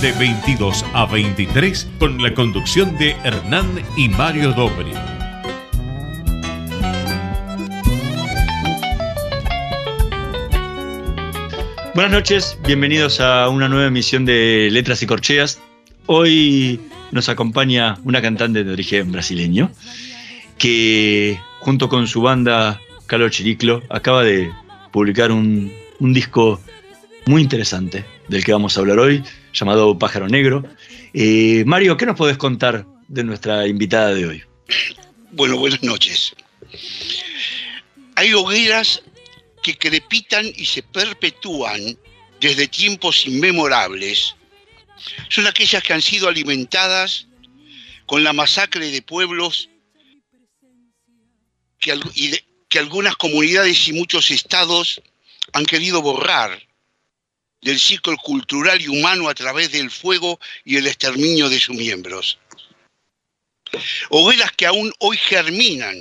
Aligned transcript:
de 0.00 0.12
22 0.12 0.84
a 0.94 1.04
23 1.04 1.88
con 1.98 2.22
la 2.22 2.32
conducción 2.32 2.96
de 2.96 3.10
Hernán 3.22 3.66
y 3.98 4.08
Mario 4.08 4.52
Dobri. 4.52 4.92
Buenas 11.94 12.12
noches, 12.12 12.58
bienvenidos 12.66 13.20
a 13.20 13.50
una 13.50 13.68
nueva 13.68 13.88
emisión 13.88 14.24
de 14.24 14.70
Letras 14.72 15.02
y 15.02 15.06
Corcheas. 15.06 15.60
Hoy 16.06 16.80
nos 17.12 17.28
acompaña 17.28 17.98
una 18.04 18.22
cantante 18.22 18.64
de 18.64 18.72
origen 18.72 19.12
brasileño 19.12 19.70
que 20.56 21.38
junto 21.58 21.90
con 21.90 22.06
su 22.06 22.22
banda 22.22 22.80
Calo 23.04 23.28
Chiriclo 23.28 23.82
acaba 23.90 24.24
de 24.24 24.50
publicar 24.92 25.30
un 25.30 25.70
disco 26.00 26.58
muy 27.26 27.42
interesante 27.42 28.06
del 28.28 28.44
que 28.44 28.52
vamos 28.52 28.76
a 28.76 28.80
hablar 28.80 28.98
hoy, 28.98 29.22
llamado 29.52 29.98
Pájaro 29.98 30.28
Negro. 30.28 30.64
Eh, 31.12 31.64
Mario, 31.66 31.96
¿qué 31.96 32.06
nos 32.06 32.16
podés 32.16 32.36
contar 32.36 32.86
de 33.08 33.24
nuestra 33.24 33.66
invitada 33.66 34.14
de 34.14 34.26
hoy? 34.26 34.42
Bueno, 35.32 35.56
buenas 35.56 35.82
noches. 35.82 36.34
Hay 38.16 38.32
hogueras 38.34 39.02
que 39.62 39.76
crepitan 39.76 40.46
y 40.56 40.64
se 40.64 40.82
perpetúan 40.82 41.98
desde 42.40 42.68
tiempos 42.68 43.26
inmemorables. 43.26 44.34
Son 45.28 45.46
aquellas 45.46 45.82
que 45.82 45.92
han 45.92 46.02
sido 46.02 46.28
alimentadas 46.28 47.26
con 48.06 48.24
la 48.24 48.32
masacre 48.32 48.90
de 48.90 49.02
pueblos 49.02 49.68
que, 51.78 51.98
que 52.68 52.78
algunas 52.78 53.16
comunidades 53.16 53.88
y 53.88 53.92
muchos 53.92 54.30
estados 54.30 55.00
han 55.52 55.64
querido 55.64 56.02
borrar 56.02 56.69
del 57.62 57.78
ciclo 57.78 58.16
cultural 58.16 58.80
y 58.80 58.88
humano 58.88 59.28
a 59.28 59.34
través 59.34 59.72
del 59.72 59.90
fuego 59.90 60.40
y 60.64 60.76
el 60.76 60.86
exterminio 60.86 61.48
de 61.48 61.60
sus 61.60 61.76
miembros. 61.76 62.38
Hogueras 64.08 64.52
que 64.52 64.66
aún 64.66 64.92
hoy 64.98 65.16
germinan 65.16 65.96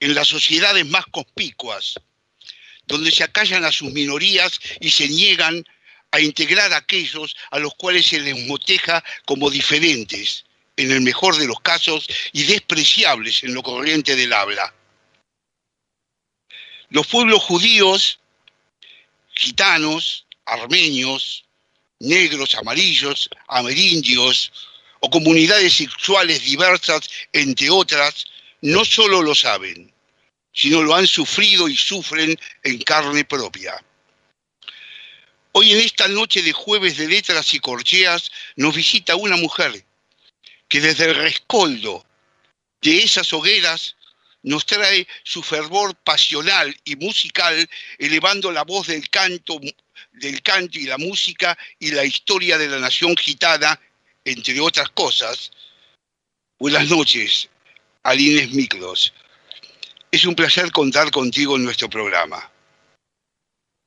en 0.00 0.14
las 0.14 0.28
sociedades 0.28 0.86
más 0.86 1.06
conspicuas, 1.06 1.94
donde 2.86 3.10
se 3.10 3.24
acallan 3.24 3.64
a 3.64 3.72
sus 3.72 3.92
minorías 3.92 4.60
y 4.80 4.90
se 4.90 5.08
niegan 5.08 5.64
a 6.10 6.20
integrar 6.20 6.72
a 6.72 6.78
aquellos 6.78 7.36
a 7.50 7.58
los 7.58 7.74
cuales 7.74 8.06
se 8.06 8.20
les 8.20 8.46
moteja 8.46 9.02
como 9.24 9.50
diferentes, 9.50 10.44
en 10.76 10.90
el 10.90 11.00
mejor 11.00 11.36
de 11.36 11.46
los 11.46 11.60
casos, 11.60 12.06
y 12.32 12.44
despreciables 12.44 13.42
en 13.44 13.54
lo 13.54 13.62
corriente 13.62 14.14
del 14.14 14.32
habla. 14.32 14.74
Los 16.90 17.06
pueblos 17.06 17.42
judíos, 17.42 18.20
gitanos, 19.34 20.25
armenios, 20.46 21.44
negros, 22.00 22.54
amarillos, 22.54 23.28
amerindios 23.48 24.52
o 25.00 25.10
comunidades 25.10 25.74
sexuales 25.74 26.42
diversas, 26.42 27.08
entre 27.32 27.70
otras, 27.70 28.24
no 28.62 28.84
solo 28.84 29.22
lo 29.22 29.34
saben, 29.34 29.92
sino 30.52 30.82
lo 30.82 30.94
han 30.94 31.06
sufrido 31.06 31.68
y 31.68 31.76
sufren 31.76 32.38
en 32.62 32.78
carne 32.82 33.24
propia. 33.24 33.82
Hoy 35.52 35.72
en 35.72 35.80
esta 35.80 36.08
noche 36.08 36.42
de 36.42 36.52
jueves 36.52 36.96
de 36.96 37.08
letras 37.08 37.52
y 37.54 37.60
corcheas 37.60 38.30
nos 38.56 38.74
visita 38.74 39.16
una 39.16 39.36
mujer 39.36 39.84
que 40.68 40.80
desde 40.80 41.06
el 41.06 41.14
rescoldo 41.14 42.04
de 42.82 42.98
esas 42.98 43.32
hogueras 43.32 43.96
nos 44.42 44.64
trae 44.66 45.08
su 45.24 45.42
fervor 45.42 45.94
pasional 45.96 46.74
y 46.84 46.96
musical, 46.96 47.68
elevando 47.98 48.52
la 48.52 48.64
voz 48.64 48.86
del 48.88 49.08
canto 49.08 49.58
del 50.16 50.42
canto 50.42 50.78
y 50.78 50.84
la 50.84 50.98
música 50.98 51.56
y 51.78 51.90
la 51.90 52.04
historia 52.04 52.58
de 52.58 52.68
la 52.68 52.78
nación 52.78 53.16
gitana, 53.16 53.78
entre 54.24 54.58
otras 54.60 54.88
cosas. 54.90 55.50
Buenas 56.58 56.88
noches, 56.88 57.48
Alines 58.02 58.52
Miklos. 58.52 59.12
Es 60.10 60.24
un 60.24 60.34
placer 60.34 60.70
contar 60.72 61.10
contigo 61.10 61.56
en 61.56 61.64
nuestro 61.64 61.88
programa. 61.88 62.50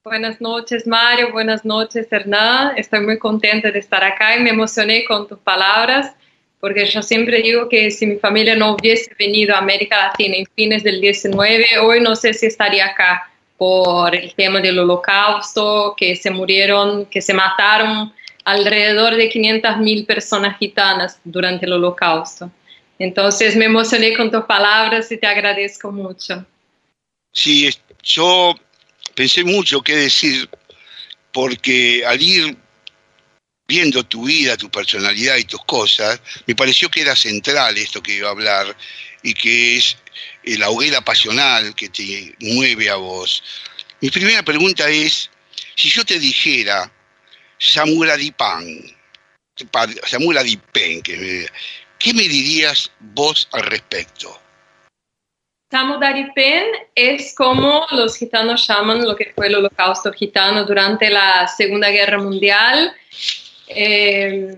Buenas 0.04 0.40
noches, 0.40 0.88
Mario. 0.88 1.32
Buenas 1.32 1.66
noches, 1.66 2.08
Hernán. 2.12 2.78
Estoy 2.78 3.02
muy 3.02 3.18
contenta 3.18 3.72
de 3.72 3.80
estar 3.80 4.04
acá 4.04 4.38
y 4.38 4.42
me 4.42 4.52
emocioné 4.52 5.04
con 5.06 5.28
tus 5.28 5.40
palabras, 5.40 6.14
porque 6.60 6.86
yo 6.86 7.02
siempre 7.02 7.42
digo 7.42 7.68
que 7.68 7.90
si 7.92 8.06
mi 8.06 8.18
familia 8.18 8.56
no 8.56 8.74
hubiese 8.76 9.14
venido 9.18 9.56
a 9.56 9.60
América 9.60 9.98
Latina 9.98 10.38
en 10.38 10.46
fines 10.56 10.84
del 10.84 11.02
19, 11.02 11.80
hoy 11.80 12.02
no 12.02 12.16
sé 12.16 12.34
si 12.34 12.46
estaría 12.46 12.86
acá 12.86 13.29
por 13.60 14.16
el 14.16 14.34
tema 14.36 14.62
del 14.62 14.80
holocausto, 14.80 15.94
que 15.98 16.16
se 16.16 16.32
murieron, 16.32 17.06
que 17.08 17.22
se 17.22 17.34
mataron 17.34 18.14
alrededor 18.46 19.18
de 19.18 19.28
500 19.28 19.78
mil 19.80 20.06
personas 20.06 20.58
gitanas 20.58 21.20
durante 21.26 21.66
el 21.66 21.74
holocausto. 21.74 22.50
Entonces 22.98 23.58
me 23.58 23.66
emocioné 23.66 24.16
con 24.16 24.32
tus 24.32 24.46
palabras 24.46 25.12
y 25.12 25.18
te 25.18 25.28
agradezco 25.28 25.92
mucho. 25.92 26.46
Sí, 27.34 27.70
yo 28.02 28.56
pensé 29.14 29.44
mucho 29.44 29.82
qué 29.82 29.98
decir, 29.98 30.50
porque 31.34 32.06
al 32.06 32.22
ir 32.22 32.58
viendo 33.68 34.06
tu 34.06 34.24
vida, 34.24 34.56
tu 34.56 34.70
personalidad 34.70 35.36
y 35.36 35.44
tus 35.44 35.66
cosas, 35.66 36.22
me 36.48 36.56
pareció 36.56 36.90
que 36.90 37.02
era 37.02 37.14
central 37.14 37.78
esto 37.78 38.02
que 38.02 38.14
iba 38.14 38.30
a 38.30 38.32
hablar 38.32 38.74
y 39.22 39.34
que 39.34 39.76
es 39.76 39.98
la 40.44 40.70
hoguera 40.70 41.02
pasional 41.02 41.76
que 41.76 41.90
te 41.90 42.36
mueve 42.40 42.90
a 42.90 42.96
vos. 42.96 43.44
Mi 44.02 44.10
primera 44.10 44.44
pregunta 44.44 44.90
es, 44.90 45.30
si 45.76 45.90
yo 45.90 46.06
te 46.06 46.20
dijera 46.20 46.92
Samura 47.58 48.16
Dipan, 48.16 48.66
Samura 50.06 50.44
Dipen, 50.44 51.02
¿qué 51.02 52.14
me 52.14 52.24
dirías 52.24 52.92
vos 53.00 53.48
al 53.52 53.64
respecto? 53.64 54.40
Samudaripen 55.72 56.64
es 56.96 57.36
como 57.36 57.86
los 57.92 58.18
gitanos 58.18 58.68
llaman 58.68 59.06
lo 59.06 59.16
que 59.16 59.32
fue 59.36 59.48
el 59.48 59.56
holocausto 59.56 60.12
gitano 60.12 60.66
durante 60.66 61.12
la 61.12 61.48
Segunda 61.48 61.90
Guerra 61.90 62.18
Mundial. 62.18 62.92
Eh, 63.68 64.56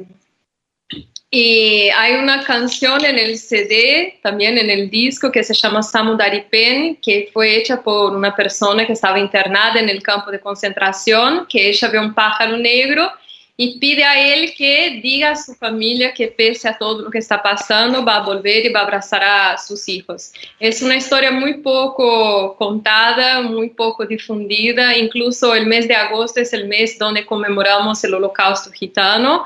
y 1.34 1.88
hay 1.96 2.16
una 2.16 2.44
canción 2.44 3.06
en 3.06 3.18
el 3.18 3.38
CD, 3.38 4.20
también 4.22 4.58
en 4.58 4.70
el 4.70 4.90
disco, 4.90 5.32
que 5.32 5.46
se 5.46 5.54
llama 5.54 5.82
Samudaripen, 5.82 6.98
que 6.98 7.30
fue 7.32 7.56
hecha 7.56 7.82
por 7.82 8.14
una 8.14 8.36
persona 8.36 8.86
que 8.86 8.92
estaba 8.92 9.18
internada 9.18 9.80
en 9.80 9.88
el 9.88 10.04
campo 10.04 10.30
de 10.30 10.42
concentración, 10.42 11.46
que 11.48 11.70
ella 11.70 11.88
ve 11.88 12.00
un 12.00 12.14
pájaro 12.14 12.58
negro 12.58 13.10
y 13.56 13.80
pide 13.80 14.04
a 14.04 14.34
él 14.34 14.54
que 14.58 15.00
diga 15.02 15.32
a 15.32 15.36
su 15.38 15.56
familia 15.56 16.14
que 16.14 16.28
pese 16.28 16.68
a 16.68 16.78
todo 16.78 17.04
lo 17.04 17.10
que 17.10 17.20
está 17.20 17.42
pasando, 17.42 18.04
va 18.04 18.18
a 18.18 18.24
volver 18.24 18.66
y 18.66 18.74
va 18.74 18.82
a 18.82 18.84
abrazar 18.84 19.24
a 19.24 19.58
sus 19.58 19.88
hijos. 19.88 20.34
Es 20.60 20.82
una 20.82 20.98
historia 20.98 21.32
muy 21.32 21.60
poco 21.60 22.58
contada, 22.58 23.42
muy 23.42 23.70
poco 23.70 24.06
difundida, 24.06 24.98
incluso 24.98 25.56
el 25.56 25.66
mes 25.66 25.88
de 25.88 25.96
agosto 25.96 26.42
es 26.42 26.52
el 26.52 26.68
mes 26.68 27.00
donde 27.00 27.26
conmemoramos 27.26 28.04
el 28.04 28.16
holocausto 28.16 28.70
gitano 28.72 29.46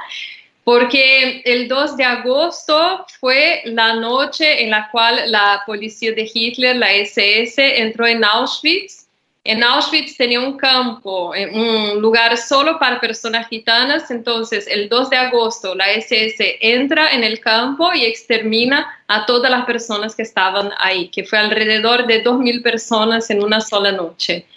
porque 0.66 1.44
el 1.46 1.68
2 1.68 1.96
de 1.96 2.04
agosto 2.04 3.06
fue 3.20 3.62
la 3.66 3.94
noche 3.94 4.64
en 4.64 4.72
la 4.72 4.90
cual 4.90 5.32
la 5.32 5.62
policía 5.64 6.12
de 6.14 6.30
Hitler, 6.34 6.76
la 6.76 6.92
SS, 6.92 7.82
entró 7.82 8.08
en 8.08 8.26
Auschwitz. 8.26 9.06
En 9.44 9.64
Auschwitz 9.64 10.18
tenía 10.18 10.42
un 10.42 10.58
campo, 10.58 11.34
un 11.52 12.02
lugar 12.02 12.36
solo 12.36 12.80
para 12.80 13.00
personas 13.00 13.48
gitanas, 13.48 14.10
entonces 14.10 14.66
el 14.66 14.90
2 14.90 15.12
de 15.12 15.18
agosto 15.18 15.76
la 15.76 15.92
SS 15.92 16.58
entra 16.60 17.14
en 17.14 17.24
el 17.24 17.40
campo 17.40 17.94
y 17.94 18.04
extermina 18.04 18.92
a 19.08 19.28
todas 19.28 19.52
las 19.52 19.66
personas 19.66 20.16
que 20.16 20.24
estaban 20.24 20.72
ahí, 20.80 21.10
que 21.10 21.26
fue 21.26 21.38
alrededor 21.38 22.08
de 22.08 22.24
2.000 22.24 22.64
personas 22.64 23.30
en 23.30 23.44
una 23.44 23.62
sola 23.62 23.92
noche. 23.92 24.48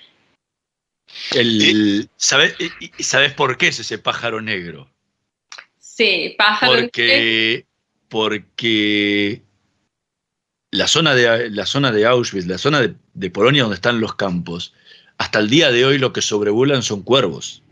¿sabes, 2.16 2.54
¿Sabes 2.98 3.34
por 3.34 3.58
qué 3.58 3.68
es 3.68 3.80
ese 3.80 3.98
pájaro 3.98 4.40
negro? 4.40 4.88
Sí, 5.98 6.36
pájaro. 6.38 6.72
Porque, 6.74 7.66
porque 8.08 9.42
la 10.70 10.86
zona, 10.86 11.12
de, 11.16 11.50
la 11.50 11.66
zona 11.66 11.90
de 11.90 12.06
Auschwitz, 12.06 12.46
la 12.46 12.56
zona 12.56 12.80
de, 12.80 12.94
de, 13.14 13.30
Polonia 13.30 13.62
donde 13.62 13.74
están 13.74 14.00
los 14.00 14.14
campos, 14.14 14.74
hasta 15.16 15.40
el 15.40 15.50
día 15.50 15.72
de 15.72 15.84
hoy 15.84 15.98
lo 15.98 16.12
que 16.12 16.22
sobrevuelan 16.22 16.84
son 16.84 17.02
cuervos. 17.02 17.64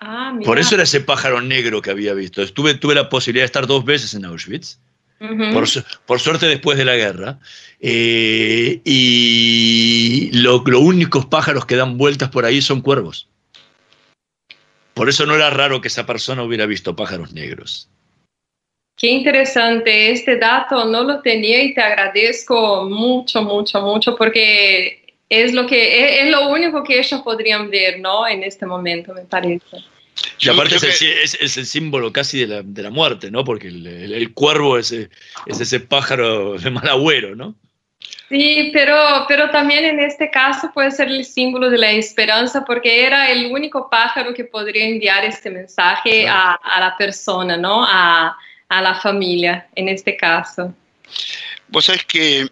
Ah, 0.00 0.32
mira. 0.32 0.46
Por 0.46 0.58
eso 0.58 0.74
era 0.74 0.84
ese 0.84 1.02
pájaro 1.02 1.42
negro 1.42 1.82
que 1.82 1.90
había 1.90 2.14
visto. 2.14 2.40
Estuve, 2.42 2.72
tuve 2.76 2.94
la 2.94 3.10
posibilidad 3.10 3.42
de 3.42 3.48
estar 3.48 3.66
dos 3.66 3.84
veces 3.84 4.14
en 4.14 4.24
Auschwitz. 4.24 4.78
Por, 5.18 5.66
por 6.06 6.20
suerte 6.20 6.46
después 6.46 6.78
de 6.78 6.86
la 6.86 6.96
guerra. 6.96 7.40
Eh, 7.80 8.80
y 8.84 10.30
lo- 10.32 10.64
los 10.66 10.80
únicos 10.80 11.26
pájaros 11.26 11.66
que 11.66 11.76
dan 11.76 11.98
vueltas 11.98 12.30
por 12.30 12.46
ahí 12.46 12.62
son 12.62 12.80
cuervos. 12.80 13.28
Por 14.96 15.10
eso 15.10 15.26
no 15.26 15.34
era 15.34 15.50
raro 15.50 15.82
que 15.82 15.88
esa 15.88 16.06
persona 16.06 16.42
hubiera 16.42 16.64
visto 16.64 16.96
pájaros 16.96 17.34
negros. 17.34 17.90
Qué 18.96 19.08
interesante, 19.08 20.10
este 20.10 20.38
dato 20.38 20.86
no 20.86 21.04
lo 21.04 21.20
tenía 21.20 21.62
y 21.62 21.74
te 21.74 21.82
agradezco 21.82 22.88
mucho, 22.88 23.42
mucho, 23.42 23.82
mucho 23.82 24.16
porque 24.16 25.14
es 25.28 25.52
lo 25.52 25.66
que 25.66 26.02
es, 26.20 26.24
es 26.24 26.30
lo 26.30 26.48
único 26.48 26.82
que 26.82 26.98
ellos 26.98 27.20
podrían 27.20 27.68
ver, 27.68 28.00
¿no? 28.00 28.26
En 28.26 28.42
este 28.42 28.64
momento, 28.64 29.12
me 29.12 29.26
parece. 29.26 29.84
Y 30.40 30.48
aparte 30.48 30.76
es, 30.76 30.82
el, 30.82 30.94
que- 30.98 31.22
es- 31.22 31.36
es 31.42 31.56
el 31.58 31.66
símbolo 31.66 32.10
casi 32.10 32.38
de 32.40 32.46
la, 32.46 32.62
de 32.62 32.82
la 32.82 32.88
muerte, 32.90 33.30
¿no? 33.30 33.44
Porque 33.44 33.68
el, 33.68 33.86
el- 33.86 34.12
el 34.14 34.32
cuervo 34.32 34.78
es, 34.78 34.92
es 34.92 35.10
ese 35.60 35.78
pájaro 35.80 36.56
de 36.56 36.70
mal 36.70 36.88
agüero, 36.88 37.36
¿no? 37.36 37.54
Sí, 38.28 38.70
pero, 38.72 39.24
pero 39.28 39.50
también 39.50 39.84
en 39.84 40.00
este 40.00 40.30
caso 40.30 40.72
puede 40.72 40.90
ser 40.90 41.08
el 41.08 41.24
símbolo 41.24 41.70
de 41.70 41.78
la 41.78 41.92
esperanza 41.92 42.64
porque 42.64 43.04
era 43.04 43.30
el 43.30 43.46
único 43.52 43.88
pájaro 43.88 44.34
que 44.34 44.44
podría 44.44 44.84
enviar 44.84 45.24
este 45.24 45.48
mensaje 45.48 46.26
a, 46.28 46.54
a 46.54 46.80
la 46.80 46.96
persona, 46.96 47.56
¿no? 47.56 47.84
A, 47.86 48.36
a 48.68 48.82
la 48.82 49.00
familia, 49.00 49.68
en 49.74 49.88
este 49.88 50.16
caso. 50.16 50.74
Vos 51.68 51.84
sabés 51.84 52.04
que 52.04 52.48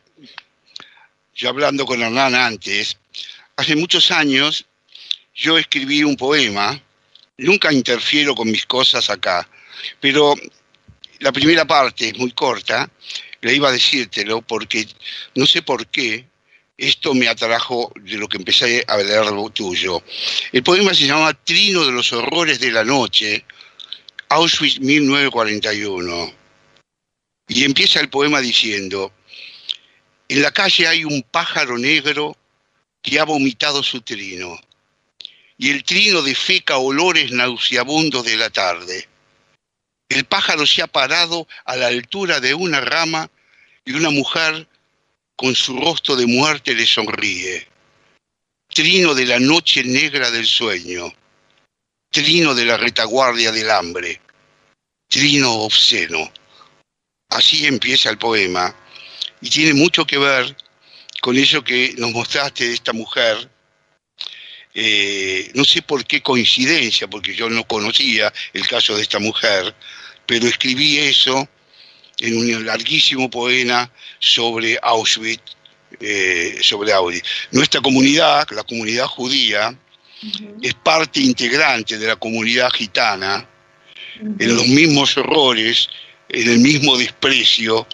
yo 1.34 1.48
hablando 1.48 1.84
con 1.84 2.00
Hernán 2.02 2.34
antes, 2.34 2.96
hace 3.56 3.74
muchos 3.74 4.10
años 4.10 4.64
yo 5.34 5.58
escribí 5.58 6.04
un 6.04 6.16
poema, 6.16 6.80
nunca 7.38 7.72
interfiero 7.72 8.34
con 8.34 8.50
mis 8.50 8.64
cosas 8.66 9.10
acá, 9.10 9.48
pero 10.00 10.34
la 11.18 11.32
primera 11.32 11.64
parte 11.64 12.08
es 12.08 12.18
muy 12.18 12.30
corta, 12.30 12.88
le 13.44 13.54
iba 13.54 13.68
a 13.68 13.72
decírtelo 13.72 14.40
porque 14.40 14.86
no 15.34 15.46
sé 15.46 15.60
por 15.60 15.86
qué 15.88 16.26
esto 16.78 17.14
me 17.14 17.28
atrajo 17.28 17.92
de 18.00 18.16
lo 18.16 18.26
que 18.26 18.38
empecé 18.38 18.84
a 18.88 18.96
leer 18.96 19.26
lo 19.26 19.50
tuyo. 19.50 20.02
El 20.50 20.62
poema 20.62 20.94
se 20.94 21.06
llama 21.06 21.34
Trino 21.34 21.84
de 21.84 21.92
los 21.92 22.12
horrores 22.12 22.58
de 22.58 22.72
la 22.72 22.84
noche, 22.84 23.44
Auschwitz 24.30 24.80
1941. 24.80 26.32
Y 27.48 27.64
empieza 27.64 28.00
el 28.00 28.08
poema 28.08 28.40
diciendo, 28.40 29.12
en 30.28 30.40
la 30.40 30.50
calle 30.50 30.88
hay 30.88 31.04
un 31.04 31.22
pájaro 31.22 31.76
negro 31.76 32.36
que 33.02 33.20
ha 33.20 33.24
vomitado 33.24 33.82
su 33.82 34.00
trino, 34.00 34.58
y 35.58 35.70
el 35.70 35.84
trino 35.84 36.22
defeca 36.22 36.78
olores 36.78 37.30
nauseabundos 37.30 38.24
de 38.24 38.38
la 38.38 38.48
tarde. 38.48 39.06
El 40.08 40.24
pájaro 40.24 40.66
se 40.66 40.82
ha 40.82 40.86
parado 40.86 41.46
a 41.66 41.76
la 41.76 41.88
altura 41.88 42.40
de 42.40 42.54
una 42.54 42.80
rama 42.80 43.30
y 43.84 43.92
una 43.92 44.10
mujer 44.10 44.66
con 45.36 45.54
su 45.54 45.76
rostro 45.78 46.16
de 46.16 46.26
muerte 46.26 46.74
le 46.74 46.86
sonríe. 46.86 47.66
Trino 48.68 49.14
de 49.14 49.26
la 49.26 49.38
noche 49.38 49.84
negra 49.84 50.30
del 50.30 50.46
sueño, 50.46 51.12
trino 52.10 52.54
de 52.54 52.64
la 52.64 52.76
retaguardia 52.76 53.52
del 53.52 53.70
hambre, 53.70 54.20
trino 55.08 55.52
obsceno. 55.52 56.32
Así 57.28 57.66
empieza 57.66 58.10
el 58.10 58.18
poema 58.18 58.74
y 59.40 59.50
tiene 59.50 59.74
mucho 59.74 60.06
que 60.06 60.18
ver 60.18 60.56
con 61.20 61.36
eso 61.36 61.62
que 61.62 61.94
nos 61.98 62.12
mostraste 62.12 62.68
de 62.68 62.74
esta 62.74 62.92
mujer. 62.92 63.50
Eh, 64.72 65.52
no 65.54 65.64
sé 65.64 65.82
por 65.82 66.04
qué 66.04 66.20
coincidencia, 66.20 67.06
porque 67.06 67.34
yo 67.34 67.48
no 67.48 67.64
conocía 67.64 68.32
el 68.52 68.66
caso 68.66 68.96
de 68.96 69.02
esta 69.02 69.20
mujer, 69.20 69.74
pero 70.26 70.48
escribí 70.48 70.98
eso 70.98 71.48
en 72.20 72.36
un 72.36 72.66
larguísimo 72.66 73.30
poema 73.30 73.90
sobre 74.18 74.78
Auschwitz, 74.82 75.56
eh, 76.00 76.58
sobre 76.60 76.92
Auschwitz. 76.92 77.26
Nuestra 77.50 77.80
comunidad, 77.80 78.46
la 78.50 78.62
comunidad 78.62 79.06
judía, 79.06 79.76
es 80.62 80.74
parte 80.74 81.20
integrante 81.20 81.98
de 81.98 82.06
la 82.06 82.16
comunidad 82.16 82.70
gitana, 82.70 83.46
en 84.38 84.56
los 84.56 84.66
mismos 84.68 85.16
horrores, 85.16 85.88
en 86.28 86.48
el 86.48 86.58
mismo 86.60 86.96
desprecio 86.96 87.86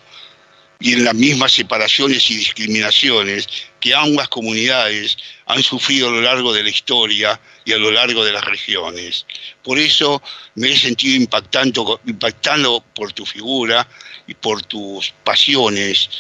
y 0.79 0.93
en 0.93 1.05
las 1.05 1.15
mismas 1.15 1.53
separaciones 1.53 2.31
y 2.31 2.37
discriminaciones 2.37 3.49
que 3.81 3.95
ambas 3.95 4.29
comunidades 4.29 5.17
han 5.47 5.63
sufrido 5.63 6.09
a 6.09 6.13
lo 6.13 6.21
largo 6.21 6.53
de 6.53 6.63
la 6.63 6.71
historia 6.71 7.41
y 7.71 7.73
a 7.73 7.79
lo 7.79 7.91
largo 7.91 8.25
de 8.25 8.33
las 8.33 8.45
regiones. 8.45 9.25
Por 9.63 9.79
eso 9.79 10.21
me 10.57 10.73
he 10.73 10.77
sentido 10.77 11.17
impactando, 11.17 12.01
impactando 12.05 12.85
por 12.95 13.13
tu 13.13 13.25
figura 13.25 13.87
y 14.27 14.35
por 14.35 14.63
tus 14.63 15.13
pasiones. 15.23 16.11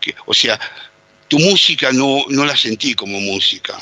Que, 0.00 0.14
o 0.26 0.32
sea, 0.32 0.58
tu 1.28 1.38
música 1.38 1.92
no, 1.92 2.24
no 2.28 2.44
la 2.44 2.56
sentí 2.56 2.94
como 2.94 3.18
música, 3.20 3.76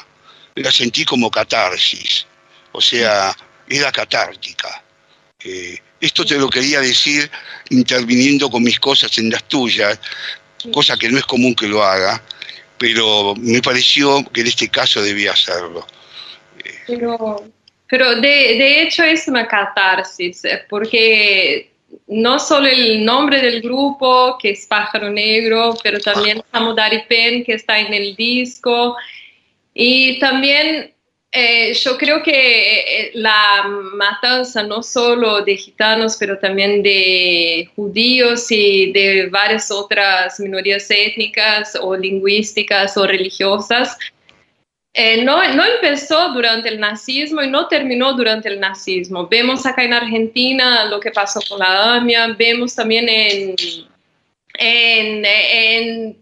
la 0.55 0.73
sentí 0.73 1.05
como 1.05 1.31
catarsis, 1.31 2.26
o 2.73 2.81
sea, 2.81 3.37
era 3.69 3.93
catártica. 3.93 4.82
Eh, 5.44 5.79
esto 6.00 6.25
te 6.25 6.38
lo 6.38 6.49
quería 6.49 6.81
decir 6.81 7.31
interviniendo 7.69 8.49
con 8.49 8.62
mis 8.62 8.81
cosas 8.81 9.17
en 9.19 9.31
las 9.31 9.47
tuyas, 9.49 9.99
cosa 10.73 10.97
que 10.97 11.11
no 11.11 11.19
es 11.19 11.25
común 11.25 11.55
que 11.55 11.69
lo 11.69 11.85
haga, 11.85 12.23
pero 12.79 13.35
me 13.37 13.61
pareció 13.61 14.25
que 14.32 14.41
en 14.41 14.47
este 14.47 14.69
caso 14.69 15.03
debía 15.03 15.32
hacerlo. 15.32 15.87
Pero, 16.87 17.44
pero 17.88 18.17
de, 18.17 18.20
de 18.20 18.82
hecho 18.82 19.02
es 19.05 19.29
una 19.29 19.46
catarsis, 19.46 20.44
eh, 20.44 20.62
porque 20.69 21.70
no 22.06 22.38
solo 22.38 22.67
el 22.67 23.05
nombre 23.05 23.40
del 23.40 23.61
grupo, 23.61 24.37
que 24.40 24.50
es 24.50 24.67
Pájaro 24.67 25.11
Negro, 25.11 25.75
pero 25.82 25.99
también 26.00 26.43
Samudari 26.50 27.02
Pen, 27.08 27.44
que 27.44 27.55
está 27.55 27.79
en 27.79 27.93
el 27.93 28.17
disco, 28.17 28.96
y 29.75 30.19
también 30.19 30.93
eh, 31.34 31.73
yo 31.73 31.96
creo 31.96 32.23
que 32.23 32.81
eh, 32.81 33.11
la 33.14 33.64
matanza 33.94 34.62
no 34.62 34.82
solo 34.82 35.40
de 35.40 35.56
gitanos, 35.56 36.19
pero 36.19 36.38
también 36.38 36.82
de 36.82 37.70
judíos 37.75 38.50
y 38.50 38.93
de 38.93 39.28
varias 39.31 39.70
otras 39.70 40.38
minorías 40.40 40.90
étnicas 40.90 41.75
o 41.81 41.96
lingüísticas 41.96 42.99
o 42.99 43.06
religiosas, 43.06 43.96
eh, 44.94 45.25
no, 45.25 45.43
empezó 45.43 46.31
durante 46.31 46.69
el 46.69 46.79
nazismo 46.79 47.43
y 47.43 47.49
no 47.49 47.67
terminó 47.67 48.12
durante 48.12 48.49
el 48.49 48.61
nazismo. 48.61 49.27
Vemos 49.27 49.65
acá 49.65 49.85
en 49.85 49.94
Argentina 49.94 50.85
lo 50.85 51.00
que 51.00 51.11
pasó 51.11 51.41
con 51.49 51.61
la 51.61 51.95
AMIA, 51.95 52.35
vemos 52.38 52.75
también 52.75 53.09
en, 53.09 53.55
en, 54.59 55.25
en 55.25 56.16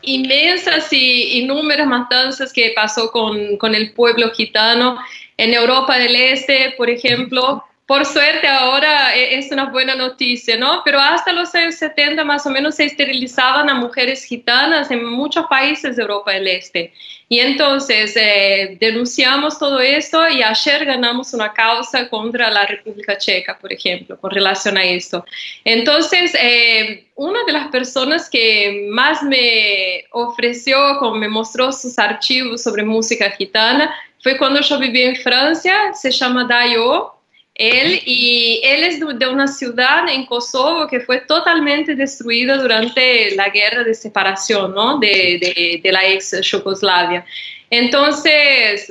inmensas 0.00 0.90
y 0.92 1.38
innumerables 1.40 1.86
matanzas 1.86 2.52
que 2.52 2.72
pasó 2.74 3.10
con, 3.10 3.58
con, 3.58 3.74
el 3.74 3.92
pueblo 3.92 4.30
gitano 4.30 4.98
en 5.36 5.52
Europa 5.52 5.98
del 5.98 6.16
Este, 6.16 6.74
por 6.78 6.88
ejemplo. 6.88 7.62
Por 7.86 8.06
suerte 8.06 8.48
ahora 8.48 9.14
es 9.14 9.52
una 9.52 9.66
buena 9.66 9.94
noticia, 9.94 10.56
¿no? 10.56 10.80
Pero 10.86 10.98
hasta 10.98 11.34
los 11.34 11.54
años 11.54 11.74
70 11.74 12.24
más 12.24 12.46
o 12.46 12.50
menos 12.50 12.76
se 12.76 12.84
esterilizaban 12.84 13.68
a 13.68 13.74
mujeres 13.74 14.24
gitanas 14.24 14.90
en 14.90 15.04
muchos 15.04 15.46
países 15.48 15.96
de 15.96 16.02
Europa 16.02 16.32
del 16.32 16.48
Este. 16.48 16.94
Y 17.28 17.40
entonces 17.40 18.16
eh, 18.16 18.78
denunciamos 18.80 19.58
todo 19.58 19.80
esto 19.80 20.26
y 20.28 20.42
ayer 20.42 20.86
ganamos 20.86 21.34
una 21.34 21.52
causa 21.52 22.08
contra 22.08 22.50
la 22.50 22.64
República 22.64 23.18
Checa, 23.18 23.58
por 23.58 23.70
ejemplo, 23.70 24.18
con 24.18 24.30
relación 24.30 24.78
a 24.78 24.84
esto. 24.84 25.24
Entonces, 25.64 26.34
eh, 26.40 27.06
una 27.16 27.44
de 27.44 27.52
las 27.52 27.68
personas 27.68 28.30
que 28.30 28.88
más 28.90 29.22
me 29.22 30.04
ofreció, 30.12 30.98
como 30.98 31.16
me 31.16 31.28
mostró 31.28 31.70
sus 31.72 31.98
archivos 31.98 32.62
sobre 32.62 32.82
música 32.82 33.30
gitana, 33.30 33.94
fue 34.22 34.38
cuando 34.38 34.60
yo 34.60 34.78
viví 34.78 35.02
en 35.02 35.16
Francia, 35.16 35.92
se 35.92 36.10
llama 36.10 36.44
Dayo, 36.44 37.13
él, 37.54 38.00
y 38.04 38.60
él 38.64 38.82
es 38.82 39.00
de 39.00 39.28
una 39.28 39.46
ciudad 39.46 40.08
en 40.08 40.26
Kosovo 40.26 40.88
que 40.88 41.00
fue 41.00 41.18
totalmente 41.20 41.94
destruida 41.94 42.56
durante 42.56 43.34
la 43.36 43.48
guerra 43.48 43.84
de 43.84 43.94
separación 43.94 44.74
¿no? 44.74 44.98
de, 44.98 45.38
de, 45.40 45.80
de 45.82 45.92
la 45.92 46.04
ex 46.04 46.40
Yugoslavia. 46.40 47.24
Entonces, 47.70 48.90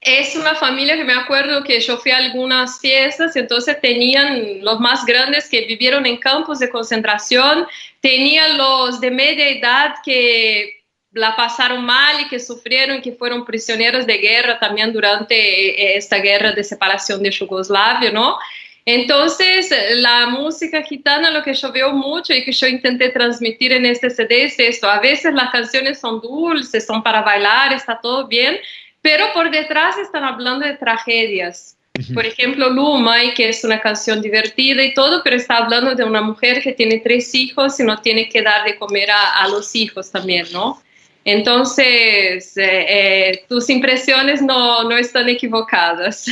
es 0.00 0.34
una 0.34 0.54
familia 0.54 0.96
que 0.96 1.04
me 1.04 1.12
acuerdo 1.12 1.62
que 1.62 1.78
yo 1.80 1.98
fui 1.98 2.10
a 2.10 2.16
algunas 2.16 2.80
fiestas 2.80 3.36
entonces 3.36 3.78
tenían 3.82 4.64
los 4.64 4.80
más 4.80 5.04
grandes 5.04 5.48
que 5.48 5.66
vivieron 5.66 6.06
en 6.06 6.16
campos 6.16 6.58
de 6.58 6.70
concentración, 6.70 7.66
tenían 8.00 8.56
los 8.56 9.00
de 9.00 9.10
media 9.10 9.48
edad 9.50 9.94
que 10.02 10.79
la 11.12 11.34
pasaron 11.34 11.84
mal 11.84 12.20
y 12.20 12.28
que 12.28 12.38
sufrieron 12.38 12.98
y 12.98 13.02
que 13.02 13.12
fueron 13.12 13.44
prisioneros 13.44 14.06
de 14.06 14.18
guerra 14.18 14.58
también 14.58 14.92
durante 14.92 15.96
esta 15.96 16.18
guerra 16.18 16.52
de 16.52 16.62
separación 16.62 17.22
de 17.22 17.30
Yugoslavia, 17.30 18.12
¿no? 18.12 18.38
Entonces, 18.86 19.72
la 19.96 20.28
música 20.28 20.82
gitana, 20.82 21.30
lo 21.30 21.42
que 21.42 21.54
yo 21.54 21.70
veo 21.70 21.92
mucho 21.92 22.32
y 22.32 22.44
que 22.44 22.52
yo 22.52 22.66
intenté 22.66 23.10
transmitir 23.10 23.72
en 23.72 23.86
este 23.86 24.08
CD 24.08 24.44
es 24.44 24.58
esto. 24.58 24.88
A 24.88 25.00
veces 25.00 25.34
las 25.34 25.50
canciones 25.50 26.00
son 26.00 26.20
dulces, 26.20 26.86
son 26.86 27.02
para 27.02 27.22
bailar, 27.22 27.72
está 27.72 28.00
todo 28.00 28.26
bien, 28.26 28.58
pero 29.02 29.32
por 29.34 29.50
detrás 29.50 29.98
están 29.98 30.24
hablando 30.24 30.66
de 30.66 30.76
tragedias, 30.76 31.76
Por 32.14 32.24
ejemplo, 32.24 32.70
Lumay, 32.70 33.34
que 33.34 33.50
es 33.50 33.62
una 33.62 33.80
canción 33.80 34.22
divertida 34.22 34.82
y 34.82 34.94
todo, 34.94 35.22
pero 35.22 35.36
está 35.36 35.58
hablando 35.58 35.94
de 35.94 36.04
una 36.04 36.22
mujer 36.22 36.62
que 36.62 36.72
tiene 36.72 36.98
tres 37.00 37.34
hijos 37.34 37.78
y 37.78 37.84
no 37.84 38.00
tiene 38.00 38.28
que 38.28 38.40
dar 38.40 38.64
de 38.64 38.76
comer 38.76 39.10
a, 39.10 39.42
a 39.42 39.48
los 39.48 39.74
hijos 39.76 40.10
también, 40.10 40.46
¿no? 40.52 40.80
Entonces, 41.24 42.56
eh, 42.56 42.86
eh, 42.88 43.44
tus 43.48 43.68
impresiones 43.68 44.40
no, 44.40 44.84
no, 44.84 44.96
están 44.96 45.28
equivocadas, 45.28 46.26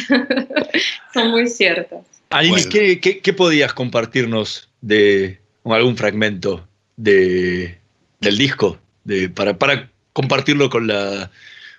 son 1.12 1.30
muy 1.30 1.46
ciertas. 1.46 2.00
Aline, 2.30 2.52
bueno. 2.52 2.70
¿qué, 2.70 3.00
qué, 3.00 3.18
qué 3.20 3.32
podías 3.32 3.74
compartirnos 3.74 4.68
de 4.80 5.38
algún 5.64 5.96
fragmento 5.96 6.66
de, 6.96 7.78
del 8.20 8.38
disco 8.38 8.78
de, 9.04 9.28
para, 9.28 9.58
para 9.58 9.90
compartirlo 10.12 10.70
con, 10.70 10.86
la, 10.86 11.30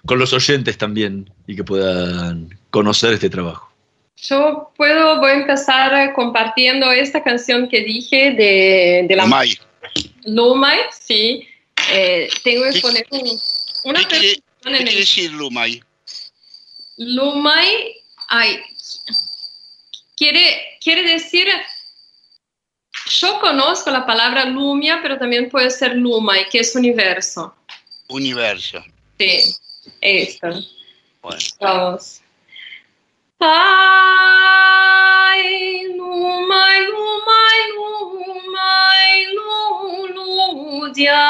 con 0.05 0.19
los 0.19 0.33
oyentes 0.33 0.77
también 0.77 1.29
y 1.47 1.55
que 1.55 1.63
puedan 1.63 2.57
conocer 2.69 3.13
este 3.13 3.29
trabajo? 3.29 3.71
Yo 4.17 4.71
puedo, 4.75 5.19
voy 5.19 5.31
a 5.31 5.35
empezar 5.35 6.13
compartiendo 6.13 6.91
esta 6.91 7.23
canción 7.23 7.69
que 7.69 7.81
dije 7.81 8.31
de, 8.31 9.05
de 9.07 9.15
la... 9.15 9.23
Lumay. 9.23 9.57
Lumay, 10.25 10.79
sí. 10.91 11.47
Eh, 11.91 12.29
tengo 12.43 12.71
que 12.71 12.79
poner 12.81 13.07
un, 13.11 13.41
una 13.83 13.99
¿Qué 13.99 14.07
quiere, 14.07 14.35
¿qué 14.35 14.71
quiere 14.71 14.95
decir 14.95 15.31
Lumay? 15.31 15.81
Lumay, 16.97 17.95
ay, 18.27 18.59
quiere, 20.15 20.77
quiere 20.81 21.03
decir, 21.03 21.47
yo 23.09 23.39
conozco 23.39 23.89
la 23.89 24.05
palabra 24.05 24.45
lumia, 24.45 24.99
pero 25.01 25.17
también 25.17 25.49
puede 25.49 25.71
ser 25.71 25.95
lumay, 25.95 26.47
que 26.49 26.59
es 26.59 26.75
universo. 26.75 27.55
Universo. 28.09 28.83
Sí, 29.17 29.55
esto. 30.01 30.47
Bueno. 31.21 31.41
Vamos. 31.59 32.21
Ay, 33.41 33.47
lumay, 35.95 36.79
lumay, 36.91 37.59
lumay, 37.75 39.11
luludia. 39.35 41.23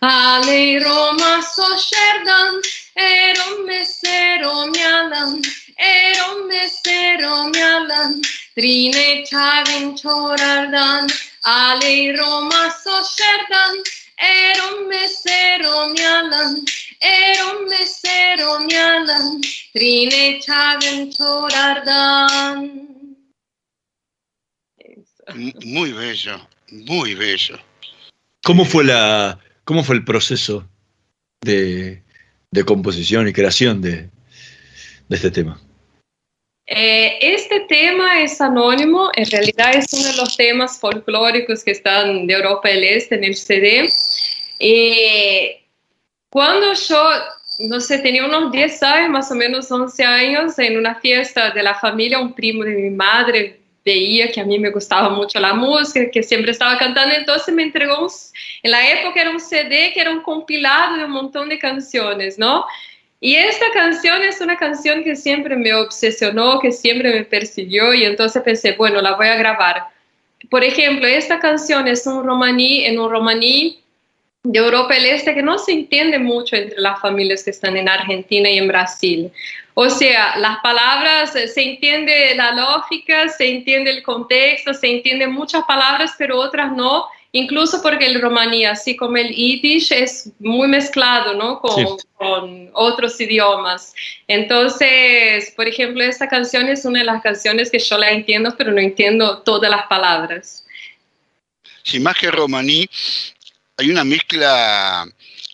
Ale 0.02 0.78
Roma 0.84 1.42
so 1.42 1.66
sherdan, 1.76 2.60
erom 2.96 3.66
mesero 3.66 4.66
mialan, 4.72 5.42
erom 5.78 6.48
mesero 6.48 7.50
mialan, 7.52 8.22
trine 8.54 9.24
chagin 9.24 9.96
chorardan, 9.96 11.10
ale 11.44 12.16
Roma 12.16 12.70
so 12.82 13.02
sherdan, 13.02 13.82
erom 14.20 14.88
mesero 14.90 15.92
mialan, 15.94 16.64
erom 17.02 17.68
mesero 17.68 18.60
mialan, 18.66 19.40
trine 19.74 20.40
chagin 20.40 21.10
chorardan. 21.16 22.95
Muy 25.34 25.92
bello, 25.92 26.48
muy 26.70 27.14
bello. 27.14 27.58
¿Cómo 28.44 28.64
fue, 28.64 28.84
la, 28.84 29.38
cómo 29.64 29.82
fue 29.82 29.96
el 29.96 30.04
proceso 30.04 30.68
de, 31.40 32.02
de 32.50 32.64
composición 32.64 33.26
y 33.26 33.32
creación 33.32 33.82
de, 33.82 34.08
de 35.08 35.16
este 35.16 35.30
tema? 35.30 35.60
Eh, 36.68 37.18
este 37.20 37.60
tema 37.60 38.20
es 38.20 38.40
anónimo, 38.40 39.10
en 39.14 39.30
realidad 39.30 39.76
es 39.76 39.92
uno 39.92 40.04
de 40.04 40.16
los 40.16 40.36
temas 40.36 40.80
folclóricos 40.80 41.62
que 41.62 41.70
están 41.70 42.26
de 42.26 42.34
Europa 42.34 42.68
del 42.68 42.84
Este 42.84 43.14
en 43.14 43.24
el 43.24 43.36
CD. 43.36 43.88
Eh, 44.58 45.64
cuando 46.28 46.72
yo, 46.74 47.10
no 47.60 47.80
sé, 47.80 47.98
tenía 47.98 48.26
unos 48.26 48.50
10 48.50 48.82
años, 48.82 49.10
más 49.10 49.30
o 49.30 49.34
menos 49.34 49.70
11 49.70 50.04
años, 50.04 50.58
en 50.58 50.76
una 50.76 50.96
fiesta 50.96 51.50
de 51.50 51.62
la 51.62 51.74
familia, 51.76 52.18
un 52.18 52.34
primo 52.34 52.64
de 52.64 52.74
mi 52.74 52.90
madre 52.90 53.65
veía 53.86 54.32
que 54.32 54.40
a 54.40 54.44
mí 54.44 54.58
me 54.58 54.70
gustaba 54.70 55.08
mucho 55.08 55.38
la 55.38 55.54
música, 55.54 56.10
que 56.10 56.22
siempre 56.24 56.50
estaba 56.50 56.76
cantando, 56.76 57.14
entonces 57.14 57.54
me 57.54 57.62
entregó, 57.62 58.02
un, 58.02 58.10
en 58.64 58.70
la 58.72 58.90
época 58.90 59.20
era 59.20 59.30
un 59.30 59.38
CD 59.38 59.92
que 59.94 60.00
era 60.00 60.10
un 60.10 60.22
compilado 60.22 60.96
de 60.96 61.04
un 61.04 61.12
montón 61.12 61.48
de 61.48 61.58
canciones, 61.58 62.36
¿no? 62.36 62.66
Y 63.20 63.36
esta 63.36 63.66
canción 63.72 64.22
es 64.22 64.40
una 64.40 64.56
canción 64.56 65.04
que 65.04 65.14
siempre 65.14 65.56
me 65.56 65.72
obsesionó, 65.72 66.58
que 66.60 66.72
siempre 66.72 67.14
me 67.14 67.24
persiguió 67.24 67.94
y 67.94 68.04
entonces 68.04 68.42
pensé, 68.42 68.72
bueno, 68.72 69.00
la 69.00 69.14
voy 69.14 69.28
a 69.28 69.36
grabar. 69.36 69.84
Por 70.50 70.64
ejemplo, 70.64 71.06
esta 71.06 71.38
canción 71.38 71.86
es 71.86 72.06
un 72.06 72.24
romaní, 72.24 72.84
en 72.84 72.98
un 72.98 73.08
romaní 73.08 73.80
de 74.52 74.58
Europa 74.58 74.94
del 74.94 75.06
Este 75.06 75.34
que 75.34 75.42
no 75.42 75.58
se 75.58 75.72
entiende 75.72 76.18
mucho 76.18 76.56
entre 76.56 76.80
las 76.80 77.00
familias 77.00 77.42
que 77.42 77.50
están 77.50 77.76
en 77.76 77.88
Argentina 77.88 78.48
y 78.48 78.58
en 78.58 78.68
Brasil. 78.68 79.32
O 79.74 79.90
sea, 79.90 80.38
las 80.38 80.58
palabras, 80.60 81.32
se 81.32 81.62
entiende 81.62 82.34
la 82.34 82.52
lógica, 82.52 83.28
se 83.28 83.48
entiende 83.48 83.90
el 83.90 84.02
contexto, 84.02 84.72
se 84.72 84.86
entienden 84.86 85.32
muchas 85.32 85.64
palabras, 85.64 86.12
pero 86.16 86.38
otras 86.38 86.72
no, 86.72 87.06
incluso 87.32 87.82
porque 87.82 88.06
el 88.06 88.22
romaní, 88.22 88.64
así 88.64 88.96
como 88.96 89.16
el 89.18 89.28
yiddish, 89.28 89.92
es 89.92 90.30
muy 90.38 90.68
mezclado, 90.68 91.34
¿no? 91.34 91.60
Con, 91.60 91.98
sí. 91.98 92.06
con, 92.14 92.70
otros 92.72 93.20
idiomas. 93.20 93.94
Entonces, 94.28 95.52
por 95.56 95.66
ejemplo, 95.68 96.02
esta 96.04 96.28
canción 96.28 96.68
es 96.68 96.84
una 96.84 97.00
de 97.00 97.04
las 97.04 97.22
canciones 97.22 97.70
que 97.70 97.78
yo 97.78 97.98
la 97.98 98.10
entiendo, 98.10 98.54
pero 98.56 98.72
no 98.72 98.80
entiendo 98.80 99.42
todas 99.42 99.70
las 99.70 99.86
palabras. 99.88 100.64
Sí, 101.82 102.00
más 102.00 102.16
que 102.16 102.30
romaní, 102.30 102.88
hay 103.76 103.90
una 103.90 104.04
mezcla 104.04 105.06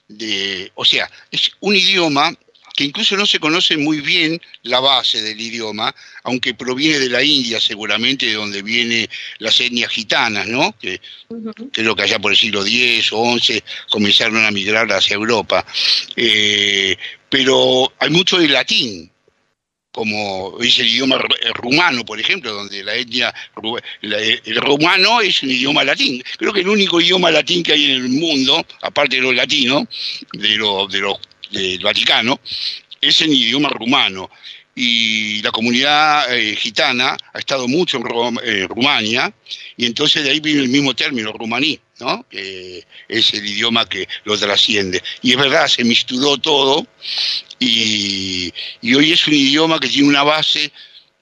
de, 0.09 0.71
o 0.75 0.85
sea, 0.85 1.11
es 1.31 1.53
un 1.61 1.77
idioma 1.77 2.33
que 2.75 2.85
incluso 2.85 3.17
no 3.17 3.27
se 3.27 3.39
conoce 3.39 3.77
muy 3.77 4.01
bien 4.01 4.41
la 4.63 4.81
base 4.81 5.21
del 5.21 5.39
idioma, 5.41 5.95
aunque 6.25 6.55
proviene 6.55 6.99
de 6.99 7.11
la 7.11 7.23
India 7.23 7.61
seguramente, 7.61 8.27
de 8.27 8.33
donde 8.33 8.63
vienen 8.63 9.07
las 9.39 9.61
etnias 9.61 9.91
gitanas, 9.91 10.47
¿no? 10.47 10.75
Que, 10.79 11.01
uh 11.29 11.37
-huh. 11.37 11.83
lo 11.83 11.95
que 11.95 12.03
allá 12.03 12.19
por 12.19 12.33
el 12.33 12.39
siglo 12.39 12.65
X 12.65 13.11
o 13.13 13.39
XI 13.39 13.63
comenzaron 13.91 14.45
a 14.45 14.51
migrar 14.51 14.91
hacia 14.91 15.15
Europa. 15.15 15.67
Eh, 16.17 16.97
pero 17.29 17.93
hay 17.99 18.11
mucho 18.11 18.39
de 18.39 18.49
latín, 18.49 19.12
como 19.93 20.59
es 20.61 20.79
el 20.79 20.87
idioma 20.87 21.23
rumano, 21.55 22.05
por 22.05 22.19
ejemplo, 22.19 22.53
donde 22.53 22.83
la 22.83 22.95
etnia, 22.95 23.33
el 24.03 24.57
rumano 24.57 25.21
es 25.21 25.43
un 25.43 25.51
idioma 25.51 25.85
latín. 25.85 26.23
Creo 26.39 26.53
que 26.53 26.61
el 26.61 26.69
único 26.69 27.01
idioma 27.01 27.31
latín 27.31 27.63
que 27.63 27.73
hay 27.73 27.85
en 27.85 28.03
el 28.03 28.09
mundo, 28.09 28.65
aparte 28.81 29.17
de 29.17 29.23
los 29.23 29.35
latinos, 29.35 29.85
de 30.33 30.57
los, 30.57 30.91
de 30.91 31.01
los 31.01 31.19
del 31.51 31.81
Vaticano, 31.81 32.41
es 33.01 33.21
en 33.21 33.33
idioma 33.33 33.69
rumano. 33.69 34.31
Y 34.75 35.43
la 35.43 35.51
comunidad 35.51 36.35
eh, 36.35 36.57
gitana 36.57 37.15
ha 37.35 37.39
estado 37.39 37.69
mucho 37.69 37.99
en 37.99 38.39
eh, 38.43 38.67
Rumania, 38.67 39.31
y 39.77 39.85
entonces 39.85 40.25
de 40.25 40.31
ahí 40.31 40.41
viene 40.41 40.63
el 40.63 40.71
mismo 40.71 40.95
término, 40.95 41.31
rumaní, 41.33 41.79
¿no? 42.03 42.27
que 42.29 42.85
es 43.09 43.35
el 43.35 43.47
idioma 43.47 43.89
que 43.89 44.09
lo 44.25 44.37
trasciende. 44.37 45.03
Y 45.23 45.33
es 45.33 45.37
verdad, 45.37 45.69
se 45.69 45.85
misturó 45.85 46.37
todo, 46.39 46.87
y, 47.59 48.53
y 48.81 48.95
hoy 48.95 49.13
es 49.13 49.27
un 49.27 49.35
idioma 49.35 49.79
que 49.79 49.89
tiene 49.89 50.09
una 50.09 50.25
base 50.25 50.73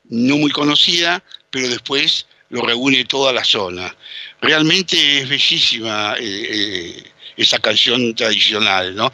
no 0.09 0.37
muy 0.39 0.51
conocida, 0.51 1.23
pero 1.51 1.69
después 1.69 2.27
lo 2.49 2.63
reúne 2.63 3.05
toda 3.05 3.33
la 3.33 3.45
zona. 3.45 3.95
Realmente 4.41 5.19
es 5.19 5.29
bellísima. 5.29 6.17
Eh, 6.19 7.05
esa 7.37 7.59
canción 7.59 8.15
tradicional, 8.15 8.95
¿no? 8.95 9.11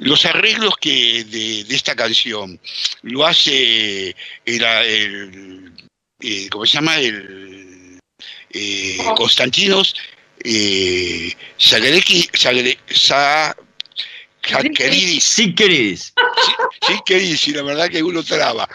Los 0.00 0.24
arreglos 0.24 0.74
que 0.80 1.22
de, 1.24 1.62
de 1.62 1.76
esta 1.76 1.94
canción 1.94 2.58
lo 3.02 3.24
hace 3.24 4.16
el, 4.44 4.62
el, 4.64 5.72
el 6.20 6.50
¿cómo 6.50 6.66
se 6.66 6.72
llama? 6.72 6.98
El 6.98 8.00
eh, 8.50 8.98
Constantinos 9.16 9.94
eh, 10.44 11.32
Zagreki, 11.60 12.28
Zagre, 12.36 12.78
Sa, 12.90 13.54
Jaqueridis. 14.42 15.24
Sí, 15.24 15.54
querés. 15.54 16.14
Sí, 16.86 16.94
querís, 17.04 17.46
y 17.48 17.52
la 17.52 17.62
verdad 17.62 17.88
que 17.88 18.02
uno 18.02 18.22
traba. 18.22 18.68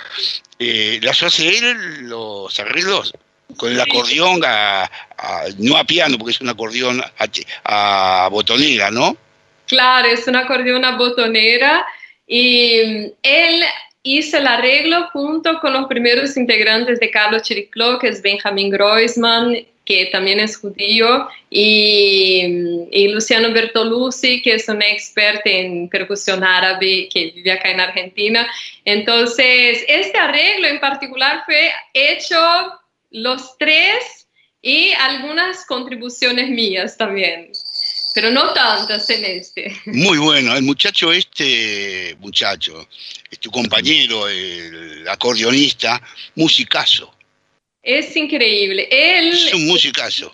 Eh, 0.60 1.00
las 1.02 1.22
hace 1.24 1.58
él, 1.58 2.08
los 2.10 2.60
arreglos, 2.60 3.14
con 3.58 3.72
el 3.72 3.82
acordeón, 3.82 4.42
a, 4.46 4.84
a, 4.84 5.44
no 5.58 5.78
a 5.78 5.84
piano, 5.84 6.18
porque 6.18 6.32
es 6.32 6.42
un 6.42 6.50
acordeón 6.50 7.02
a, 7.02 8.26
a, 8.26 8.30
botonera, 8.30 8.92
¿no? 8.92 9.18
Claro, 9.68 10.08
es 10.08 10.28
un 10.28 10.36
acordeón 10.36 10.86
a 10.86 10.96
botonera 10.96 11.86
y 12.28 13.12
él 13.24 13.64
hizo 14.04 14.38
el 14.38 14.48
arreglo 14.48 15.10
junto 15.12 15.60
con 15.60 15.74
los 15.74 15.88
primeros 15.88 16.38
integrantes 16.38 17.00
de 17.00 17.10
Carlos 17.10 17.44
Chiricló, 17.44 17.98
que 18.00 18.10
es 18.10 18.22
Benjamin 18.22 18.70
Groisman 18.70 19.66
que 19.86 20.08
también 20.08 20.40
es 20.40 20.58
judío, 20.58 21.28
y, 21.50 23.08
Luciano 23.10 23.52
Bertolucci, 23.52 24.42
que 24.42 24.56
es 24.56 24.68
un 24.70 24.82
experto 24.82 25.44
en 25.46 25.90
percusión 25.90 26.44
árabe 26.44 27.10
que 27.12 27.32
vive 27.36 27.52
acá 27.52 27.70
en 27.70 27.80
Argentina. 27.80 28.48
Entonces, 28.86 29.84
este 29.88 30.18
arreglo 30.18 30.68
en 30.68 30.80
particular 30.80 31.44
fue 31.46 31.72
hecho 31.94 32.38
los 33.12 33.58
tres 33.58 34.28
y 34.62 34.92
algunas 34.94 35.66
contribuciones 35.66 36.50
mías 36.50 36.98
también 36.98 37.52
pero 38.14 38.30
no 38.30 38.54
tantas 38.54 39.10
en 39.10 39.26
este. 39.26 39.76
Muy 39.86 40.18
bueno, 40.20 40.56
el 40.56 40.64
muchacho 40.64 41.12
este, 41.12 42.16
muchacho, 42.20 42.88
es 43.30 43.40
tu 43.40 43.50
compañero, 43.50 44.28
el 44.28 45.08
acordeonista, 45.10 46.02
musicazo. 46.36 47.14
Es 47.84 48.16
increíble. 48.16 48.88
Él 48.90 49.34
es 49.34 49.54
un 49.54 49.68
musicazo. 49.68 50.34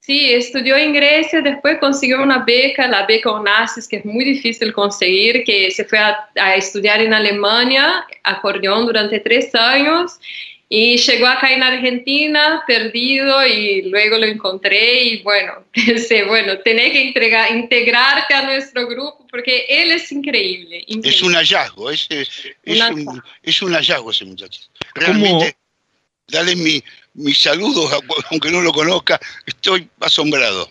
Sí, 0.00 0.32
estudió 0.32 0.76
en 0.76 0.92
Grecia, 0.92 1.40
después 1.40 1.78
consiguió 1.78 2.22
una 2.22 2.44
beca, 2.44 2.88
la 2.88 3.06
beca 3.06 3.30
Onassis, 3.30 3.86
que 3.86 3.96
es 3.96 4.04
muy 4.04 4.24
difícil 4.24 4.72
conseguir, 4.72 5.44
que 5.44 5.70
se 5.70 5.84
fue 5.84 5.98
a, 5.98 6.28
a 6.34 6.56
estudiar 6.56 7.00
en 7.00 7.14
Alemania, 7.14 8.04
acordeón 8.24 8.84
durante 8.84 9.20
tres 9.20 9.54
años, 9.54 10.18
y 10.74 10.96
llegó 10.96 11.26
acá 11.26 11.52
en 11.52 11.62
Argentina 11.62 12.64
perdido 12.66 13.46
y 13.46 13.82
luego 13.90 14.16
lo 14.16 14.24
encontré 14.24 15.04
y 15.04 15.22
bueno, 15.22 15.66
pensé, 15.74 16.24
bueno, 16.24 16.58
tenés 16.60 16.92
que 16.92 17.12
integrarte 17.50 18.32
a 18.32 18.42
nuestro 18.42 18.88
grupo 18.88 19.26
porque 19.30 19.66
él 19.68 19.92
es 19.92 20.10
increíble. 20.10 20.82
Es 21.04 21.22
un 21.22 21.34
hallazgo, 21.34 21.90
es, 21.90 22.08
es, 22.10 22.46
un, 22.64 23.22
es, 23.42 23.60
un, 23.60 23.72
hallazgo 23.74 24.10
ese 24.10 24.24
muchacho. 24.24 24.62
Realmente, 24.94 25.54
dale 26.32 26.56
mi, 26.56 26.82
mis 27.14 27.40
saludos, 27.40 27.92
aunque 28.30 28.50
no 28.50 28.60
lo 28.60 28.72
conozca, 28.72 29.20
estoy 29.46 29.88
asombrado. 30.00 30.68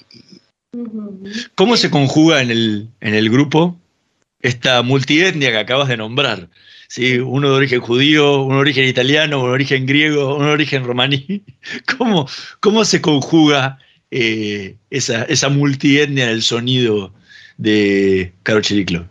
¿Cómo 1.56 1.78
se 1.78 1.90
conjuga 1.90 2.42
en 2.42 2.52
el, 2.52 2.90
en 3.00 3.16
el 3.16 3.30
grupo 3.30 3.78
esta 4.42 4.82
multietnia 4.82 5.52
que 5.52 5.58
acabas 5.58 5.88
de 5.88 5.98
nombrar? 5.98 6.50
¿sí? 6.88 7.20
uno 7.20 7.50
de 7.50 7.56
origen 7.56 7.80
judío, 7.80 8.42
un 8.42 8.56
origen 8.56 8.86
italiano, 8.86 9.44
un 9.44 9.52
origen 9.52 9.86
griego, 9.86 10.36
un 10.36 10.46
origen 10.46 10.84
romaní. 10.84 11.44
¿Cómo, 11.98 12.28
cómo 12.60 12.84
se 12.84 13.02
conjuga 13.02 13.80
eh, 14.10 14.76
esa, 14.90 15.24
esa 15.24 15.50
multietnia 15.50 16.26
en 16.26 16.32
el 16.32 16.42
sonido 16.42 17.14
de 17.58 18.34
Caro 18.44 18.62
Chiriclo? 18.62 19.06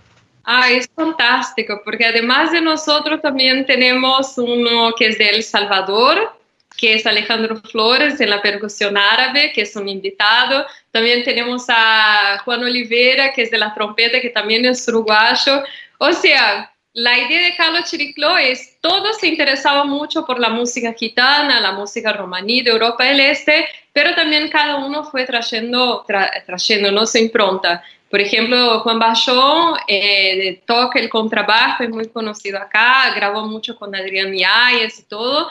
Ah, 0.44 0.70
es 0.70 0.90
fantástico, 0.96 1.80
porque 1.84 2.06
además 2.06 2.50
de 2.50 2.60
nosotros 2.60 3.22
también 3.22 3.66
tenemos 3.66 4.36
uno 4.36 4.92
que 4.98 5.06
es 5.06 5.18
de 5.18 5.28
El 5.28 5.42
Salvador, 5.44 6.39
que 6.80 6.94
es 6.94 7.04
Alejandro 7.04 7.60
Flores 7.60 8.18
en 8.22 8.30
la 8.30 8.40
percusión 8.40 8.96
árabe, 8.96 9.52
que 9.52 9.62
es 9.62 9.76
un 9.76 9.86
invitado. 9.86 10.66
También 10.90 11.22
tenemos 11.24 11.66
a 11.68 12.40
Juan 12.42 12.64
Olivera, 12.64 13.34
que 13.34 13.42
es 13.42 13.50
de 13.50 13.58
la 13.58 13.74
trompeta, 13.74 14.18
que 14.18 14.30
también 14.30 14.64
es 14.64 14.88
uruguayo. 14.88 15.62
O 15.98 16.10
sea, 16.14 16.72
la 16.94 17.18
idea 17.18 17.42
de 17.42 17.54
Carlos 17.54 17.84
Chiricló 17.84 18.38
es, 18.38 18.78
todos 18.80 19.18
se 19.18 19.28
interesaban 19.28 19.90
mucho 19.90 20.24
por 20.24 20.40
la 20.40 20.48
música 20.48 20.94
gitana, 20.94 21.60
la 21.60 21.72
música 21.72 22.14
romaní 22.14 22.62
de 22.62 22.70
Europa 22.70 23.04
del 23.04 23.20
Este, 23.20 23.68
pero 23.92 24.14
también 24.14 24.48
cada 24.48 24.76
uno 24.76 25.04
fue 25.04 25.26
trayendo, 25.26 26.06
trayendo 26.46 26.92
¿no? 26.92 27.04
su 27.06 27.18
impronta. 27.18 27.84
Por 28.10 28.20
ejemplo, 28.20 28.80
Juan 28.80 28.98
Bachón 28.98 29.76
eh, 29.86 30.60
toca 30.66 30.98
el 30.98 31.08
contrabajo, 31.08 31.84
es 31.84 31.90
muy 31.90 32.08
conocido 32.08 32.58
acá, 32.58 33.12
grabó 33.14 33.46
mucho 33.46 33.76
con 33.76 33.94
Adrián 33.94 34.32
Miáñez 34.32 34.98
y 34.98 35.02
todo, 35.04 35.48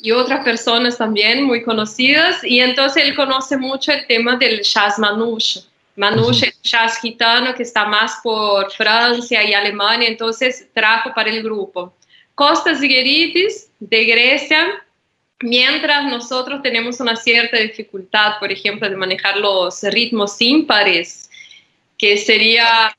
y 0.00 0.12
otras 0.12 0.44
personas 0.44 0.96
también 0.98 1.44
muy 1.44 1.62
conocidas, 1.62 2.42
y 2.44 2.60
entonces 2.60 3.04
él 3.04 3.14
conoce 3.14 3.56
mucho 3.56 3.92
el 3.92 4.06
tema 4.06 4.36
del 4.36 4.62
jazz 4.62 4.98
manouche. 4.98 5.60
Manouche 5.96 6.48
es 6.48 6.62
jazz 6.62 7.00
gitano 7.00 7.54
que 7.54 7.64
está 7.64 7.84
más 7.84 8.20
por 8.22 8.70
Francia 8.72 9.42
y 9.42 9.52
Alemania, 9.52 10.08
entonces 10.08 10.68
trajo 10.72 11.12
para 11.12 11.30
el 11.30 11.42
grupo. 11.42 11.92
Costas 12.34 12.78
Zigeritis 12.78 13.68
de 13.80 14.04
Grecia, 14.04 14.84
mientras 15.40 16.04
nosotros 16.04 16.62
tenemos 16.62 17.00
una 17.00 17.16
cierta 17.16 17.56
dificultad, 17.56 18.38
por 18.38 18.52
ejemplo, 18.52 18.88
de 18.88 18.94
manejar 18.96 19.38
los 19.38 19.82
ritmos 19.82 20.40
ímpares, 20.40 21.28
que 21.96 22.16
sería 22.16 22.96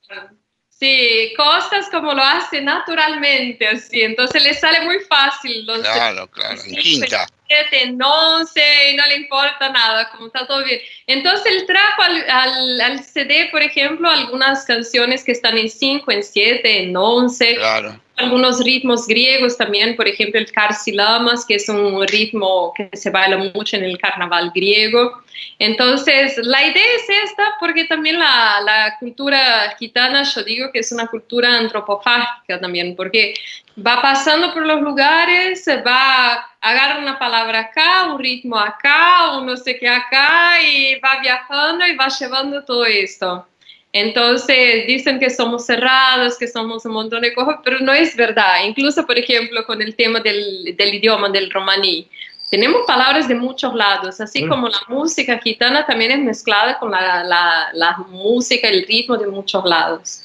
Sí, 0.80 1.34
cosas 1.36 1.90
como 1.90 2.14
lo 2.14 2.24
hace 2.24 2.62
naturalmente, 2.62 3.68
así, 3.68 4.02
entonces 4.02 4.42
le 4.42 4.54
sale 4.54 4.82
muy 4.86 5.00
fácil. 5.02 5.66
Los 5.66 5.82
claro, 5.82 6.28
claro, 6.28 6.58
en 6.66 6.76
quinta. 6.76 7.28
En 7.50 8.02
once, 8.02 8.92
y 8.92 8.96
no 8.96 9.06
le 9.08 9.16
importa 9.18 9.70
nada, 9.70 10.10
como 10.12 10.28
está 10.28 10.48
todo 10.48 10.64
bien. 10.64 10.80
Entonces 11.08 11.46
él 11.48 11.66
trajo 11.66 12.04
al, 12.04 12.80
al, 12.80 13.04
CD, 13.04 13.50
por 13.52 13.62
ejemplo, 13.62 14.08
algunas 14.10 14.66
canciones 14.66 15.24
que 15.24 15.32
están 15.32 15.58
en 15.58 15.68
5, 15.68 16.12
en 16.12 16.24
7, 16.24 16.84
en 16.84 16.96
11. 16.96 17.56
Claro 17.56 18.00
algunos 18.20 18.64
ritmos 18.64 19.08
griegos 19.08 19.58
también, 19.58 19.96
por 19.96 20.08
ejemplo 20.08 20.40
el 20.40 20.52
Karsilamas, 20.52 21.46
que 21.46 21.56
es 21.56 21.70
un 21.70 22.06
ritmo 22.08 22.74
que 22.76 22.90
se 22.94 23.10
baila 23.10 23.52
mucho 23.54 23.78
en 23.78 23.84
el 23.84 23.98
carnaval 23.98 24.52
griego. 24.54 25.22
Entonces, 25.58 26.38
la 26.44 26.66
idea 26.66 26.84
es 26.96 27.10
esta 27.26 27.56
porque 27.60 27.86
también 27.86 28.20
la, 28.20 28.62
la 28.62 28.98
cultura 29.00 29.76
gitana, 29.80 30.24
yo 30.24 30.44
digo 30.44 30.72
que 30.72 30.80
es 30.80 30.92
una 30.92 31.08
cultura 31.08 31.58
antropofágica 31.58 32.60
también, 32.60 32.96
porque 32.96 33.34
va 33.78 34.02
pasando 34.02 34.54
por 34.54 34.66
los 34.66 34.82
lugares, 34.82 35.66
va 35.86 36.34
a 36.34 36.50
agarrar 36.62 37.00
una 37.00 37.18
palabra 37.18 37.60
acá, 37.60 38.12
un 38.12 38.20
ritmo 38.20 38.58
acá, 38.58 39.38
un 39.38 39.46
no 39.46 39.56
sé 39.56 39.78
qué 39.80 39.88
acá, 39.88 40.62
y 40.62 41.00
va 41.00 41.20
viajando 41.22 41.86
y 41.88 41.96
va 41.96 42.08
llevando 42.08 42.64
todo 42.64 42.86
esto. 42.86 43.46
Entonces 43.92 44.86
dicen 44.86 45.20
que 45.20 45.30
somos 45.30 45.66
cerrados, 45.66 46.38
que 46.38 46.48
somos 46.48 46.86
un 46.86 46.94
montón 46.94 47.22
de 47.22 47.34
cosas, 47.34 47.56
pero 47.64 47.80
no 47.80 47.92
es 47.92 48.16
verdad. 48.16 48.64
Incluso, 48.66 49.06
por 49.06 49.18
ejemplo, 49.18 49.66
con 49.66 49.82
el 49.82 49.96
tema 49.96 50.20
del, 50.20 50.76
del 50.78 50.94
idioma, 50.94 51.30
del 51.30 51.50
romaní, 51.50 52.08
tenemos 52.52 52.82
palabras 52.86 53.28
de 53.28 53.36
muchos 53.36 53.74
lados, 53.76 54.20
así 54.22 54.48
como 54.48 54.70
la 54.70 54.82
música 54.88 55.40
gitana 55.40 55.86
también 55.86 56.12
es 56.12 56.20
mezclada 56.20 56.80
con 56.80 56.92
la, 56.92 57.24
la, 57.24 57.70
la 57.74 57.98
música, 58.10 58.68
el 58.68 58.86
ritmo 58.88 59.18
de 59.18 59.28
muchos 59.28 59.64
lados. 59.66 60.22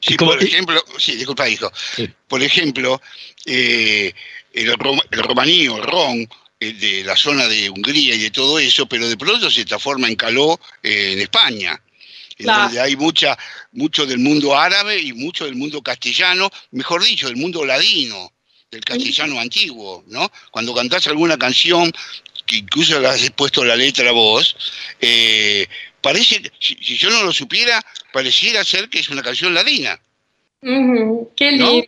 Sí, 0.00 0.16
por 0.16 0.42
ejemplo, 0.42 0.82
sí, 0.98 1.14
disculpa, 1.14 1.48
hijo. 1.48 1.70
Por 2.26 2.42
ejemplo, 2.42 3.00
eh, 3.46 4.12
el, 4.52 4.74
romaní 4.74 5.68
o 5.68 5.76
el 5.76 5.82
ron 5.82 6.28
eh, 6.58 6.72
de 6.72 7.04
la 7.04 7.16
zona 7.16 7.46
de 7.46 7.70
Hungría 7.70 8.14
y 8.14 8.18
de 8.18 8.30
todo 8.30 8.58
eso, 8.58 8.86
pero 8.86 9.08
de 9.08 9.16
pronto 9.16 9.50
se 9.50 9.64
transforma 9.64 10.08
en 10.08 10.16
caló 10.16 10.58
eh, 10.82 11.12
en 11.12 11.20
España 11.20 11.80
donde 12.42 12.80
hay 12.80 12.96
mucha, 12.96 13.38
mucho 13.72 14.06
del 14.06 14.18
mundo 14.18 14.56
árabe 14.56 15.00
y 15.00 15.12
mucho 15.12 15.44
del 15.44 15.56
mundo 15.56 15.82
castellano, 15.82 16.50
mejor 16.72 17.04
dicho, 17.04 17.26
del 17.26 17.36
mundo 17.36 17.64
ladino, 17.64 18.32
del 18.70 18.84
castellano 18.84 19.38
antiguo, 19.38 20.04
¿no? 20.08 20.30
Cuando 20.50 20.74
cantás 20.74 21.06
alguna 21.06 21.36
canción, 21.36 21.92
que 22.46 22.56
incluso 22.56 22.98
le 23.00 23.08
has 23.08 23.30
puesto 23.30 23.64
la 23.64 23.76
letra 23.76 24.08
a 24.08 24.12
vos, 24.12 24.56
eh, 25.00 25.66
parece, 26.00 26.42
si, 26.58 26.74
si, 26.76 26.96
yo 26.96 27.10
no 27.10 27.22
lo 27.22 27.32
supiera, 27.32 27.84
pareciera 28.12 28.64
ser 28.64 28.88
que 28.88 29.00
es 29.00 29.08
una 29.08 29.22
canción 29.22 29.54
ladina. 29.54 30.00
Qué 30.60 31.52
lindo. 31.52 31.84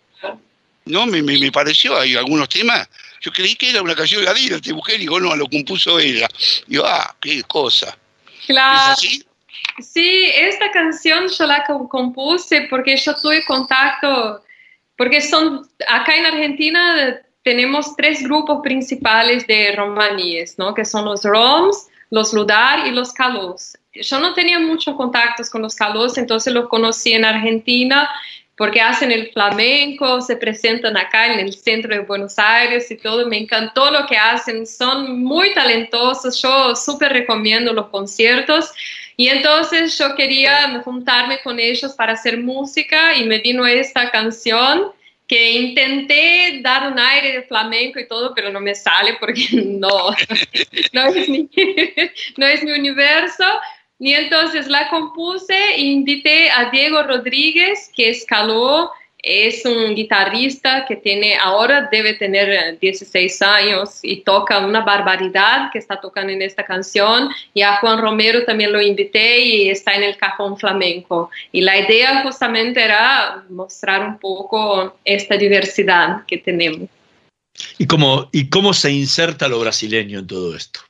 ¿No? 0.87 1.07
me, 1.07 1.23
me, 1.23 1.51
pareció, 1.51 1.99
hay 1.99 2.15
algunos 2.15 2.49
temas 2.49 2.89
yo 3.25 3.33
creí 3.33 3.57
que 3.57 3.71
era 3.71 3.81
una 3.81 3.95
canción 3.95 4.23
ladina, 4.23 4.61
te 4.61 4.75
mujer, 4.75 4.97
y 4.97 4.99
digo, 4.99 5.19
no, 5.19 5.35
lo 5.35 5.47
compuso 5.49 5.99
ella. 5.99 6.29
Y 6.69 6.75
yo, 6.75 6.85
ah, 6.85 7.17
qué 7.19 7.43
cosa. 7.45 7.97
Claro. 8.47 8.93
¿Es 8.93 8.99
así? 8.99 9.25
Sí, 9.81 10.31
esta 10.35 10.71
canción 10.71 11.29
yo 11.29 11.47
la 11.47 11.65
compuse 11.65 12.67
porque 12.71 12.97
yo 12.97 13.15
tuve 13.17 13.45
contacto, 13.45 14.43
porque 14.97 15.21
son, 15.21 15.69
acá 15.89 16.15
en 16.17 16.27
Argentina 16.27 17.21
tenemos 17.43 17.95
tres 17.97 18.23
grupos 18.23 18.61
principales 18.63 19.47
de 19.47 19.73
romaníes, 19.77 20.59
¿no? 20.59 20.75
Que 20.75 20.85
son 20.85 21.05
los 21.05 21.25
roms, 21.25 21.89
los 22.11 22.33
ludar 22.33 22.87
y 22.87 22.91
los 22.91 23.13
calós. 23.13 23.77
Yo 23.93 24.19
no 24.19 24.35
tenía 24.35 24.59
muchos 24.59 24.97
contactos 24.97 25.51
con 25.51 25.63
los 25.63 25.75
calós, 25.75 26.17
entonces 26.19 26.53
los 26.53 26.69
conocí 26.69 27.13
en 27.13 27.25
Argentina 27.25 28.09
porque 28.57 28.81
hacen 28.81 29.11
el 29.11 29.33
flamenco, 29.33 30.21
se 30.21 30.37
presentan 30.37 30.97
acá 30.97 31.33
en 31.33 31.41
el 31.41 31.53
centro 31.55 31.95
de 31.95 32.03
Buenos 32.03 32.39
Aires 32.39 32.89
y 32.91 32.97
todo. 32.97 33.27
Me 33.27 33.39
encantó 33.39 33.91
lo 33.91 34.07
que 34.07 34.17
hacen, 34.17 34.67
son 34.67 35.23
muy 35.23 35.53
talentosos, 35.55 36.41
yo 36.41 36.77
súper 36.77 37.13
recomiendo 37.13 37.73
los 37.73 37.89
conciertos. 37.89 38.73
Y 39.17 39.29
entonces 39.29 39.97
yo 39.97 40.15
quería 40.17 40.81
juntarme 40.85 41.39
con 41.43 41.61
ellos 41.61 41.93
para 41.95 42.15
hacer 42.15 42.39
música 42.39 43.15
y 43.17 43.25
me 43.25 43.39
vino 43.39 43.67
esta 43.67 44.11
canción 44.11 44.93
que 45.27 45.53
intenté 45.53 46.61
dar 46.63 46.91
un 46.91 46.99
aire 46.99 47.33
de 47.33 47.43
flamenco 47.43 47.99
y 47.99 48.07
todo, 48.07 48.35
pero 48.35 48.51
no 48.51 48.61
me 48.61 48.75
sale 48.75 49.17
porque 49.19 49.47
no, 49.53 50.11
no, 50.93 51.07
es, 51.07 51.29
mi, 51.29 51.49
no 52.37 52.47
es 52.47 52.63
mi 52.63 52.73
universo. 52.73 53.45
Y 53.99 54.13
entonces 54.13 54.67
la 54.67 54.89
compuse 54.89 55.57
e 55.75 55.81
invité 55.81 56.51
a 56.51 56.71
Diego 56.71 57.03
Rodríguez, 57.05 57.91
que 57.95 58.11
escaló 58.11 58.91
es 59.25 59.65
un 59.65 59.95
guitarrista 59.95 60.85
que 60.87 60.97
tiene, 60.97 61.37
ahora 61.37 61.89
debe 61.91 62.15
tener 62.15 62.79
16 62.79 63.43
años 63.43 64.01
y 64.03 64.21
toca 64.21 64.59
una 64.59 64.83
barbaridad 64.83 65.71
que 65.73 65.79
está 65.79 66.01
tocando 66.01 66.33
en 66.33 66.43
esta 66.43 66.65
canción. 66.65 67.31
Y 67.55 67.63
a 67.63 67.77
Juan 67.77 68.01
Romero 68.01 68.45
también 68.45 68.73
lo 68.73 68.81
invité 68.81 69.41
y 69.41 69.71
está 69.71 69.95
en 69.95 70.03
el 70.03 70.17
cajón 70.17 70.59
flamenco. 70.59 71.31
Y 71.53 71.63
la 71.63 71.79
idea 71.79 72.23
justamente 72.23 72.83
era 72.83 73.45
mostrar 73.49 74.07
un 74.07 74.19
poco 74.19 74.97
esta 75.05 75.37
diversidad 75.37 76.25
que 76.27 76.39
tenemos. 76.39 76.89
¿Y 77.79 77.87
cómo, 77.87 78.29
y 78.33 78.49
cómo 78.49 78.75
se 78.75 78.93
inserta 78.93 79.49
lo 79.49 79.61
brasileño 79.61 80.19
en 80.19 80.27
todo 80.27 80.55
esto? 80.57 80.81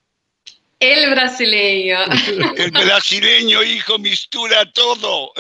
El 0.81 1.11
brasileño. 1.11 1.99
El 2.57 2.71
brasileño, 2.71 3.63
hijo, 3.63 3.99
mistura 3.99 4.71
todo. 4.73 5.33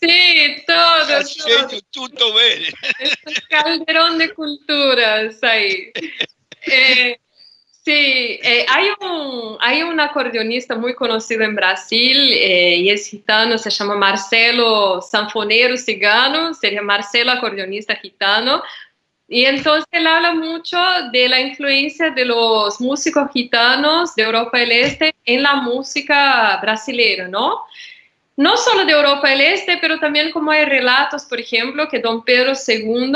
Sí, 0.00 0.62
todo. 0.66 1.06
Brasileño, 1.06 2.34
bene. 2.34 2.68
Es 2.98 3.16
un 3.26 3.34
calderón 3.48 4.18
de 4.18 4.34
culturas 4.34 5.42
ahí. 5.42 5.92
Eh, 6.66 7.18
sí, 7.84 8.38
eh, 8.42 8.66
hay, 8.68 8.88
un, 9.00 9.56
hay 9.60 9.82
un 9.82 9.98
acordeonista 9.98 10.74
muy 10.76 10.94
conocido 10.94 11.42
en 11.44 11.54
Brasil 11.54 12.32
eh, 12.34 12.76
y 12.76 12.90
es 12.90 13.08
gitano, 13.08 13.56
se 13.56 13.70
llama 13.70 13.96
Marcelo 13.96 15.00
Sanfonero 15.00 15.76
Cigano, 15.76 16.52
sería 16.54 16.82
Marcelo 16.82 17.32
acordeonista 17.32 17.96
gitano, 17.96 18.62
y 19.32 19.44
entonces 19.44 19.86
él 19.92 20.08
habla 20.08 20.34
mucho 20.34 20.76
de 21.12 21.28
la 21.28 21.40
influencia 21.40 22.10
de 22.10 22.24
los 22.24 22.80
músicos 22.80 23.30
gitanos 23.32 24.12
de 24.16 24.24
Europa 24.24 24.58
del 24.58 24.72
Este 24.72 25.14
en 25.24 25.44
la 25.44 25.54
música 25.54 26.58
brasileña, 26.60 27.28
¿no? 27.28 27.60
No 28.36 28.56
solo 28.56 28.84
de 28.84 28.90
Europa 28.90 29.28
del 29.28 29.42
Este, 29.42 29.78
pero 29.80 30.00
también 30.00 30.32
como 30.32 30.50
hay 30.50 30.64
relatos, 30.64 31.26
por 31.26 31.38
ejemplo, 31.38 31.88
que 31.88 32.00
don 32.00 32.24
Pedro 32.24 32.54
II, 32.66 33.12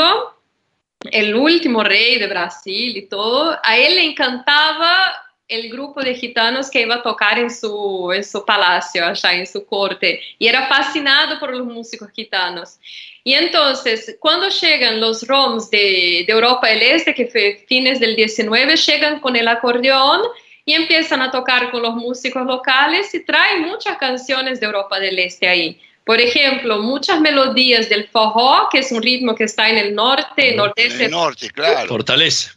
el 1.11 1.35
último 1.35 1.83
rey 1.83 2.21
de 2.21 2.29
Brasil 2.29 2.97
y 2.97 3.09
todo, 3.09 3.59
a 3.61 3.77
él 3.77 3.97
le 3.97 4.05
encantaba 4.05 5.24
el 5.49 5.71
grupo 5.71 6.01
de 6.01 6.15
gitanos 6.15 6.71
que 6.71 6.83
iba 6.83 6.97
a 6.97 7.03
tocar 7.03 7.39
en 7.39 7.51
su, 7.51 8.11
en 8.15 8.25
su 8.25 8.45
palacio, 8.45 9.05
allá 9.05 9.35
en 9.35 9.47
su 9.47 9.65
corte, 9.67 10.21
y 10.39 10.47
era 10.47 10.67
fascinado 10.69 11.39
por 11.39 11.55
los 11.55 11.67
músicos 11.67 12.11
gitanos. 12.13 12.79
Y 13.23 13.35
entonces, 13.35 14.17
cuando 14.21 14.49
llegan 14.49 15.01
los 15.01 15.27
ROMs 15.27 15.71
de, 15.71 16.25
de 16.27 16.33
Europa 16.33 16.69
del 16.69 16.83
Este, 16.83 17.15
que 17.15 17.27
fue 17.27 17.65
fines 17.69 18.01
del 18.01 18.17
19, 18.17 18.77
llegan 18.77 19.21
con 19.21 19.37
el 19.37 19.49
acordeón 19.49 20.23
y 20.67 20.73
empiezan 20.73 21.21
a 21.23 21.31
tocar 21.31 21.71
con 21.71 21.83
los 21.83 21.95
músicos 21.95 22.47
locales 22.47 23.15
y 23.15 23.25
traen 23.25 23.63
muchas 23.63 23.99
canciones 23.99 24.61
de 24.61 24.67
Europa 24.67 24.99
del 24.99 25.19
Este 25.19 25.49
ahí. 25.49 25.81
Por 26.05 26.21
ejemplo, 26.21 26.81
muchas 26.81 27.21
melodías 27.21 27.89
del 27.89 28.09
forró, 28.09 28.69
que 28.71 28.81
es 28.81 28.93
un 28.93 29.03
ritmo 29.03 29.35
que 29.35 29.45
está 29.45 29.71
en 29.71 29.79
el 29.79 29.95
norte, 29.95 30.55
nordeste. 30.55 30.97
En 30.97 31.03
el 31.03 31.11
norte, 31.11 31.51
claro. 31.51 31.89
Fortaleza. 31.89 32.55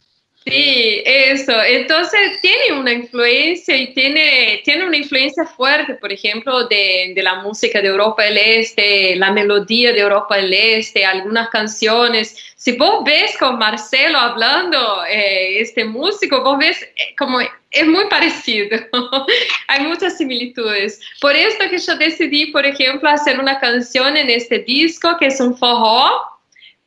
Sí, 0.48 1.02
eso. 1.04 1.52
Entonces 1.62 2.40
tiene 2.40 2.78
una 2.80 2.92
influencia 2.92 3.76
y 3.76 3.92
tiene, 3.92 4.62
tiene 4.64 4.86
una 4.86 4.96
influencia 4.96 5.44
fuerte, 5.44 5.94
por 5.94 6.10
ejemplo, 6.10 6.66
de, 6.68 7.12
de, 7.14 7.22
la 7.22 7.42
música 7.42 7.82
de 7.82 7.88
Europa 7.88 8.22
del 8.22 8.38
Este, 8.38 9.16
la 9.16 9.30
melodía 9.30 9.92
de 9.92 10.00
Europa 10.00 10.36
del 10.36 10.54
Este, 10.54 11.04
algunas 11.04 11.50
canciones. 11.50 12.54
Si 12.56 12.72
vos 12.72 13.04
ves 13.04 13.36
con 13.38 13.58
Marcelo 13.58 14.18
hablando, 14.18 15.04
eh, 15.04 15.60
este 15.60 15.84
músico, 15.84 16.42
vos 16.42 16.58
ves 16.58 16.82
eh, 16.82 17.14
como 17.18 17.40
es 17.40 17.86
muy 17.86 18.06
parecido. 18.08 18.78
Hay 19.68 19.84
muchas 19.84 20.16
similitudes. 20.16 20.98
Por 21.20 21.36
esto 21.36 21.68
que 21.68 21.78
yo 21.78 21.96
decidí, 21.96 22.46
por 22.46 22.64
ejemplo, 22.64 23.10
hacer 23.10 23.38
una 23.38 23.60
canción 23.60 24.16
en 24.16 24.30
este 24.30 24.60
disco 24.60 25.16
que 25.18 25.26
es 25.26 25.40
un 25.40 25.56
forró 25.58 26.37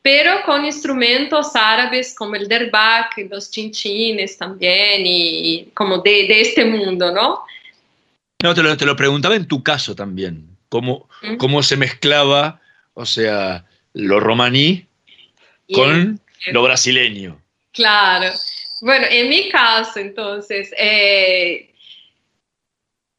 pero 0.02 0.42
con 0.46 0.66
instrumentos 0.66 1.56
árabes 1.56 2.16
como 2.16 2.36
el 2.36 2.48
derbac, 2.48 3.18
los 3.30 3.52
chinchines 3.52 4.38
también, 4.38 5.04
y 5.06 5.70
como 5.74 6.00
de, 6.00 6.28
de 6.28 6.42
este 6.42 6.66
mundo, 6.66 7.12
¿no? 7.12 7.42
No, 8.42 8.56
te 8.56 8.64
lo, 8.64 8.76
te 8.76 8.86
lo, 8.86 8.96
preguntaba 8.96 9.36
en 9.36 9.48
tu 9.48 9.62
caso 9.62 9.96
también, 9.96 10.58
cómo, 10.70 11.08
¿Mm? 11.22 11.38
cómo 11.38 11.62
se 11.62 11.78
mezclaba, 11.78 12.60
o 12.96 13.06
sea, 13.06 13.66
lo 13.94 14.20
romaní 14.20 14.88
con 15.72 16.20
lo 16.48 16.64
brasileño. 16.64 17.40
Claro. 17.72 18.34
Bueno, 18.82 19.06
en 19.10 19.30
mi 19.30 19.50
caso, 19.50 20.00
entonces, 20.00 20.74
eh, 20.76 21.71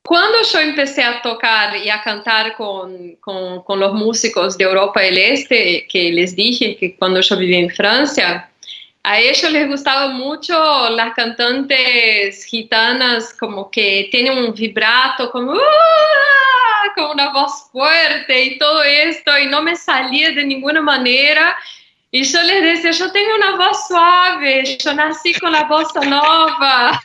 cuando 0.03 0.39
yo 0.43 0.59
empecé 0.59 1.03
a 1.03 1.23
tocar 1.23 1.77
y 1.77 1.89
a 1.89 2.03
cantar 2.03 2.57
con, 2.57 3.17
con, 3.21 3.63
con, 3.63 3.79
los 3.79 3.95
músicos 3.95 4.59
de 4.59 4.65
Europa 4.65 5.01
del 5.01 5.17
Este, 5.17 5.87
que 5.89 6.11
les 6.11 6.35
dije 6.35 6.77
que 6.77 6.97
cuando 6.97 7.21
yo 7.21 7.37
vivía 7.37 7.61
en 7.61 7.71
Francia, 7.71 8.51
a 9.05 9.19
ellos 9.19 9.51
les 9.51 9.69
gustaba 9.69 10.09
mucho 10.09 10.91
las 10.91 11.15
cantantes 11.15 12.45
gitanas 12.45 13.35
como 13.35 13.71
que 13.71 14.09
tienen 14.13 14.39
un 14.39 14.55
vibrato, 14.55 15.31
como, 15.31 15.55
con 16.97 17.11
una 17.13 17.33
voz 17.33 17.69
fuerte 17.73 18.45
y 18.45 18.59
todo 18.59 18.83
esto, 18.85 19.37
y 19.39 19.47
no 19.47 19.63
me 19.63 19.77
salía 19.77 20.31
de 20.31 20.45
ninguna 20.45 20.81
manera. 20.81 21.57
Y 22.15 22.25
yo 22.25 22.43
les 22.43 22.63
decía, 22.63 22.91
yo 22.91 23.11
tengo 23.11 23.35
una 23.37 23.57
voz 23.57 23.89
suave, 23.89 24.77
yo 24.79 24.93
nací 24.93 25.33
con 25.33 25.51
la 25.51 25.65
voz 25.65 25.95
nova, 25.95 27.03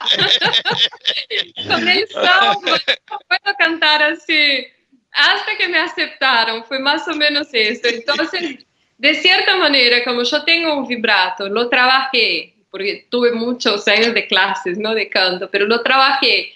con 1.66 1.88
el 1.88 2.08
samba, 2.10 2.78
no 3.10 3.20
puedo 3.30 3.58
cantar 3.58 4.04
así. 4.04 4.68
Hasta 5.14 5.56
que 5.58 5.70
me 5.70 5.78
aceptaron, 5.78 6.66
fue 6.66 6.80
más 6.80 7.08
o 7.08 7.16
menos 7.16 7.48
esto. 7.54 7.88
Entonces, 7.88 8.66
de 8.98 9.16
cierta 9.16 9.56
manera, 9.56 10.04
como 10.04 10.24
yo 10.24 10.44
tengo 10.44 10.76
un 10.76 10.86
vibrato, 10.86 11.48
lo 11.48 11.70
trabajé, 11.70 12.54
porque 12.70 13.08
tuve 13.10 13.32
muchos 13.32 13.88
años 13.88 14.14
de 14.14 14.28
clases, 14.28 14.78
¿no? 14.78 14.94
De 14.94 15.08
canto, 15.08 15.50
pero 15.50 15.68
lo 15.68 15.84
trabajé 15.84 16.54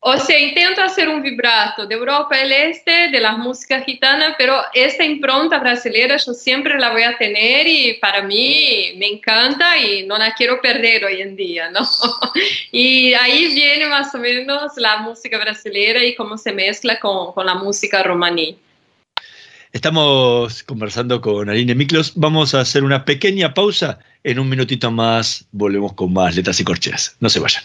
o 0.00 0.16
sea, 0.16 0.38
intento 0.38 0.80
hacer 0.80 1.08
un 1.08 1.22
vibrato 1.22 1.84
de 1.84 1.94
Europa 1.94 2.36
del 2.36 2.52
Este, 2.52 3.08
de 3.10 3.20
la 3.20 3.32
música 3.32 3.80
gitana, 3.80 4.36
pero 4.38 4.60
esta 4.72 5.04
impronta 5.04 5.58
brasileña 5.58 6.16
yo 6.16 6.32
siempre 6.34 6.78
la 6.78 6.92
voy 6.92 7.02
a 7.02 7.18
tener 7.18 7.66
y 7.66 7.94
para 7.94 8.22
mí 8.22 8.92
me 8.96 9.08
encanta 9.08 9.76
y 9.76 10.06
no 10.06 10.16
la 10.16 10.34
quiero 10.34 10.60
perder 10.60 11.04
hoy 11.04 11.20
en 11.20 11.34
día, 11.34 11.70
¿no? 11.70 11.80
Y 12.70 13.12
ahí 13.14 13.54
viene 13.54 13.88
más 13.88 14.14
o 14.14 14.18
menos 14.18 14.72
la 14.76 14.98
música 14.98 15.36
brasileña 15.38 16.04
y 16.04 16.14
cómo 16.14 16.38
se 16.38 16.52
mezcla 16.52 17.00
con, 17.00 17.32
con 17.32 17.46
la 17.46 17.56
música 17.56 18.02
romaní. 18.02 18.56
Estamos 19.72 20.62
conversando 20.62 21.20
con 21.20 21.50
Aline 21.50 21.74
Miklos. 21.74 22.12
Vamos 22.14 22.54
a 22.54 22.60
hacer 22.60 22.84
una 22.84 23.04
pequeña 23.04 23.52
pausa. 23.52 23.98
En 24.22 24.38
un 24.38 24.48
minutito 24.48 24.90
más 24.90 25.46
volvemos 25.50 25.92
con 25.94 26.12
más 26.12 26.36
letras 26.36 26.60
y 26.60 26.64
corcheas. 26.64 27.16
No 27.20 27.28
se 27.28 27.40
vayan. 27.40 27.64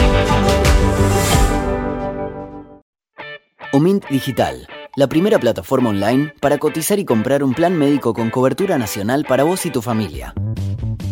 Omint 3.73 4.03
Digital, 4.09 4.67
la 4.97 5.07
primera 5.07 5.39
plataforma 5.39 5.91
online 5.91 6.33
para 6.41 6.57
cotizar 6.57 6.99
y 6.99 7.05
comprar 7.05 7.41
un 7.41 7.53
plan 7.53 7.77
médico 7.77 8.13
con 8.13 8.29
cobertura 8.29 8.77
nacional 8.77 9.23
para 9.25 9.45
vos 9.45 9.65
y 9.65 9.69
tu 9.69 9.81
familia. 9.81 10.33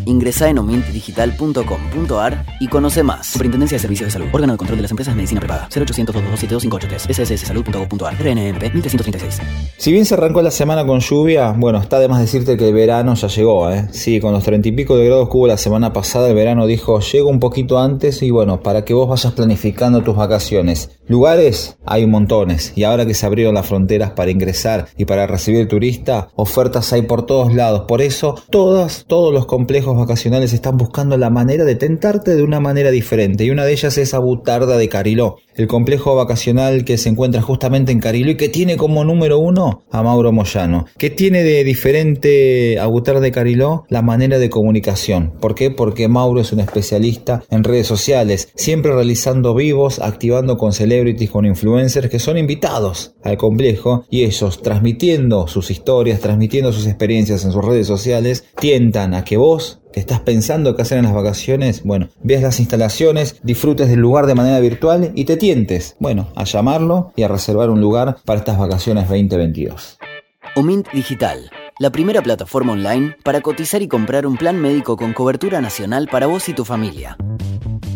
Ingresa 0.06 0.50
en 0.50 0.58
omintdigital.com.ar 0.58 2.46
y 2.60 2.68
conoce 2.68 3.04
más. 3.04 3.28
Superintendencia 3.28 3.76
de 3.76 3.80
Servicios 3.80 4.08
de 4.08 4.12
Salud. 4.12 4.28
Órgano 4.34 4.54
de 4.54 4.58
control 4.58 4.78
de 4.80 4.82
las 4.82 4.92
empresas 4.92 5.14
de 5.14 5.18
medicina 5.18 5.40
prepaga. 5.40 5.70
0800 5.74 6.16
227 6.16 7.14
SSSsalud.gov.ar. 7.14 8.16
RNMP 8.16 8.74
1336. 8.74 9.42
Si 9.78 9.92
bien 9.92 10.06
se 10.06 10.16
arrancó 10.16 10.42
la 10.42 10.52
semana 10.52 10.86
con 10.86 11.00
lluvia, 11.00 11.54
bueno, 11.56 11.80
está 11.80 12.00
de 12.00 12.08
más 12.08 12.20
decirte 12.20 12.58
que 12.58 12.70
el 12.70 12.74
verano 12.74 13.14
ya 13.14 13.28
llegó, 13.28 13.70
¿eh? 13.70 13.88
Sí, 13.92 14.20
con 14.20 14.34
los 14.34 14.44
treinta 14.44 14.68
y 14.68 14.72
pico 14.72 14.98
de 14.98 15.06
grados 15.06 15.30
que 15.30 15.38
hubo 15.38 15.48
la 15.48 15.58
semana 15.58 15.94
pasada, 15.94 16.28
el 16.28 16.36
verano 16.36 16.66
dijo, 16.66 17.00
llego 17.02 17.30
un 17.30 17.40
poquito 17.40 17.80
antes 17.80 18.24
y 18.24 18.32
bueno, 18.32 18.62
para 18.62 18.84
que 18.84 18.96
vos 18.96 19.08
vayas 19.08 19.34
planificando 19.34 20.02
tus 20.02 20.16
vacaciones. 20.16 20.99
Lugares 21.10 21.76
hay 21.88 22.06
montones 22.06 22.72
y 22.76 22.84
ahora 22.84 23.04
que 23.08 23.16
se 23.16 23.26
abrieron 23.26 23.56
las 23.56 23.66
fronteras 23.66 24.12
para 24.12 24.30
ingresar 24.30 24.90
y 24.96 25.06
para 25.06 25.26
recibir 25.26 25.68
turista, 25.68 26.30
ofertas 26.36 26.94
hay 26.94 27.02
por 27.02 27.26
todos 27.26 27.52
lados. 27.52 27.86
Por 27.88 28.04
eso 28.04 28.36
todas, 28.52 29.06
todos 29.08 29.34
los 29.34 29.48
complejos 29.48 29.98
vacacionales 29.98 30.54
están 30.54 30.78
buscando 30.78 31.18
la 31.18 31.32
manera 31.32 31.66
de 31.66 31.74
tentarte 31.74 32.36
de 32.36 32.44
una 32.44 32.60
manera 32.60 32.92
diferente 32.92 33.44
y 33.44 33.50
una 33.50 33.66
de 33.66 33.72
ellas 33.72 33.98
es 33.98 34.14
Abutarda 34.14 34.78
de 34.78 34.88
Cariló, 34.88 35.38
el 35.56 35.66
complejo 35.66 36.16
vacacional 36.16 36.86
que 36.86 37.00
se 37.00 37.10
encuentra 37.10 37.42
justamente 37.42 37.92
en 37.92 38.02
Cariló 38.02 38.30
y 38.30 38.38
que 38.38 38.50
tiene 38.50 38.78
como 38.78 39.04
número 39.04 39.40
uno 39.40 39.82
a 39.90 40.04
Mauro 40.04 40.32
Moyano. 40.32 40.86
que 41.00 41.10
tiene 41.10 41.44
de 41.44 41.64
diferente 41.64 42.78
Abutarda 42.80 43.20
de 43.20 43.32
Cariló? 43.32 43.84
La 43.90 44.04
manera 44.04 44.38
de 44.38 44.52
comunicación. 44.52 45.34
¿Por 45.42 45.56
qué? 45.56 45.72
Porque 45.72 46.08
Mauro 46.08 46.40
es 46.40 46.52
un 46.52 46.60
especialista 46.60 47.44
en 47.50 47.64
redes 47.64 47.88
sociales, 47.88 48.50
siempre 48.54 48.94
realizando 48.94 49.56
vivos, 49.56 49.98
activando 49.98 50.60
con 50.60 50.72
con 51.32 51.46
influencers 51.46 52.10
que 52.10 52.20
son 52.20 52.38
invitados 52.38 53.14
al 53.24 53.38
complejo 53.38 54.06
y 54.10 54.24
ellos 54.24 54.62
transmitiendo 54.62 55.48
sus 55.48 55.72
historias, 55.72 56.20
transmitiendo 56.20 56.72
sus 56.72 56.88
experiencias 56.88 57.46
en 57.46 57.52
sus 57.52 57.64
redes 57.64 57.88
sociales, 57.88 58.46
tientan 58.60 59.14
a 59.14 59.24
que 59.24 59.38
vos 59.38 59.82
que 59.94 60.00
estás 60.00 60.20
pensando 60.20 60.76
qué 60.76 60.84
hacer 60.84 61.00
en 61.00 61.06
las 61.06 61.14
vacaciones, 61.14 61.84
bueno, 61.84 62.10
veas 62.22 62.44
las 62.44 62.60
instalaciones, 62.60 63.40
disfrutes 63.44 63.90
del 63.90 64.00
lugar 64.00 64.28
de 64.28 64.36
manera 64.36 64.60
virtual 64.60 65.12
y 65.16 65.26
te 65.26 65.38
tientes, 65.38 65.96
bueno, 66.00 66.28
a 66.36 66.44
llamarlo 66.44 67.12
y 67.16 67.24
a 67.24 67.28
reservar 67.28 67.70
un 67.70 67.82
lugar 67.82 68.18
para 68.26 68.40
estas 68.40 68.60
vacaciones 68.60 69.08
2022. 69.10 69.98
Omint 70.56 70.88
Digital, 70.94 71.50
la 71.80 71.90
primera 71.90 72.22
plataforma 72.22 72.74
online 72.74 73.16
para 73.24 73.42
cotizar 73.42 73.82
y 73.82 73.88
comprar 73.88 74.28
un 74.28 74.38
plan 74.38 74.62
médico 74.62 74.98
con 74.98 75.14
cobertura 75.14 75.62
nacional 75.62 76.08
para 76.12 76.28
vos 76.28 76.48
y 76.50 76.54
tu 76.54 76.66
familia. 76.66 77.18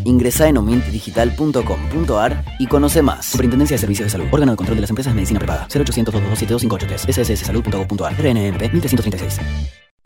Ingresa 0.05 0.47
en 0.47 0.57
omintdigital.com.ar 0.57 2.45
y 2.59 2.67
conoce 2.67 3.01
más. 3.01 3.25
Superintendencia 3.27 3.75
de 3.75 3.79
Servicios 3.79 4.07
de 4.07 4.09
Salud. 4.09 4.27
Órgano 4.31 4.53
de 4.53 4.57
Control 4.57 4.77
de 4.77 4.81
las 4.81 4.89
Empresas 4.89 5.13
de 5.13 5.15
Medicina 5.15 5.39
Privada. 5.39 5.67
0800 5.73 6.13
227 6.13 7.13
SSSsalud.gov.ar. 7.13 8.13
RNMP 8.13 8.61
1336. 8.73 9.39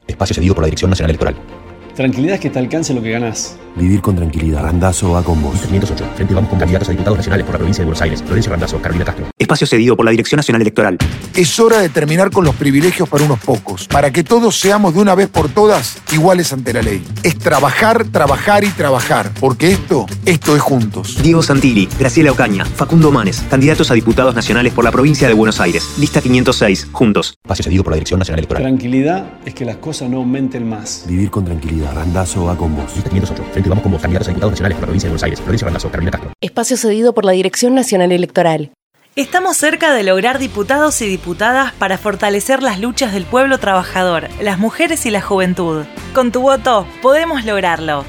Espacio 0.08 0.36
cedido 0.36 0.54
por 0.56 0.64
la 0.64 0.68
Dirección 0.68 0.90
Nacional 0.90 1.12
Electoral. 1.12 1.67
Tranquilidad 1.98 2.36
es 2.36 2.42
que 2.42 2.52
te 2.52 2.60
alcance 2.60 2.94
lo 2.94 3.02
que 3.02 3.10
ganás. 3.10 3.58
Vivir 3.76 4.02
con 4.02 4.16
tranquilidad. 4.16 4.62
Randazo 4.62 5.14
va 5.14 5.24
con 5.24 5.42
vos. 5.42 5.60
508. 5.62 6.06
Frente 6.16 6.34
vamos 6.36 6.52
con 6.52 6.60
candidatos 6.60 6.90
a 6.90 6.92
diputados 6.92 7.18
nacionales 7.18 7.44
por 7.44 7.54
la 7.56 7.58
provincia 7.58 7.82
de 7.82 7.86
Buenos 7.86 8.02
Aires. 8.04 8.22
Florencia 8.22 8.52
Randazo, 8.52 8.80
Carolina 8.80 9.04
Castro. 9.04 9.26
Espacio 9.36 9.66
cedido 9.66 9.96
por 9.96 10.06
la 10.06 10.12
Dirección 10.12 10.38
Nacional 10.38 10.62
Electoral. 10.62 11.00
Es 11.36 11.60
hora 11.60 11.80
de 11.80 11.90
terminar 11.90 12.30
con 12.30 12.46
los 12.46 12.54
privilegios 12.54 13.10
para 13.10 13.24
unos 13.24 13.40
pocos, 13.40 13.88
para 13.88 14.12
que 14.12 14.24
todos 14.24 14.60
seamos 14.60 14.94
de 14.94 15.02
una 15.02 15.16
vez 15.16 15.28
por 15.28 15.50
todas 15.50 15.98
iguales 16.12 16.54
ante 16.54 16.72
la 16.72 16.84
ley. 16.84 17.04
Es 17.24 17.40
trabajar, 17.40 18.06
trabajar 18.06 18.64
y 18.64 18.70
trabajar, 18.70 19.32
porque 19.40 19.72
esto, 19.72 20.06
esto 20.26 20.56
es 20.56 20.62
juntos. 20.62 21.18
Diego 21.24 21.42
Santilli, 21.42 21.90
Graciela 22.00 22.32
Ocaña, 22.32 22.64
Facundo 22.64 23.12
Manes, 23.12 23.44
candidatos 23.50 23.90
a 23.90 23.96
diputados 23.96 24.36
nacionales 24.36 24.72
por 24.74 24.84
la 24.84 24.92
provincia 24.92 25.28
de 25.28 25.34
Buenos 25.34 25.60
Aires. 25.60 25.96
Lista 25.98 26.22
506, 26.22 26.90
juntos. 26.92 27.36
Espacio 27.44 27.64
cedido 27.64 27.84
por 27.84 27.94
la 27.94 27.96
Dirección 27.96 28.20
Nacional 28.20 28.40
Electoral. 28.40 28.62
Tranquilidad 28.62 29.26
es 29.46 29.56
que 29.56 29.66
las 29.66 29.78
cosas 29.78 30.10
no 30.10 30.18
aumenten 30.18 30.70
más. 30.70 31.06
Vivir 31.08 31.32
con 31.32 31.46
tranquilidad. 31.46 31.87
Randazo 31.94 32.46
va 32.46 32.56
con 32.56 32.76
vos. 32.76 32.94
Lista 32.96 33.10
508. 33.10 33.44
Frente 33.52 33.70
vamos 33.70 33.84
con 33.84 33.92
vos, 33.92 34.02
candidatos 34.02 34.28
a 34.28 34.32
diputados 34.32 34.52
nacionales 34.52 34.76
por 34.76 34.82
la 34.82 34.88
provincia 34.88 35.08
de 35.08 35.12
Buenos 35.12 35.24
Aires. 35.24 35.42
Florencia 35.42 35.66
Randazo, 35.66 35.90
Carolina 35.90 36.12
Castro. 36.12 36.32
Espacio 36.42 36.78
cedido 36.78 37.14
por 37.14 37.26
la 37.26 37.32
Dirección 37.32 37.76
Nacional 37.76 38.12
Electoral. 38.12 38.72
Estamos 39.16 39.58
cerca 39.58 39.94
de 39.94 40.04
lograr 40.04 40.38
diputados 40.38 41.02
y 41.02 41.08
diputadas 41.08 41.74
para 41.74 41.98
fortalecer 41.98 42.62
las 42.62 42.80
luchas 42.80 43.14
del 43.14 43.26
pueblo 43.26 43.58
trabajador, 43.58 44.28
las 44.40 44.60
mujeres 44.60 45.08
y 45.08 45.10
la 45.10 45.22
juventud. 45.22 45.86
Con 46.14 46.32
tu 46.32 46.42
voto 46.42 46.86
podemos 47.02 47.44
lograrlo. 47.44 48.06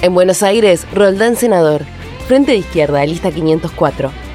En 0.00 0.14
Buenos 0.14 0.42
Aires, 0.42 0.86
Roldán 0.94 1.36
Senador. 1.36 1.84
Frente 2.26 2.52
de 2.52 2.58
Izquierda, 2.58 3.04
lista 3.04 3.30
504. 3.30 4.29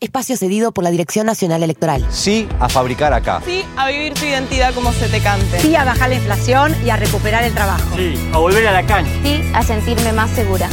Espacio 0.00 0.34
cedido 0.38 0.72
por 0.72 0.82
la 0.82 0.90
Dirección 0.90 1.26
Nacional 1.26 1.62
Electoral. 1.62 2.06
Sí 2.08 2.48
a 2.58 2.70
fabricar 2.70 3.12
acá. 3.12 3.42
Sí 3.44 3.62
a 3.76 3.86
vivir 3.88 4.14
tu 4.14 4.24
identidad 4.24 4.72
como 4.72 4.94
se 4.94 5.10
te 5.10 5.20
cante. 5.20 5.60
Sí 5.60 5.76
a 5.76 5.84
bajar 5.84 6.08
la 6.08 6.14
inflación 6.14 6.74
y 6.82 6.88
a 6.88 6.96
recuperar 6.96 7.44
el 7.44 7.52
trabajo. 7.52 7.96
Sí 7.96 8.14
a 8.32 8.38
volver 8.38 8.66
a 8.66 8.72
la 8.72 8.86
cancha. 8.86 9.12
Sí 9.22 9.42
a 9.52 9.62
sentirme 9.62 10.14
más 10.14 10.30
segura. 10.30 10.70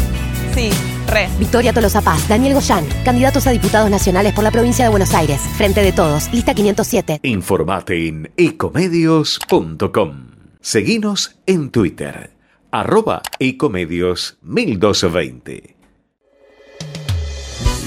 Sí, 0.54 0.70
re. 1.08 1.28
Victoria 1.40 1.74
Tolosa 1.74 2.00
Paz, 2.02 2.26
Daniel 2.30 2.54
Goyán, 2.54 2.86
candidatos 3.04 3.46
a 3.48 3.52
diputados 3.52 3.90
nacionales 3.90 4.32
por 4.32 4.46
la 4.46 4.52
provincia 4.52 4.86
de 4.86 4.92
Buenos 4.92 5.14
Aires. 5.14 5.42
Frente 5.58 5.82
de 5.82 5.92
todos, 5.92 6.32
lista 6.32 6.54
507. 6.54 7.20
Informate 7.24 8.08
en 8.08 8.32
ecomedios.com. 8.38 10.28
Seguinos 10.62 11.38
en 11.46 11.70
Twitter, 11.70 12.32
arroba 12.72 13.22
ecomedios 13.40 14.38
1220. 14.42 15.77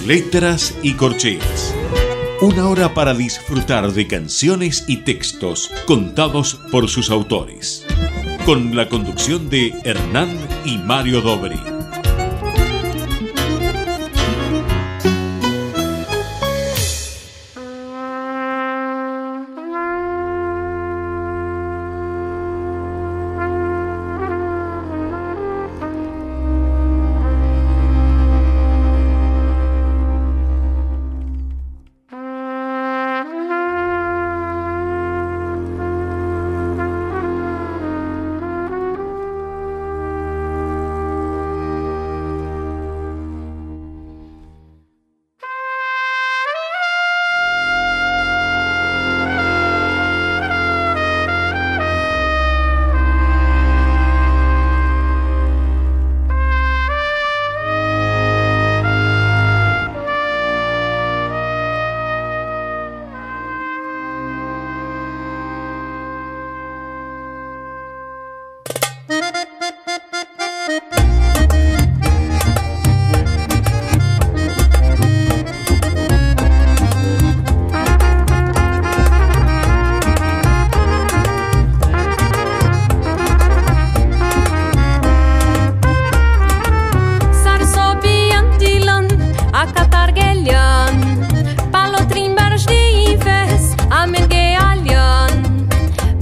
Letras 0.07 0.75
y 0.83 0.95
corcheas. 0.95 1.75
Una 2.41 2.69
hora 2.69 2.95
para 2.95 3.13
disfrutar 3.13 3.93
de 3.93 4.07
canciones 4.07 4.85
y 4.89 4.99
textos 4.99 5.71
contados 5.87 6.59
por 6.73 6.89
sus 6.89 7.11
autores. 7.11 7.85
Con 8.47 8.75
la 8.75 8.89
conducción 8.89 9.51
de 9.51 9.75
Hernán 9.85 10.31
y 10.65 10.79
Mario 10.79 11.21
Dobri. 11.21 11.70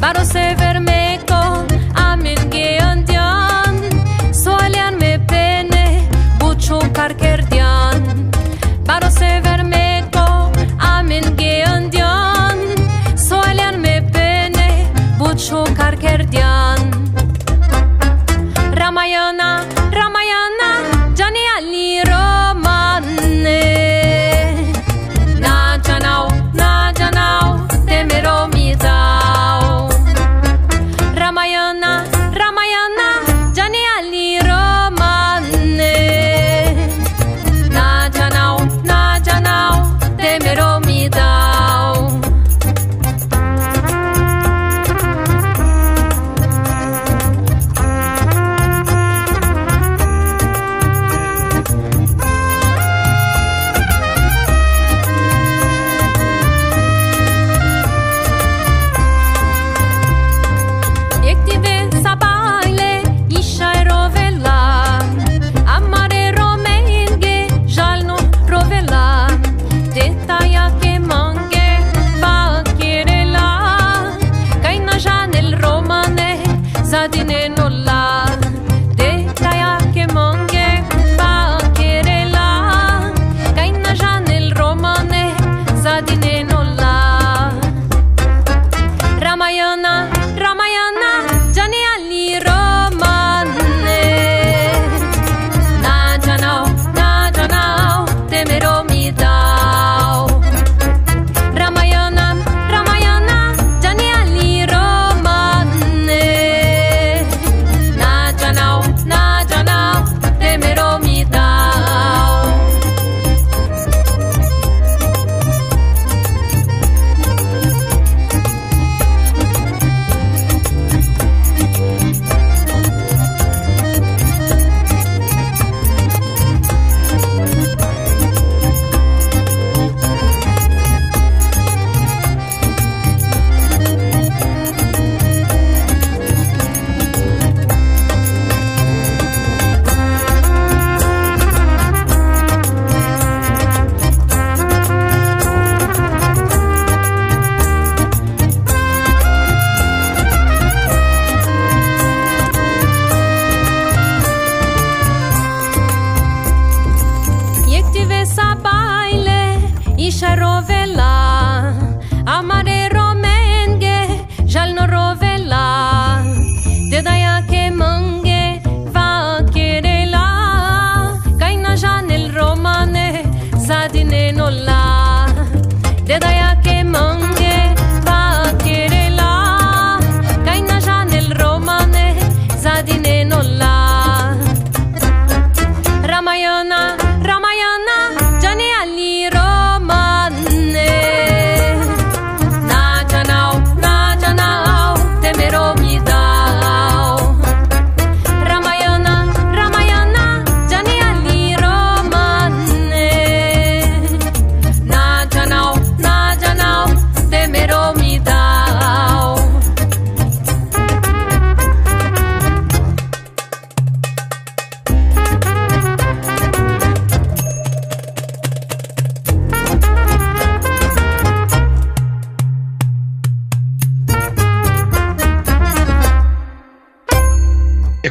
Dar 0.09 0.23
o 0.23 0.88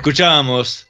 Escuchábamos 0.07 0.87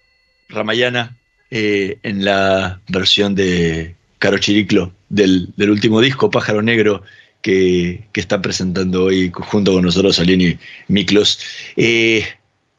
Ramayana 0.48 1.18
eh, 1.50 1.98
en 2.04 2.24
la 2.24 2.80
versión 2.88 3.34
de 3.34 3.96
Caro 4.20 4.38
Chiriclo 4.38 4.94
del, 5.10 5.52
del 5.58 5.72
último 5.72 6.02
disco, 6.02 6.30
Pájaro 6.30 6.62
Negro, 6.62 7.02
que, 7.42 8.08
que 8.14 8.20
está 8.20 8.40
presentando 8.44 9.06
hoy 9.06 9.32
junto 9.34 9.74
con 9.74 9.86
nosotros 9.86 10.20
Alini 10.20 10.60
Miklos. 10.88 11.40
Eh, 11.76 12.28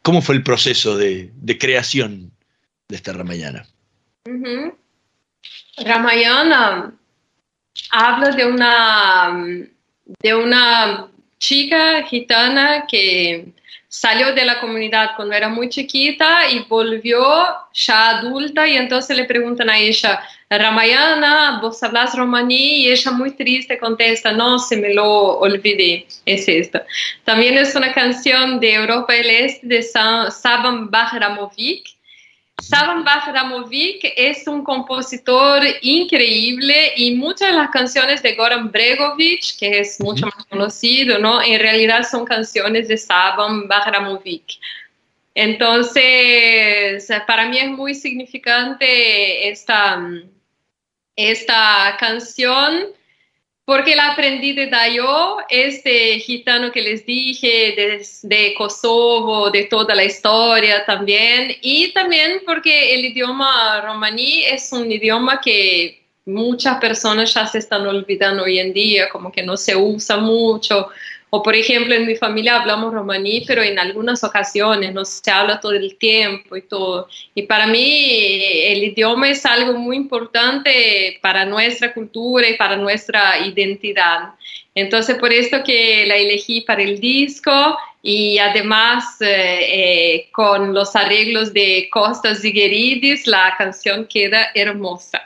¿Cómo 0.03 0.22
fue 0.22 0.37
el 0.37 0.44
proceso 0.44 0.96
de, 0.96 1.33
de 1.35 1.59
creación 1.59 2.31
de 2.88 2.94
esta 2.94 3.12
Ramayana? 3.12 3.66
Ramayana 5.77 6.94
habla 7.90 8.31
de 8.31 8.46
una, 8.46 9.44
de 10.22 10.35
una 10.37 11.11
chica 11.40 12.05
gitana 12.05 12.87
que 12.88 13.58
salió 13.88 14.35
de 14.35 14.44
la 14.44 14.61
comunidad 14.61 15.11
cuando 15.16 15.35
era 15.35 15.48
muy 15.48 15.68
chiquita 15.70 16.51
y 16.51 16.61
volvió 16.68 17.18
ya 17.72 18.11
adulta 18.18 18.66
y 18.68 18.77
entonces 18.77 19.16
le 19.16 19.24
preguntan 19.24 19.70
a 19.70 19.79
ella, 19.79 20.20
Ramayana, 20.51 21.59
vos 21.62 21.83
hablas 21.83 22.14
romaní 22.14 22.83
y 22.83 22.90
ella 22.90 23.11
muy 23.11 23.33
triste 23.33 23.79
contesta, 23.79 24.33
no, 24.33 24.59
se 24.59 24.77
me 24.77 24.92
lo 24.94 25.38
olvidé, 25.38 26.07
es 26.27 26.48
esto. 26.48 26.81
También 27.24 27.57
es 27.59 27.74
una 27.74 27.92
canción 27.92 28.61
de 28.61 28.74
Europa 28.74 29.12
del 29.14 29.31
Este 29.31 29.66
de 29.66 29.83
Sa- 29.83 30.31
Saban 30.31 30.90
Bahramovic 30.90 31.97
Saban 32.61 33.05
Bahramovic 33.05 34.12
es 34.16 34.47
un 34.49 34.64
compositor 34.64 35.62
increíble 35.81 36.92
y 36.97 37.14
muchas 37.14 37.53
de 37.53 37.57
las 37.57 37.71
canciones 37.71 38.23
de 38.23 38.35
Goran 38.35 38.71
Bregovic, 38.73 39.57
que 39.59 39.81
es 39.81 40.01
mucho 40.01 40.27
más 40.27 40.44
conocido, 40.47 41.18
¿no? 41.18 41.40
En 41.40 41.61
realidad 41.61 42.07
son 42.09 42.25
canciones 42.25 42.88
de 42.88 42.99
Saban 42.99 43.68
Bahramovic. 43.68 44.59
Entonces, 45.35 47.09
para 47.29 47.49
mí 47.49 47.59
es 47.59 47.71
muy 47.71 47.94
significante 47.94 49.49
esta, 49.49 50.03
esta 51.14 51.97
canción 52.01 52.88
porque 53.68 53.94
la 53.94 54.12
aprendí 54.12 54.54
de 54.54 54.68
Dayo, 54.68 55.37
este 55.50 56.18
gitano 56.20 56.72
que 56.72 56.81
les 56.81 57.04
dije, 57.04 58.00
de, 58.22 58.54
Kosovo, 58.54 59.50
de 59.50 59.64
toda 59.64 59.94
la 59.94 60.04
historia 60.04 60.87
también, 60.87 61.54
y 61.61 61.92
también 61.92 62.40
porque 62.46 62.94
el 62.94 63.04
idioma 63.04 63.83
romaní 63.83 64.42
es 64.46 64.72
un 64.72 64.90
idioma 64.90 65.38
que 65.42 66.02
muchas 66.24 66.81
personas 66.81 67.35
ya 67.35 67.46
se 67.46 67.59
están 67.59 67.87
olvidando 67.87 68.44
hoy 68.44 68.59
en 68.59 68.72
día, 68.72 69.11
como 69.11 69.31
que 69.31 69.42
no 69.42 69.54
se 69.59 69.76
usa 69.76 70.16
mucho. 70.16 70.88
O 71.31 71.43
por 71.43 71.55
ejemplo, 71.55 71.95
en 71.95 72.07
mi 72.07 72.17
familia 72.17 72.57
hablamos 72.57 72.95
romaní, 72.95 73.45
pero 73.47 73.62
en 73.62 73.79
algunas 73.79 74.25
ocasiones 74.25 74.95
no 74.95 75.05
se 75.05 75.31
habla 75.31 75.61
todo 75.61 75.73
el 75.73 75.97
tiempo 75.97 76.57
y 76.57 76.62
todo. 76.62 77.09
Y 77.35 77.43
para 77.43 77.66
mí 77.66 78.41
el 78.64 78.83
idioma 78.83 79.29
es 79.29 79.45
algo 79.45 79.74
muy 79.74 79.97
importante 79.97 81.18
para 81.20 81.45
nuestra 81.45 81.93
cultura 81.93 82.49
y 82.49 82.57
para 82.57 82.76
nuestra 82.76 83.47
identidad. 83.47 84.31
Entonces, 84.74 85.16
por 85.18 85.33
esto 85.33 85.62
que 85.64 86.07
la 86.07 86.16
elegí 86.16 86.62
para 86.62 86.83
el 86.83 86.99
disco 86.99 87.76
y 88.03 88.39
además 88.39 89.20
eh, 89.20 89.26
eh, 89.29 90.29
con 90.33 90.72
los 90.72 90.95
arreglos 90.95 91.53
de 91.53 91.89
Costas 91.93 92.41
Zigheridis, 92.41 93.26
la 93.26 93.55
canción 93.59 94.07
queda 94.07 94.51
hermosa. 94.55 95.20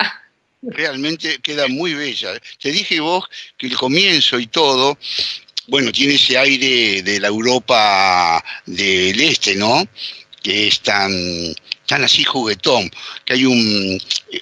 Realmente 0.62 1.38
queda 1.42 1.66
muy 1.68 1.92
bella. 1.92 2.40
Te 2.60 2.70
dije 2.70 3.00
vos 3.00 3.24
que 3.58 3.66
el 3.66 3.76
comienzo 3.76 4.38
y 4.38 4.46
todo, 4.46 4.96
bueno, 5.68 5.92
tiene 5.92 6.14
ese 6.14 6.36
aire 6.36 7.02
de 7.02 7.20
la 7.20 7.28
Europa 7.28 8.42
del 8.66 9.20
Este, 9.20 9.54
¿no? 9.54 9.86
Que 10.42 10.66
es 10.68 10.80
tan, 10.80 11.12
tan 11.86 12.02
así 12.04 12.24
juguetón, 12.24 12.90
que 13.24 13.34
hay 13.34 13.44
un... 13.44 14.00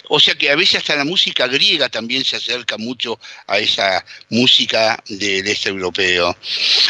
O 0.09 0.19
sea 0.19 0.35
que 0.35 0.51
a 0.51 0.57
veces 0.57 0.77
hasta 0.77 0.97
la 0.97 1.05
música 1.05 1.47
griega 1.47 1.89
también 1.89 2.25
se 2.25 2.37
acerca 2.37 2.79
mucho 2.79 3.19
a 3.47 3.59
esa 3.59 4.05
música 4.31 5.03
del 5.09 5.47
este 5.47 5.69
europeo. 5.69 6.37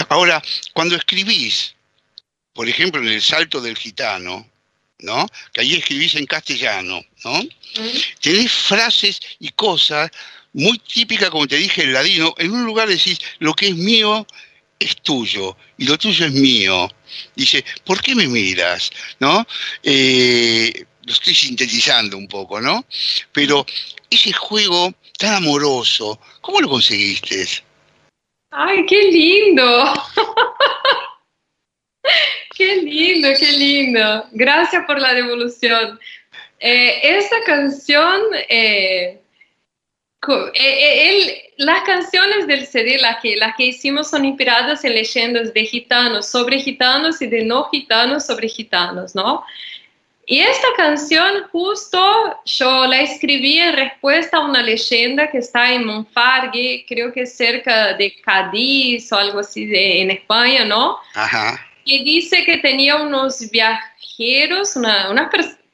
Ahora, 0.09 0.43
cuando 0.73 0.97
escribís, 0.97 1.75
por 2.53 2.69
ejemplo, 2.69 3.01
en 3.01 3.09
El 3.09 3.23
Salto 3.23 3.61
del 3.61 3.77
Gitano, 3.77 4.49
¿no? 4.99 5.27
Que 5.53 5.63
ahí 5.63 5.75
escribís 5.75 6.15
en 6.15 6.27
castellano, 6.27 7.03
¿no? 7.25 7.43
Tenés 8.21 8.53
frases 8.53 9.21
y 9.39 9.49
cosas 9.51 10.11
muy 10.53 10.79
típicas, 10.79 11.31
como 11.31 11.47
te 11.47 11.57
dije, 11.57 11.83
el 11.83 11.93
ladino. 11.93 12.35
En 12.39 12.53
un 12.53 12.65
lugar 12.65 12.89
decís, 12.89 13.21
lo 13.39 13.55
que 13.55 13.69
es 13.69 13.77
mío 13.77 14.27
es 14.79 14.97
tuyo 14.97 15.57
y 15.79 15.87
lo 15.87 15.99
tuyo 15.99 16.27
es 16.27 16.33
mío. 16.33 16.89
Dice, 17.37 17.65
¿por 17.85 18.01
qué 18.01 18.15
me 18.15 18.27
miras? 18.27 18.91
¿No? 19.21 19.47
Eh, 19.83 20.73
lo 21.05 21.13
estoy 21.13 21.35
sintetizando 21.35 22.17
un 22.17 22.27
poco, 22.27 22.61
¿no? 22.61 22.85
Pero 23.33 23.65
ese 24.09 24.33
juego 24.33 24.93
tan 25.19 25.35
amoroso, 25.35 26.19
¿cómo 26.41 26.61
lo 26.61 26.69
conseguiste? 26.69 27.47
¡Ay, 28.51 28.85
qué 28.87 29.11
lindo! 29.11 29.93
¡Qué 32.57 32.77
lindo, 32.77 33.29
qué 33.39 33.53
lindo! 33.53 34.27
Gracias 34.33 34.85
por 34.87 35.01
la 35.01 35.15
devolución. 35.15 35.99
Eh, 36.59 37.01
esta 37.03 37.43
canción, 37.45 38.21
eh, 38.49 39.20
eh, 40.29 40.53
eh, 40.55 41.53
las 41.57 41.83
canciones 41.83 42.47
del 42.47 42.67
CD, 42.67 42.99
las 42.99 43.21
que, 43.23 43.37
las 43.37 43.57
que 43.57 43.67
hicimos, 43.67 44.11
son 44.11 44.25
inspiradas 44.25 44.85
en 44.85 44.95
leyendas 44.95 45.55
de 45.55 45.65
gitanos 45.65 46.27
sobre 46.27 46.61
gitanos 46.61 47.23
y 47.23 47.27
de 47.27 47.45
no 47.45 47.65
gitanos 47.71 48.27
sobre 48.27 48.49
gitanos, 48.49 49.15
¿no? 49.15 49.45
Y 50.27 50.41
esta 50.41 50.69
canción 50.77 51.49
justo 51.51 51.99
yo 52.45 52.87
la 52.87 53.01
escribí 53.01 53.59
en 53.59 53.75
respuesta 53.75 54.37
a 54.37 54.45
una 54.45 54.63
leyenda 54.63 55.29
que 55.29 55.39
está 55.39 55.73
en 55.73 55.85
Monfargue, 55.85 56.85
creo 56.87 57.13
que 57.13 57.23
es 57.23 57.37
cerca 57.37 57.95
de 57.95 58.15
Cádiz 58.23 59.11
o 59.13 59.17
algo 59.17 59.41
así 59.41 59.67
de, 59.67 60.03
en 60.03 60.11
España, 60.13 60.65
¿no? 60.65 60.99
Ajá. 61.15 61.59
que 61.85 62.05
dice 62.05 62.45
que 62.45 62.59
tenía 62.59 62.97
unos 62.97 63.51
viajeros, 63.51 64.77
una, 64.77 65.11
unas 65.11 65.31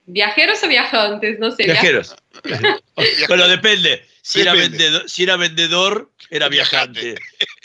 viajeros 0.06 0.62
o 0.62 0.68
viajantes, 0.68 1.38
no 1.38 1.50
sé. 1.50 1.64
Viajeros. 1.64 2.16
bueno, 3.28 3.48
depende. 3.48 4.06
Si 4.22 4.40
era, 4.40 4.52
Depende. 4.54 4.78
vendedor, 4.78 5.08
si 5.10 5.22
era 5.22 5.36
vendedor, 5.36 6.12
era 6.30 6.48
viajante. 6.48 7.14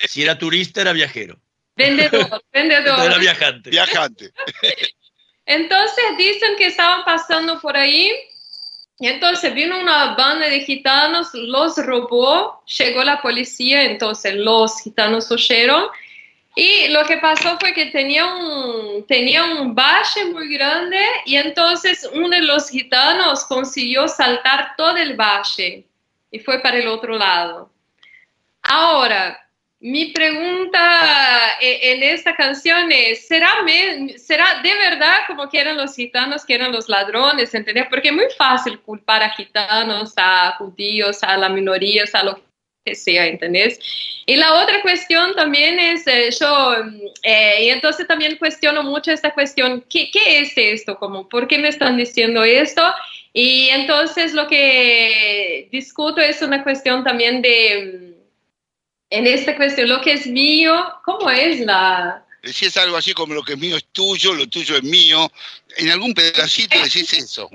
Si 0.08 0.22
era 0.22 0.38
turista, 0.38 0.82
era 0.82 0.94
viajero. 0.94 1.40
Vendedor, 1.76 2.44
vendedor. 2.54 3.00
Era 3.04 3.18
viajante. 3.18 3.70
Viajante. 3.70 4.32
Entonces 5.46 6.04
dicen 6.18 6.56
que 6.58 6.68
estaban 6.68 7.04
pasando 7.04 7.60
por 7.60 7.76
ahí 7.76 8.12
y 9.00 9.08
entonces 9.08 9.54
vino 9.56 9.80
una 9.80 10.14
banda 10.14 10.48
de 10.48 10.62
gitanos, 10.62 11.30
los 11.34 11.76
robó, 11.78 12.64
llegó 12.66 13.04
la 13.04 13.20
policía, 13.20 13.84
entonces 13.84 14.36
los 14.36 14.80
gitanos 14.84 15.32
huyeron 15.32 15.86
y 16.56 16.88
lo 16.90 17.06
que 17.06 17.18
pasó 17.18 17.58
fue 17.60 17.74
que 17.74 17.88
tenía 17.88 18.26
un, 18.26 19.06
tenía 19.08 19.44
un 19.46 19.74
valle 19.74 20.26
muy 20.34 20.54
grande 20.54 21.00
y 21.26 21.36
entonces 21.38 22.10
uno 22.14 22.30
de 22.30 22.42
los 22.42 22.70
gitanos 22.70 23.46
consiguió 23.46 24.08
saltar 24.08 24.74
todo 24.76 24.98
el 24.98 25.16
valle 25.16 25.86
y 26.30 26.40
fue 26.40 26.60
para 26.60 26.78
el 26.78 26.88
otro 26.88 27.18
lado. 27.18 27.70
Ahora, 28.64 29.38
mi 29.80 30.12
pregunta 30.12 31.58
eh, 31.60 31.94
en 31.94 32.04
esta 32.04 32.36
canción 32.36 32.92
es, 32.92 33.28
¿será, 33.28 33.64
me- 33.64 34.18
¿será 34.20 34.62
de 34.62 34.74
verdad 34.76 35.22
como 35.28 35.50
que 35.50 35.60
eran 35.60 35.78
los 35.78 35.96
gitanos, 35.96 36.46
que 36.46 36.54
eran 36.54 36.72
los 36.72 36.88
ladrones? 36.88 37.54
¿Entendés? 37.56 37.88
Porque 37.90 38.10
es 38.10 38.14
muy 38.14 38.28
fácil 38.38 38.80
culpar 38.82 39.24
a 39.24 39.32
gitanos, 39.32 40.14
a 40.18 40.52
judíos, 40.58 41.24
a 41.24 41.36
las 41.38 41.50
minorías, 41.50 42.14
a 42.14 42.24
lo 42.24 42.36
que 42.36 42.42
sea, 42.86 43.28
¿entendés? 43.28 43.80
Y 44.26 44.36
la 44.36 44.56
otra 44.56 44.82
cuestión 44.82 45.36
también 45.36 45.80
es, 45.80 46.06
eh, 46.08 46.30
yo, 46.40 46.76
mm, 46.84 47.02
eh, 47.24 47.66
y 47.66 47.70
entonces 47.70 48.08
también 48.08 48.38
cuestiono 48.38 48.84
mucho 48.84 49.12
esta 49.12 49.34
cuestión, 49.34 49.84
¿qué, 49.90 50.10
¿qué 50.12 50.40
es 50.40 50.54
esto? 50.56 50.98
Como, 50.98 51.30
¿Por 51.30 51.48
qué 51.48 51.58
me 51.58 51.68
están 51.68 51.98
diciendo 51.98 52.44
esto? 52.44 52.82
Y 53.34 53.70
entonces 53.70 54.34
lo 54.34 54.48
que 54.48 55.70
discuto 55.72 56.22
es 56.22 56.42
una 56.42 56.64
cuestión 56.64 57.04
también 57.04 57.42
de, 57.42 58.16
mm, 58.18 58.22
en 59.12 59.28
esta 59.28 59.56
cuestión, 59.56 59.90
lo 59.90 60.02
que 60.02 60.14
es 60.14 60.26
mío, 60.26 60.86
¿cómo 61.06 61.30
es 61.30 61.60
la... 61.60 62.26
Decís 62.42 62.76
algo 62.78 62.98
así 62.98 63.14
como 63.14 63.36
lo 63.36 63.44
que 63.44 63.54
es 63.54 63.60
mío 63.60 63.78
es 63.78 63.86
tuyo, 63.92 64.34
lo 64.34 64.48
tuyo 64.48 64.76
es 64.76 64.84
mío. 64.84 65.32
En 65.78 65.90
algún 65.92 66.12
pedacito 66.16 66.76
decís 66.82 67.14
eso. 67.14 67.48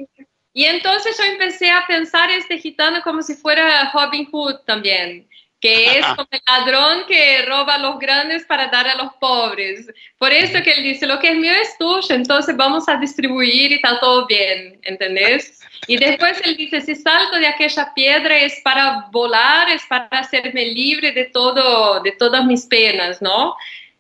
Y 0.57 0.65
entonces 0.65 1.15
yo 1.19 1.25
empecé 1.25 1.71
a 1.71 1.85
pensar 1.87 2.31
este 2.31 2.57
gitano 2.57 3.03
como 3.03 3.21
si 3.21 3.35
fuera 3.35 3.91
Robin 3.93 4.27
Hood 4.31 4.61
también, 4.65 5.29
que 5.61 5.99
es 5.99 6.07
como 6.07 6.27
el 6.31 6.41
ladrón 6.49 7.05
que 7.07 7.43
roba 7.43 7.75
a 7.75 7.79
los 7.79 7.99
grandes 7.99 8.47
para 8.47 8.69
dar 8.69 8.89
a 8.89 8.95
los 8.95 9.13
pobres. 9.21 9.87
Por 10.17 10.33
eso 10.33 10.63
que 10.63 10.73
él 10.73 10.83
dice, 10.83 11.07
lo 11.07 11.19
que 11.19 11.29
es 11.29 11.37
mío 11.37 11.53
es 11.53 11.77
tuyo, 11.77 12.15
entonces 12.15 12.57
vamos 12.57 12.89
a 12.89 12.97
distribuir 12.97 13.73
y 13.73 13.75
está 13.75 14.01
todo 14.01 14.27
bien, 14.27 14.81
¿entendés? 14.85 15.61
Y 15.89 15.99
después 15.99 16.41
él 16.43 16.57
dice, 16.57 16.81
si 16.81 16.95
salto 16.95 17.37
de 17.37 17.49
aquella 17.49 17.93
piedra 17.93 18.39
es 18.39 18.59
para 18.65 19.09
volar, 19.13 19.69
es 19.69 19.85
para 19.85 20.09
hacerme 20.11 20.69
libre 20.69 21.13
de 21.13 21.27
todo, 21.27 22.01
de 22.01 22.13
todas 22.13 22.47
mis 22.47 22.65
penas, 22.65 23.21
¿no? 23.21 23.55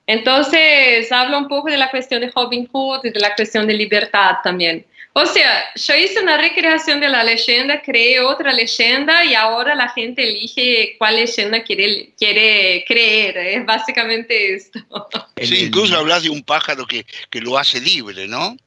Entonces 0.07 1.13
habla 1.13 1.37
un 1.37 1.49
poco 1.49 1.69
de 1.69 1.77
la 1.77 1.91
cuestión 1.91 2.23
de 2.23 2.33
Robin 2.35 2.67
Hood 2.73 3.05
y 3.05 3.11
de 3.11 3.21
la 3.21 3.35
cuestión 3.35 3.67
de 3.67 3.75
libertad 3.75 4.37
también. 4.43 4.87
O 5.19 5.25
sea, 5.25 5.65
yo 5.75 5.95
hice 5.95 6.21
una 6.21 6.37
recreación 6.37 7.01
de 7.01 7.09
la 7.09 7.25
leyenda, 7.25 7.81
creé 7.81 8.21
otra 8.21 8.53
leyenda 8.53 9.25
y 9.25 9.33
ahora 9.33 9.75
la 9.75 9.89
gente 9.89 10.23
elige 10.29 10.95
cuál 10.99 11.17
leyenda 11.17 11.65
quiere, 11.65 12.11
quiere 12.19 12.85
creer. 12.87 13.39
Es 13.39 13.65
básicamente 13.65 14.55
esto. 14.55 14.79
Sí, 15.43 15.65
incluso 15.65 15.97
hablas 15.97 16.23
de 16.23 16.29
un 16.29 16.43
pájaro 16.43 16.87
que, 16.87 17.07
que 17.31 17.41
lo 17.41 17.57
hace 17.57 17.81
libre, 17.81 18.29
¿no? 18.29 18.59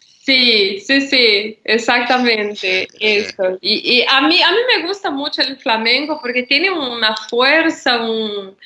Sí, 0.00 0.80
sí, 0.80 1.00
sí, 1.02 1.58
exactamente 1.62 2.88
eso. 2.98 3.56
Y, 3.60 3.98
y 3.98 4.02
a, 4.08 4.20
mí, 4.22 4.42
a 4.42 4.50
mí 4.50 4.58
me 4.76 4.86
gusta 4.88 5.10
mucho 5.12 5.42
el 5.42 5.58
flamenco 5.58 6.18
porque 6.20 6.42
tiene 6.42 6.72
una 6.72 7.14
fuerza, 7.28 8.00
un- 8.02 8.56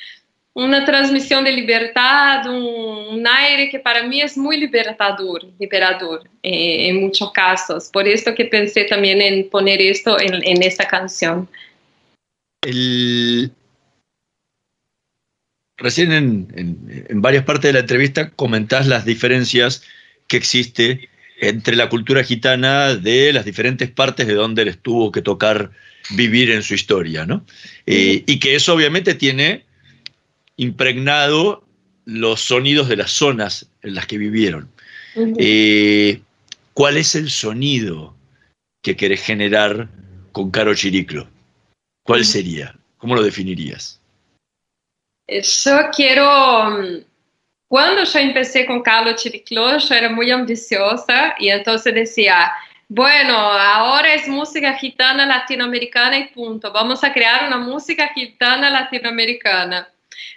una 0.59 0.85
transmisión 0.85 1.45
de 1.45 1.53
libertad, 1.53 2.47
un, 2.49 3.19
un 3.19 3.27
aire 3.27 3.71
que 3.71 3.79
para 3.79 4.03
mí 4.03 4.21
es 4.21 4.37
muy 4.37 4.57
libertador, 4.59 5.45
liberador 5.59 6.29
eh, 6.43 6.89
en 6.89 7.01
muchos 7.01 7.31
casos. 7.33 7.89
Por 7.93 8.09
esto 8.09 8.35
que 8.35 8.45
pensé 8.47 8.85
también 8.85 9.21
en 9.23 9.49
poner 9.49 9.81
esto 9.81 10.19
en, 10.21 10.35
en 10.43 10.63
esta 10.63 10.87
canción. 10.87 11.49
El- 12.67 13.53
Recién 15.81 16.11
en, 16.11 16.49
en- 16.57 17.07
en 17.09 17.23
varias 17.23 17.45
partes 17.45 17.69
de 17.69 17.75
la 17.75 17.79
entrevista 17.81 18.31
comentás 18.31 18.89
las 18.89 19.05
diferencias 19.05 19.85
que 20.27 20.37
existe 20.37 21.09
entre 21.41 21.77
la 21.77 21.89
cultura 21.89 22.25
gitana 22.25 22.97
de 22.97 23.33
las 23.33 23.45
diferentes 23.45 23.89
partes 23.89 24.27
de 24.27 24.35
donde 24.35 24.65
les 24.65 24.79
tuvo 24.83 25.13
que 25.13 25.23
tocar 25.23 25.71
vivir 26.17 26.51
en 26.51 26.65
su 26.65 26.75
historia, 26.75 27.27
¿no? 27.27 27.45
Eh, 27.87 28.25
y 28.27 28.41
que 28.41 28.57
eso 28.57 28.75
obviamente 28.75 29.15
tiene 29.15 29.68
impregnado 30.59 31.65
los 32.05 32.41
sonidos 32.41 32.89
de 32.89 32.97
las 32.97 33.11
zonas 33.13 33.71
en 33.83 33.95
las 33.95 34.07
que 34.07 34.19
vivieron. 34.19 34.71
Eh, 35.39 36.21
¿Cuál 36.75 36.97
es 36.97 37.15
el 37.15 37.31
sonido 37.31 38.15
que 38.83 38.97
querés 38.97 39.23
generar 39.23 39.89
con 40.33 40.51
Caro 40.51 40.75
Chiriclo? 40.75 41.27
¿Cuál 42.05 42.25
sería? 42.25 42.75
¿Cómo 42.99 43.15
lo 43.15 43.23
definirías? 43.23 44.01
Eh, 45.27 45.43
Yo 45.43 45.91
quiero, 45.95 46.71
mm, 46.71 47.05
cuando 47.69 48.05
yo 48.05 48.19
empecé 48.19 48.67
con 48.67 48.83
Carlos 48.83 49.17
Chiricló, 49.17 49.79
yo 49.79 49.95
era 49.95 50.09
muy 50.11 50.31
ambiciosa 50.31 51.35
y 51.39 51.49
entonces 51.49 51.95
decía, 51.95 52.51
bueno, 52.89 53.37
ahora 53.37 54.15
es 54.15 54.27
música 54.27 54.75
gitana 54.75 55.27
latinoamericana 55.27 56.19
y 56.19 56.29
punto. 56.29 56.73
Vamos 56.73 57.05
a 57.05 57.13
crear 57.13 57.47
una 57.47 57.59
música 57.59 58.09
gitana 58.15 58.71
latinoamericana. 58.71 59.89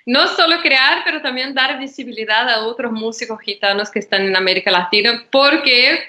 No 0.06 0.28
solo 0.28 0.62
crear, 0.62 1.04
pero 1.06 1.22
también 1.22 1.54
dar 1.54 1.80
visibilidad 1.80 2.50
a 2.50 2.64
otros 2.64 2.92
músicos 2.92 3.40
gitanos 3.42 3.90
que 3.90 4.00
están 4.00 4.24
en 4.24 4.36
América 4.36 4.72
Latina, 4.72 5.26
porque 5.32 6.00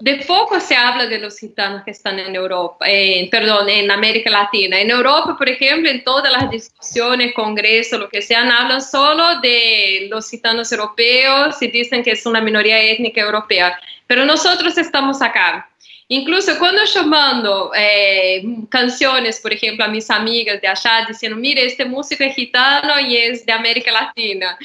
de 0.00 0.24
poco 0.26 0.60
se 0.60 0.76
habla 0.76 1.06
de 1.06 1.18
los 1.18 1.38
gitanos 1.38 1.82
que 1.82 1.90
están 1.90 2.18
en 2.18 2.34
Europa, 2.34 2.86
perdón, 3.30 3.68
en 3.68 3.90
América 3.90 4.30
Latina. 4.30 4.80
En 4.80 4.90
Europa, 4.90 5.36
por 5.36 5.48
ejemplo, 5.48 5.90
en 5.90 6.04
todas 6.04 6.30
las 6.30 6.50
discusiones, 6.50 7.34
congresos, 7.34 7.98
lo 7.98 8.08
que 8.08 8.22
sean, 8.22 8.50
hablan 8.50 8.80
solo 8.80 9.40
de 9.40 10.06
los 10.08 10.30
gitanos 10.30 10.70
europeos 10.70 11.60
y 11.60 11.68
dicen 11.68 12.04
que 12.04 12.12
es 12.12 12.26
una 12.26 12.40
minoría 12.40 12.80
étnica 12.80 13.20
europea. 13.20 13.78
Pero 14.06 14.24
nosotros 14.24 14.78
estamos 14.78 15.20
acá. 15.20 15.67
Incluso 16.10 16.58
cuando 16.58 16.82
yo 16.84 17.04
mando 17.04 17.70
eh, 17.76 18.42
canciones, 18.70 19.40
por 19.40 19.52
ejemplo, 19.52 19.84
a 19.84 19.88
mis 19.88 20.08
amigas 20.10 20.58
de 20.60 20.66
allá 20.66 21.04
diciendo, 21.06 21.36
mire, 21.36 21.66
este 21.66 21.84
músico 21.84 22.24
es 22.24 22.34
gitano 22.34 22.98
y 22.98 23.14
es 23.14 23.44
de 23.44 23.52
América 23.52 23.92
Latina. 23.92 24.58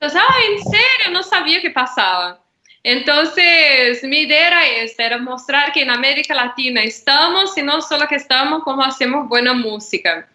Entonces, 0.00 0.20
ah, 0.20 0.34
¿en 0.50 0.62
serio? 0.64 1.12
No 1.12 1.22
sabía 1.22 1.60
qué 1.60 1.70
pasaba. 1.70 2.40
Entonces, 2.82 4.02
mi 4.02 4.20
idea 4.22 4.48
era 4.48 4.66
esta, 4.66 5.04
era 5.04 5.18
mostrar 5.18 5.72
que 5.72 5.82
en 5.82 5.90
América 5.90 6.34
Latina 6.34 6.82
estamos 6.82 7.56
y 7.56 7.62
no 7.62 7.80
solo 7.82 8.08
que 8.08 8.16
estamos, 8.16 8.64
como 8.64 8.82
hacemos 8.82 9.28
buena 9.28 9.52
música. 9.52 10.26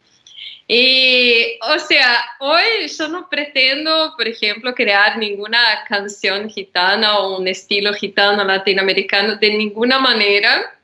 Y, 0.68 1.60
o 1.62 1.78
sea, 1.80 2.24
hoy 2.40 2.88
yo 2.98 3.08
no 3.08 3.30
pretendo, 3.30 4.14
por 4.18 4.28
ejemplo, 4.28 4.74
crear 4.74 5.18
ninguna 5.18 5.60
canción 5.88 6.50
gitana 6.50 7.20
o 7.20 7.38
un 7.38 7.48
estilo 7.48 7.94
gitano 7.94 8.44
latinoamericano 8.44 9.36
de 9.36 9.52
ninguna 9.52 10.00
manera, 10.00 10.76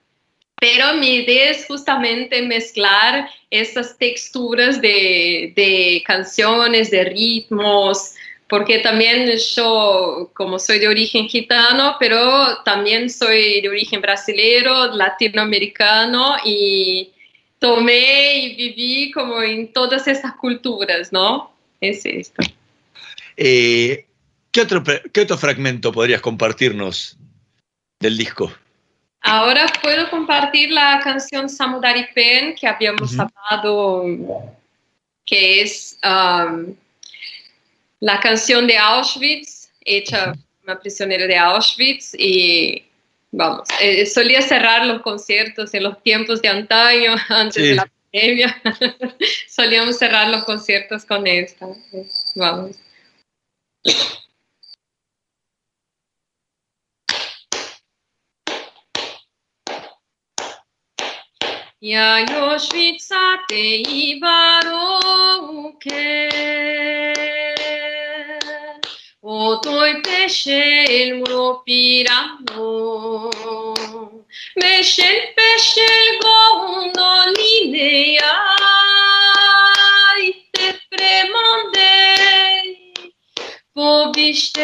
pero 0.60 0.94
mi 0.94 1.16
idea 1.16 1.50
es 1.50 1.66
justamente 1.66 2.44
mezclar 2.44 3.28
estas 3.50 3.98
texturas 3.98 4.80
de, 4.80 5.54
de 5.56 6.04
canciones, 6.06 6.92
de 6.92 7.06
ritmos, 7.06 8.14
porque 8.48 8.80
también 8.80 9.32
yo, 9.56 10.30
como 10.36 10.60
soy 10.60 10.78
de 10.78 10.90
origen 10.90 11.28
gitano, 11.28 11.96
pero 12.00 12.62
también 12.64 13.10
soy 13.10 13.62
de 13.62 13.70
origen 13.70 14.02
brasilero, 14.02 14.94
latinoamericano 14.94 16.36
y 16.46 17.12
tomé 17.62 18.38
y 18.40 18.56
viví 18.56 19.12
como 19.12 19.40
en 19.44 19.72
todas 19.72 20.08
estas 20.08 20.34
culturas, 20.34 21.14
¿no? 21.14 21.54
Es 21.80 22.04
esto. 22.06 22.42
Eh, 23.38 24.08
¿qué, 24.52 24.62
otro, 24.62 24.84
qué 25.14 25.22
otro 25.22 25.38
fragmento 25.38 25.92
podrías 25.92 26.22
compartirnos 26.22 27.18
del 28.00 28.18
disco? 28.18 28.52
Ahora 29.22 29.68
puedo 29.80 30.10
compartir 30.10 30.72
la 30.72 31.00
canción 31.04 31.48
Samudari 31.48 32.08
Pen 32.16 32.56
que 32.56 32.66
habíamos 32.66 33.16
hablado, 33.20 34.04
que 35.24 35.62
es 35.62 36.00
um, 36.04 36.74
la 38.00 38.20
canción 38.20 38.66
de 38.66 38.80
Auschwitz, 38.80 39.70
hecha 39.86 40.34
una 40.64 40.80
prisionera 40.80 41.28
de 41.28 41.38
Auschwitz 41.38 42.16
y 42.18 42.84
vamos, 43.32 43.68
eh, 43.82 44.06
solía 44.06 44.42
cerrar 44.42 44.86
los 44.86 45.02
conciertos 45.02 45.74
en 45.74 45.84
los 45.84 46.02
tiempos 46.04 46.42
de 46.42 46.50
antaño, 46.50 47.16
antes 47.30 47.64
Sí. 47.64 47.70
de 47.70 47.76
la 47.76 47.90
pandemia, 48.12 48.62
solíamos 49.50 49.98
cerrar 49.98 50.30
los 50.30 50.44
conciertos 50.44 51.06
con 51.06 51.26
esta. 51.28 51.68
Vamos. 52.36 52.76
Auschwitz 61.84 63.10
te 63.48 63.82
ibarouke 63.90 65.42
O 67.18 67.21
Totul 69.42 69.90
peșel 70.02 71.10
muropiramo. 71.18 72.70
Meșel 74.56 75.18
peșel 75.36 76.08
gondolinea. 76.26 78.36
Te 80.52 80.68
premondei 80.90 82.68
povișteile. 83.74 84.62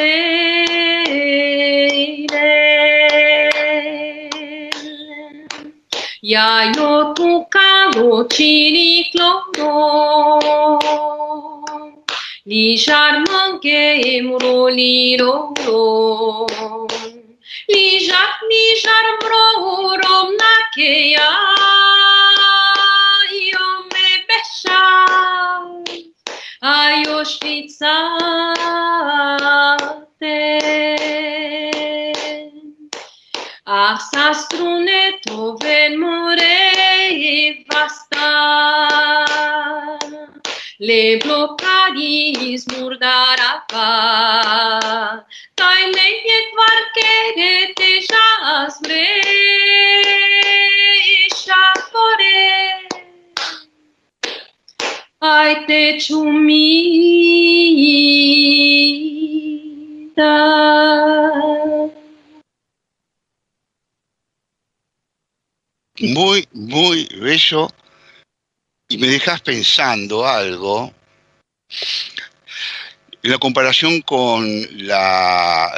Ia 6.19 6.71
eu 6.75 7.11
tu 7.13 7.47
calo 7.49 8.23
ciniclo 8.23 9.32
noi. 9.57 11.57
Li 12.49 12.77
charman 12.79 13.57
ke 13.63 13.79
mro 14.25 14.67
li 14.75 15.17
ro 15.19 15.31
ro. 15.65 16.87
Li 17.71 17.87
jak 18.07 18.35
ni 18.51 18.61
charm 18.83 19.19
ro 19.31 19.47
rom 20.01 20.31
na 20.41 20.53
ke 20.75 20.91
ya. 21.15 21.27
Io 23.39 23.67
me 23.91 24.07
besha. 24.29 24.85
Ayo 26.75 27.19
shvitsa 27.33 27.95
te. 30.23 30.39
Ah, 33.65 33.97
sa 34.09 34.31
strune 34.31 35.19
to 35.27 35.57
ven 35.59 35.99
more 35.99 36.55
vasta. 37.69 38.31
Le 40.80 41.17
bloccadi 41.17 42.55
smurdarava. 42.55 43.89
Tai 45.55 45.89
leghe 45.89 46.51
quarchere 46.53 47.73
te 47.73 48.01
jasmre. 48.05 49.07
Shafore. 51.34 52.86
Ai 55.19 55.65
te 55.65 55.97
chumida. 55.99 56.78
Muy, 65.99 66.47
muy 66.53 67.07
bello. 67.19 67.67
Y 68.89 68.97
me 68.97 69.07
dejas 69.07 69.41
pensando 69.41 70.25
algo. 70.25 70.93
En 73.21 73.31
la 73.31 73.38
comparación 73.38 74.01
con 74.01 74.47
la, 74.88 75.73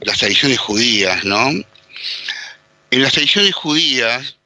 las 0.00 0.18
tradiciones 0.18 0.58
judías, 0.58 1.24
¿no? 1.24 1.50
En 2.90 3.02
las 3.02 3.12
tradiciones 3.12 3.54
judías, 3.54 4.36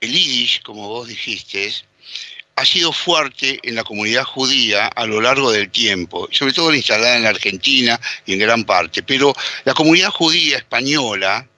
el 0.00 0.12
Yiddish, 0.12 0.62
como 0.62 0.88
vos 0.88 1.06
dijiste, 1.06 1.72
ha 2.56 2.64
sido 2.64 2.92
fuerte 2.92 3.60
en 3.62 3.74
la 3.76 3.84
comunidad 3.84 4.24
judía 4.24 4.86
a 4.86 5.06
lo 5.06 5.20
largo 5.20 5.52
del 5.52 5.70
tiempo, 5.70 6.28
sobre 6.32 6.52
todo 6.52 6.74
instalada 6.74 7.16
en 7.16 7.24
la 7.24 7.30
Argentina 7.30 8.00
y 8.26 8.32
en 8.32 8.38
gran 8.40 8.64
parte. 8.64 9.02
Pero 9.02 9.34
la 9.64 9.74
comunidad 9.74 10.10
judía 10.10 10.58
española, 10.58 11.48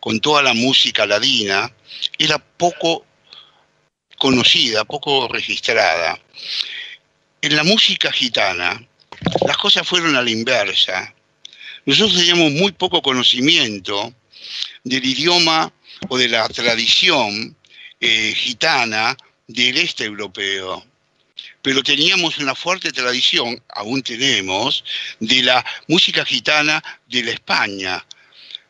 con 0.00 0.20
toda 0.20 0.42
la 0.42 0.54
música 0.54 1.06
ladina, 1.06 1.72
era 2.18 2.38
poco 2.38 3.04
conocida, 4.18 4.84
poco 4.84 5.28
registrada. 5.28 6.20
En 7.40 7.56
la 7.56 7.64
música 7.64 8.12
gitana, 8.12 8.86
las 9.46 9.56
cosas 9.56 9.86
fueron 9.86 10.16
a 10.16 10.22
la 10.22 10.30
inversa. 10.30 11.14
Nosotros 11.86 12.18
teníamos 12.18 12.52
muy 12.52 12.72
poco 12.72 13.00
conocimiento 13.00 14.12
del 14.84 15.04
idioma 15.04 15.72
o 16.08 16.18
de 16.18 16.28
la 16.28 16.48
tradición 16.48 17.56
eh, 18.00 18.34
gitana 18.36 19.16
del 19.46 19.78
este 19.78 20.04
europeo. 20.04 20.84
Pero 21.62 21.82
teníamos 21.82 22.38
una 22.38 22.54
fuerte 22.54 22.92
tradición, 22.92 23.62
aún 23.68 24.02
tenemos, 24.02 24.84
de 25.20 25.42
la 25.42 25.64
música 25.86 26.24
gitana 26.24 26.82
de 27.08 27.22
la 27.24 27.32
España. 27.32 28.04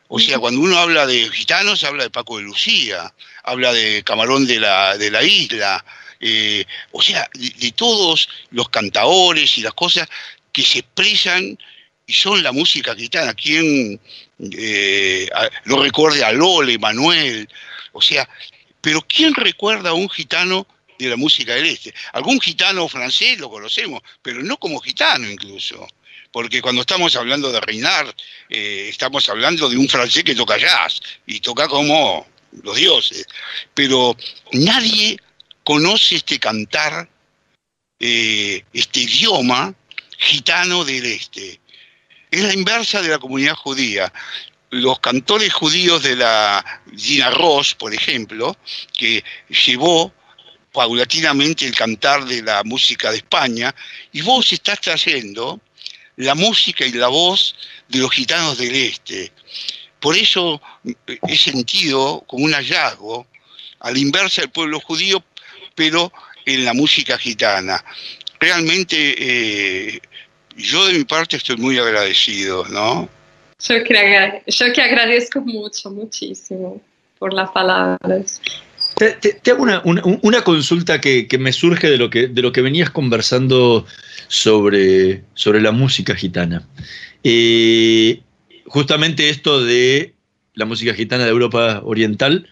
O 0.07 0.19
sea, 0.19 0.39
cuando 0.39 0.61
uno 0.61 0.77
habla 0.77 1.05
de 1.05 1.29
gitanos, 1.29 1.83
habla 1.83 2.03
de 2.03 2.09
Paco 2.09 2.37
de 2.37 2.43
Lucía, 2.43 3.13
habla 3.49 3.73
de 3.73 4.03
Camarón 4.03 4.45
de 4.45 4.59
la, 4.59 4.97
de 4.97 5.11
la 5.11 5.23
Isla, 5.23 5.83
eh, 6.19 6.65
o 6.91 7.01
sea, 7.01 7.29
de, 7.33 7.71
todos 7.71 8.27
los 8.51 8.69
cantaores 8.69 9.57
y 9.57 9.61
las 9.61 9.73
cosas 9.73 10.07
que 10.51 10.63
se 10.63 10.79
expresan 10.79 11.57
y 12.05 12.13
son 12.13 12.41
la 12.43 12.51
música 12.51 12.95
gitana. 12.95 13.33
¿Quién 13.33 13.99
eh, 14.39 15.29
a- 15.33 15.49
lo 15.65 15.81
recuerde 15.81 16.23
a 16.23 16.31
Lole, 16.31 16.77
Manuel? 16.77 17.47
O 17.93 18.01
sea, 18.01 18.27
pero 18.81 19.01
¿quién 19.01 19.33
recuerda 19.33 19.89
a 19.89 19.93
un 19.93 20.09
gitano 20.09 20.67
de 20.97 21.07
la 21.09 21.15
música 21.15 21.53
del 21.55 21.65
este? 21.65 21.93
Algún 22.13 22.39
gitano 22.39 22.87
francés 22.87 23.39
lo 23.39 23.49
conocemos, 23.49 24.01
pero 24.21 24.41
no 24.43 24.57
como 24.57 24.79
gitano 24.79 25.29
incluso. 25.29 25.87
Porque 26.31 26.61
cuando 26.61 26.81
estamos 26.81 27.15
hablando 27.15 27.51
de 27.51 27.59
reinar, 27.59 28.13
eh, 28.49 28.87
estamos 28.89 29.27
hablando 29.29 29.67
de 29.67 29.77
un 29.77 29.89
francés 29.89 30.23
que 30.23 30.35
toca 30.35 30.57
jazz 30.57 31.01
y 31.25 31.39
toca 31.39 31.67
como 31.67 32.27
los 32.63 32.75
dioses. 32.75 33.25
Pero 33.73 34.15
nadie 34.53 35.17
conoce 35.63 36.15
este 36.15 36.39
cantar, 36.39 37.09
eh, 37.99 38.63
este 38.73 39.01
idioma 39.01 39.73
gitano 40.17 40.83
del 40.83 41.05
este. 41.05 41.59
Es 42.31 42.43
la 42.43 42.53
inversa 42.53 43.01
de 43.01 43.09
la 43.09 43.19
comunidad 43.19 43.55
judía. 43.55 44.11
Los 44.71 44.99
cantores 44.99 45.51
judíos 45.53 46.03
de 46.03 46.15
la 46.15 46.63
Gina 46.95 47.31
Ross, 47.31 47.73
por 47.73 47.93
ejemplo, 47.93 48.55
que 48.93 49.23
llevó 49.49 50.13
paulatinamente 50.71 51.65
el 51.65 51.75
cantar 51.75 52.25
de 52.25 52.43
la 52.43 52.63
música 52.63 53.09
de 53.09 53.17
España, 53.17 53.73
y 54.11 54.21
vos 54.21 54.53
estás 54.53 54.79
trayendo 54.79 55.59
la 56.17 56.35
música 56.35 56.85
y 56.85 56.91
la 56.91 57.07
voz 57.07 57.55
de 57.87 57.99
los 57.99 58.11
gitanos 58.11 58.57
del 58.57 58.75
este. 58.75 59.31
Por 59.99 60.15
eso 60.15 60.61
eh, 60.85 61.19
he 61.27 61.37
sentido 61.37 62.23
como 62.27 62.45
un 62.45 62.53
hallazgo 62.53 63.27
a 63.79 63.91
la 63.91 63.99
inversa 63.99 64.41
del 64.41 64.51
pueblo 64.51 64.79
judío, 64.79 65.23
pero 65.75 66.11
en 66.45 66.65
la 66.65 66.73
música 66.73 67.17
gitana. 67.17 67.83
Realmente 68.39 68.95
eh, 69.17 69.99
yo 70.55 70.85
de 70.87 70.93
mi 70.97 71.03
parte 71.03 71.37
estoy 71.37 71.57
muy 71.57 71.77
agradecido, 71.77 72.65
¿no? 72.69 73.09
Yo 73.61 73.83
que, 73.83 73.97
agra- 73.97 74.41
yo 74.47 74.73
que 74.73 74.81
agradezco 74.81 75.41
mucho, 75.41 75.91
muchísimo 75.91 76.81
por 77.17 77.33
las 77.33 77.49
palabras. 77.51 78.41
Te, 78.95 79.11
te- 79.13 79.33
te 79.33 79.51
hago 79.51 79.63
una, 79.63 79.81
una- 79.83 80.01
una 80.21 80.41
consulta 80.43 80.99
que, 81.01 81.27
que 81.27 81.37
me 81.37 81.51
surge 81.51 81.89
de 81.89 81.97
lo 81.97 82.09
que, 82.09 82.27
de 82.27 82.41
lo 82.41 82.51
que 82.53 82.61
venías 82.61 82.89
conversando 82.89 83.85
sobre, 84.29 85.23
sobre 85.33 85.61
la 85.61 85.71
música 85.71 86.15
gitana. 86.15 86.65
Eh, 87.23 88.21
justamente 88.69 89.29
esto 89.29 89.63
de 89.63 90.13
la 90.53 90.65
música 90.65 90.93
gitana 90.93 91.25
de 91.25 91.31
Europa 91.31 91.81
Oriental 91.83 92.47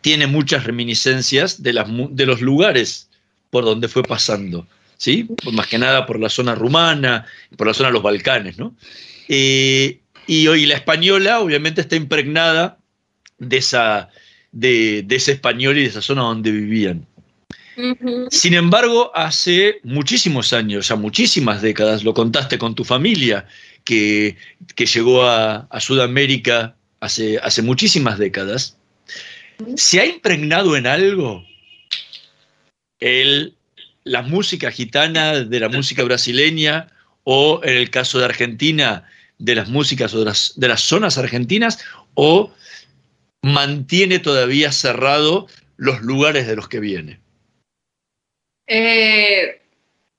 tiene 0.00 0.26
muchas 0.26 0.64
reminiscencias 0.64 1.62
de, 1.62 1.72
las, 1.72 1.88
de 2.10 2.26
los 2.26 2.40
lugares 2.40 3.08
por 3.50 3.64
donde 3.64 3.88
fue 3.88 4.02
pasando, 4.02 4.66
¿sí? 4.96 5.28
Más 5.52 5.66
que 5.66 5.78
nada 5.78 6.06
por 6.06 6.18
la 6.18 6.28
zona 6.28 6.54
rumana, 6.54 7.26
por 7.56 7.66
la 7.66 7.74
zona 7.74 7.88
de 7.88 7.94
los 7.94 8.02
Balcanes, 8.02 8.58
¿no? 8.58 8.74
Eh, 9.28 10.00
y 10.26 10.46
hoy 10.46 10.66
la 10.66 10.74
española 10.74 11.40
obviamente 11.40 11.80
está 11.80 11.96
impregnada 11.96 12.78
de, 13.38 13.56
esa, 13.56 14.08
de, 14.52 15.02
de 15.02 15.16
ese 15.16 15.32
español 15.32 15.78
y 15.78 15.82
de 15.82 15.88
esa 15.88 16.02
zona 16.02 16.22
donde 16.22 16.50
vivían. 16.50 17.06
Sin 18.30 18.54
embargo, 18.54 19.10
hace 19.14 19.80
muchísimos 19.82 20.52
años, 20.52 20.88
ya 20.88 20.96
muchísimas 20.96 21.62
décadas, 21.62 22.04
lo 22.04 22.12
contaste 22.12 22.58
con 22.58 22.74
tu 22.74 22.84
familia, 22.84 23.46
que, 23.84 24.36
llegó 24.76 25.24
a, 25.24 25.66
a 25.70 25.80
Sudamérica 25.80 26.76
hace, 27.00 27.38
hace 27.38 27.62
muchísimas 27.62 28.18
décadas, 28.18 28.78
¿se 29.76 30.00
ha 30.00 30.06
impregnado 30.06 30.76
en 30.76 30.86
algo 30.86 31.44
el, 33.00 33.56
la 34.04 34.22
música 34.22 34.70
gitana 34.70 35.40
de 35.40 35.60
la 35.60 35.68
música 35.68 36.02
brasileña 36.04 36.88
o 37.24 37.60
en 37.64 37.76
el 37.76 37.90
caso 37.90 38.18
de 38.18 38.24
Argentina 38.24 39.04
de 39.38 39.54
las 39.54 39.68
músicas 39.68 40.14
o 40.14 40.20
de 40.20 40.24
las, 40.26 40.52
de 40.56 40.68
las 40.68 40.80
zonas 40.82 41.18
argentinas 41.18 41.84
o 42.14 42.52
mantiene 43.42 44.20
todavía 44.20 44.70
cerrado 44.72 45.48
los 45.76 46.00
lugares 46.02 46.46
de 46.46 46.56
los 46.56 46.68
que 46.68 46.80
viene? 46.80 47.20
Eh, 48.68 49.60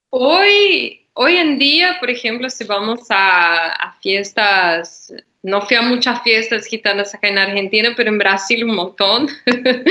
hoy, 0.09 1.02
hoy 1.13 1.37
en 1.37 1.59
día, 1.59 1.97
por 1.99 2.09
ejemplo, 2.09 2.49
si 2.49 2.63
vamos 2.63 3.01
a, 3.09 3.67
a 3.67 3.93
fiestas, 4.01 5.13
no 5.41 5.61
fui 5.61 5.77
a 5.77 5.81
muchas 5.81 6.21
fiestas 6.23 6.65
gitanas 6.65 7.13
acá 7.13 7.27
en 7.27 7.37
Argentina, 7.37 7.93
pero 7.95 8.09
en 8.09 8.17
Brasil 8.17 8.63
un 8.63 8.75
montón. 8.75 9.27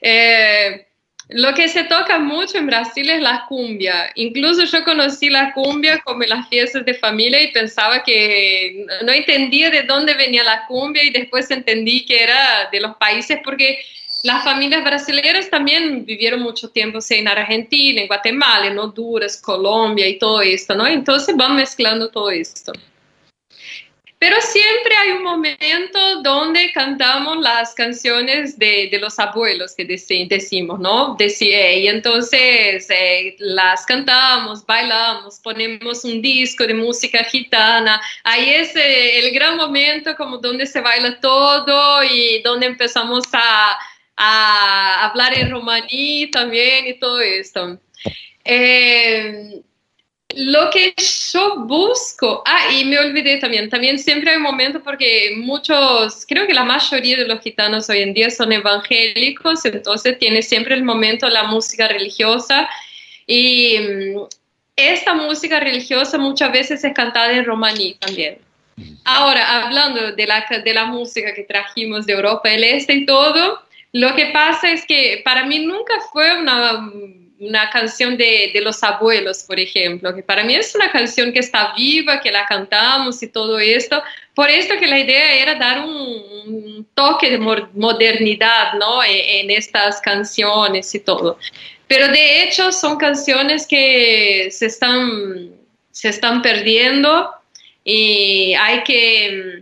Eh, 0.00 0.86
lo 1.30 1.52
que 1.54 1.68
se 1.68 1.82
toca 1.82 2.20
mucho 2.20 2.56
en 2.56 2.68
Brasil 2.68 3.10
es 3.10 3.20
la 3.20 3.46
cumbia. 3.48 4.12
Incluso 4.14 4.64
yo 4.64 4.84
conocí 4.84 5.28
la 5.28 5.52
cumbia 5.52 5.98
como 6.04 6.22
en 6.22 6.28
las 6.28 6.48
fiestas 6.48 6.84
de 6.84 6.94
familia 6.94 7.42
y 7.42 7.52
pensaba 7.52 8.04
que 8.04 8.86
no 9.04 9.12
entendía 9.12 9.70
de 9.70 9.82
dónde 9.82 10.14
venía 10.14 10.44
la 10.44 10.66
cumbia 10.66 11.02
y 11.02 11.10
después 11.10 11.50
entendí 11.50 12.06
que 12.06 12.22
era 12.22 12.68
de 12.70 12.80
los 12.80 12.96
países 12.96 13.40
porque 13.44 13.80
las 14.22 14.44
familias 14.44 14.82
brasileñas 14.82 15.50
también 15.50 16.04
vivieron 16.04 16.40
mucho 16.40 16.68
tiempo 16.70 17.00
sí, 17.00 17.16
en 17.16 17.28
Argentina, 17.28 18.00
en 18.00 18.08
Guatemala, 18.08 18.66
en 18.66 18.78
Honduras, 18.78 19.40
Colombia 19.40 20.06
y 20.08 20.18
todo 20.18 20.40
esto, 20.40 20.74
¿no? 20.74 20.86
Entonces 20.86 21.36
van 21.36 21.56
mezclando 21.56 22.10
todo 22.10 22.30
esto. 22.30 22.72
Pero 24.20 24.34
siempre 24.40 24.96
hay 24.96 25.10
un 25.12 25.22
momento 25.22 26.22
donde 26.22 26.72
cantamos 26.72 27.38
las 27.38 27.72
canciones 27.72 28.58
de, 28.58 28.88
de 28.90 28.98
los 28.98 29.16
abuelos 29.20 29.76
que 29.76 29.86
deci- 29.86 30.26
decimos, 30.26 30.80
¿no? 30.80 31.16
Deci- 31.16 31.80
y 31.80 31.86
entonces 31.86 32.90
eh, 32.90 33.36
las 33.38 33.86
cantamos, 33.86 34.66
bailamos, 34.66 35.38
ponemos 35.38 36.02
un 36.02 36.20
disco 36.20 36.66
de 36.66 36.74
música 36.74 37.22
gitana. 37.22 38.00
Ahí 38.24 38.50
es 38.54 38.74
eh, 38.74 39.20
el 39.20 39.30
gran 39.32 39.56
momento 39.56 40.16
como 40.16 40.38
donde 40.38 40.66
se 40.66 40.80
baila 40.80 41.20
todo 41.20 42.02
y 42.02 42.42
donde 42.42 42.66
empezamos 42.66 43.22
a, 43.32 43.78
a 44.18 45.06
hablar 45.06 45.32
en 45.38 45.50
romaní 45.50 46.28
también 46.30 46.88
y 46.88 46.98
todo 46.98 47.20
esto. 47.20 47.78
Eh, 48.44 49.62
lo 50.34 50.70
que 50.70 50.92
yo 51.32 51.60
busco, 51.60 52.42
ah, 52.44 52.72
y 52.72 52.84
me 52.84 52.98
olvidé 52.98 53.38
también, 53.38 53.70
también 53.70 53.98
siempre 53.98 54.32
hay 54.32 54.36
un 54.36 54.42
momento 54.42 54.82
porque 54.82 55.34
muchos, 55.36 56.26
creo 56.26 56.46
que 56.46 56.52
la 56.52 56.64
mayoría 56.64 57.16
de 57.16 57.26
los 57.26 57.40
gitanos 57.40 57.88
hoy 57.88 58.02
en 58.02 58.12
día 58.12 58.28
son 58.28 58.52
evangélicos, 58.52 59.64
entonces 59.64 60.18
tiene 60.18 60.42
siempre 60.42 60.74
el 60.74 60.84
momento 60.84 61.28
la 61.28 61.44
música 61.44 61.88
religiosa 61.88 62.68
y 63.26 63.78
mm, 63.78 64.20
esta 64.76 65.14
música 65.14 65.60
religiosa 65.60 66.18
muchas 66.18 66.52
veces 66.52 66.84
es 66.84 66.92
cantada 66.92 67.32
en 67.32 67.44
romaní 67.44 67.94
también. 67.94 68.38
Ahora, 69.04 69.64
hablando 69.64 70.12
de 70.12 70.26
la, 70.26 70.46
de 70.62 70.74
la 70.74 70.84
música 70.86 71.34
que 71.34 71.42
trajimos 71.42 72.06
de 72.06 72.12
Europa 72.12 72.48
del 72.48 72.64
Este 72.64 72.94
y 72.94 73.06
todo, 73.06 73.60
lo 74.00 74.14
que 74.14 74.26
pasa 74.26 74.70
es 74.70 74.84
que 74.86 75.22
para 75.24 75.42
mí 75.44 75.58
nunca 75.60 75.94
fue 76.12 76.26
una, 76.40 76.90
una 77.40 77.70
canción 77.70 78.16
de, 78.16 78.50
de 78.52 78.60
los 78.60 78.82
abuelos, 78.82 79.44
por 79.44 79.58
ejemplo, 79.58 80.14
que 80.14 80.22
para 80.22 80.42
mí 80.44 80.54
es 80.54 80.74
una 80.74 80.90
canción 80.90 81.32
que 81.32 81.40
está 81.40 81.72
viva, 81.76 82.20
que 82.20 82.30
la 82.30 82.44
cantamos 82.46 83.22
y 83.22 83.28
todo 83.28 83.58
esto. 83.58 84.02
Por 84.34 84.48
esto 84.50 84.74
que 84.78 84.86
la 84.86 84.98
idea 84.98 85.34
era 85.42 85.54
dar 85.54 85.84
un, 85.84 85.96
un 86.46 86.86
toque 86.94 87.30
de 87.30 87.38
mo- 87.38 87.68
modernidad 87.74 88.74
¿no? 88.74 89.02
en, 89.02 89.20
en 89.40 89.50
estas 89.50 90.00
canciones 90.00 90.94
y 90.94 91.00
todo. 91.00 91.38
Pero 91.86 92.08
de 92.08 92.42
hecho 92.42 92.70
son 92.70 92.98
canciones 92.98 93.66
que 93.66 94.48
se 94.50 94.66
están, 94.66 95.50
se 95.90 96.08
están 96.10 96.42
perdiendo 96.42 97.30
y 97.82 98.54
hay 98.54 98.82
que, 98.84 99.57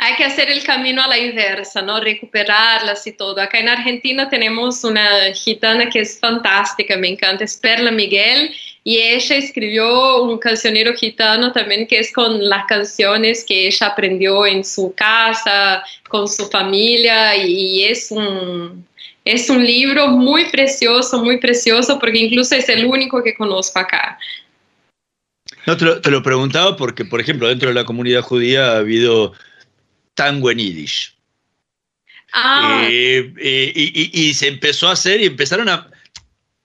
hay 0.00 0.14
que 0.14 0.24
hacer 0.24 0.48
el 0.48 0.62
camino 0.62 1.02
a 1.02 1.08
la 1.08 1.18
inversa, 1.18 1.82
¿no? 1.82 2.00
Recuperarlas 2.00 3.04
y 3.08 3.12
todo. 3.12 3.40
Acá 3.40 3.58
en 3.58 3.68
Argentina 3.68 4.28
tenemos 4.28 4.84
una 4.84 5.34
gitana 5.34 5.90
que 5.90 6.00
es 6.00 6.20
fantástica, 6.20 6.96
me 6.96 7.08
encanta, 7.08 7.42
es 7.42 7.56
Perla 7.56 7.90
Miguel, 7.90 8.54
y 8.84 8.98
ella 8.98 9.36
escribió 9.36 10.22
un 10.22 10.38
cancionero 10.38 10.94
gitano 10.94 11.50
también 11.50 11.86
que 11.88 11.98
es 11.98 12.12
con 12.12 12.48
las 12.48 12.64
canciones 12.66 13.44
que 13.44 13.66
ella 13.66 13.88
aprendió 13.88 14.46
en 14.46 14.64
su 14.64 14.94
casa, 14.94 15.82
con 16.08 16.28
su 16.28 16.48
familia, 16.48 17.34
y 17.36 17.82
es 17.82 18.12
un, 18.12 18.86
es 19.24 19.50
un 19.50 19.66
libro 19.66 20.06
muy 20.08 20.44
precioso, 20.44 21.24
muy 21.24 21.38
precioso, 21.38 21.98
porque 21.98 22.18
incluso 22.18 22.54
es 22.54 22.68
el 22.68 22.86
único 22.86 23.20
que 23.20 23.34
conozco 23.34 23.80
acá. 23.80 24.16
No, 25.66 25.76
te 25.76 25.84
lo, 25.84 26.00
te 26.00 26.10
lo 26.12 26.22
preguntaba 26.22 26.76
porque, 26.76 27.04
por 27.04 27.20
ejemplo, 27.20 27.48
dentro 27.48 27.68
de 27.68 27.74
la 27.74 27.84
comunidad 27.84 28.22
judía 28.22 28.70
ha 28.70 28.76
habido 28.78 29.34
tango 30.18 30.50
en 30.50 30.58
yiddish. 30.58 31.14
Ah, 32.32 32.88
Eh, 32.90 33.32
eh, 33.40 33.72
y, 33.74 33.84
y- 34.02 34.28
y 34.28 34.34
se 34.34 34.48
empezó 34.48 34.88
a 34.88 34.92
hacer 34.92 35.20
y 35.20 35.26
empezaron 35.26 35.68
a, 35.68 35.88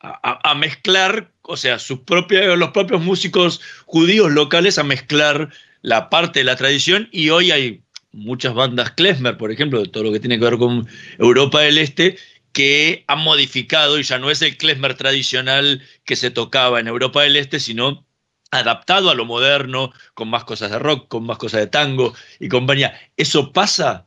a- 0.01 0.51
a 0.51 0.55
mezclar, 0.55 1.31
o 1.43 1.55
sea, 1.55 1.77
sus 1.79 1.99
propios, 1.99 2.57
los 2.57 2.71
propios 2.71 3.01
músicos 3.01 3.61
judíos 3.85 4.31
locales 4.31 4.77
a 4.77 4.83
mezclar 4.83 5.49
la 5.81 6.09
parte 6.09 6.39
de 6.39 6.45
la 6.45 6.55
tradición 6.55 7.07
y 7.11 7.29
hoy 7.29 7.51
hay 7.51 7.81
muchas 8.11 8.53
bandas 8.55 8.91
klezmer, 8.91 9.37
por 9.37 9.51
ejemplo, 9.51 9.79
de 9.81 9.87
todo 9.89 10.03
lo 10.03 10.11
que 10.11 10.19
tiene 10.19 10.37
que 10.39 10.45
ver 10.45 10.57
con 10.57 10.87
Europa 11.19 11.61
del 11.61 11.77
Este, 11.77 12.17
que 12.51 13.03
han 13.07 13.19
modificado 13.19 13.99
y 13.99 14.03
ya 14.03 14.17
no 14.19 14.29
es 14.31 14.41
el 14.41 14.57
klezmer 14.57 14.95
tradicional 14.95 15.81
que 16.05 16.15
se 16.15 16.31
tocaba 16.31 16.79
en 16.79 16.87
Europa 16.87 17.21
del 17.23 17.35
Este, 17.35 17.59
sino 17.59 18.05
adaptado 18.53 19.09
a 19.09 19.15
lo 19.15 19.25
moderno, 19.25 19.91
con 20.13 20.29
más 20.29 20.43
cosas 20.43 20.71
de 20.71 20.79
rock, 20.79 21.07
con 21.07 21.25
más 21.25 21.37
cosas 21.37 21.61
de 21.61 21.67
tango 21.67 22.13
y 22.39 22.49
compañía. 22.49 22.97
¿Eso 23.17 23.51
pasa 23.51 24.05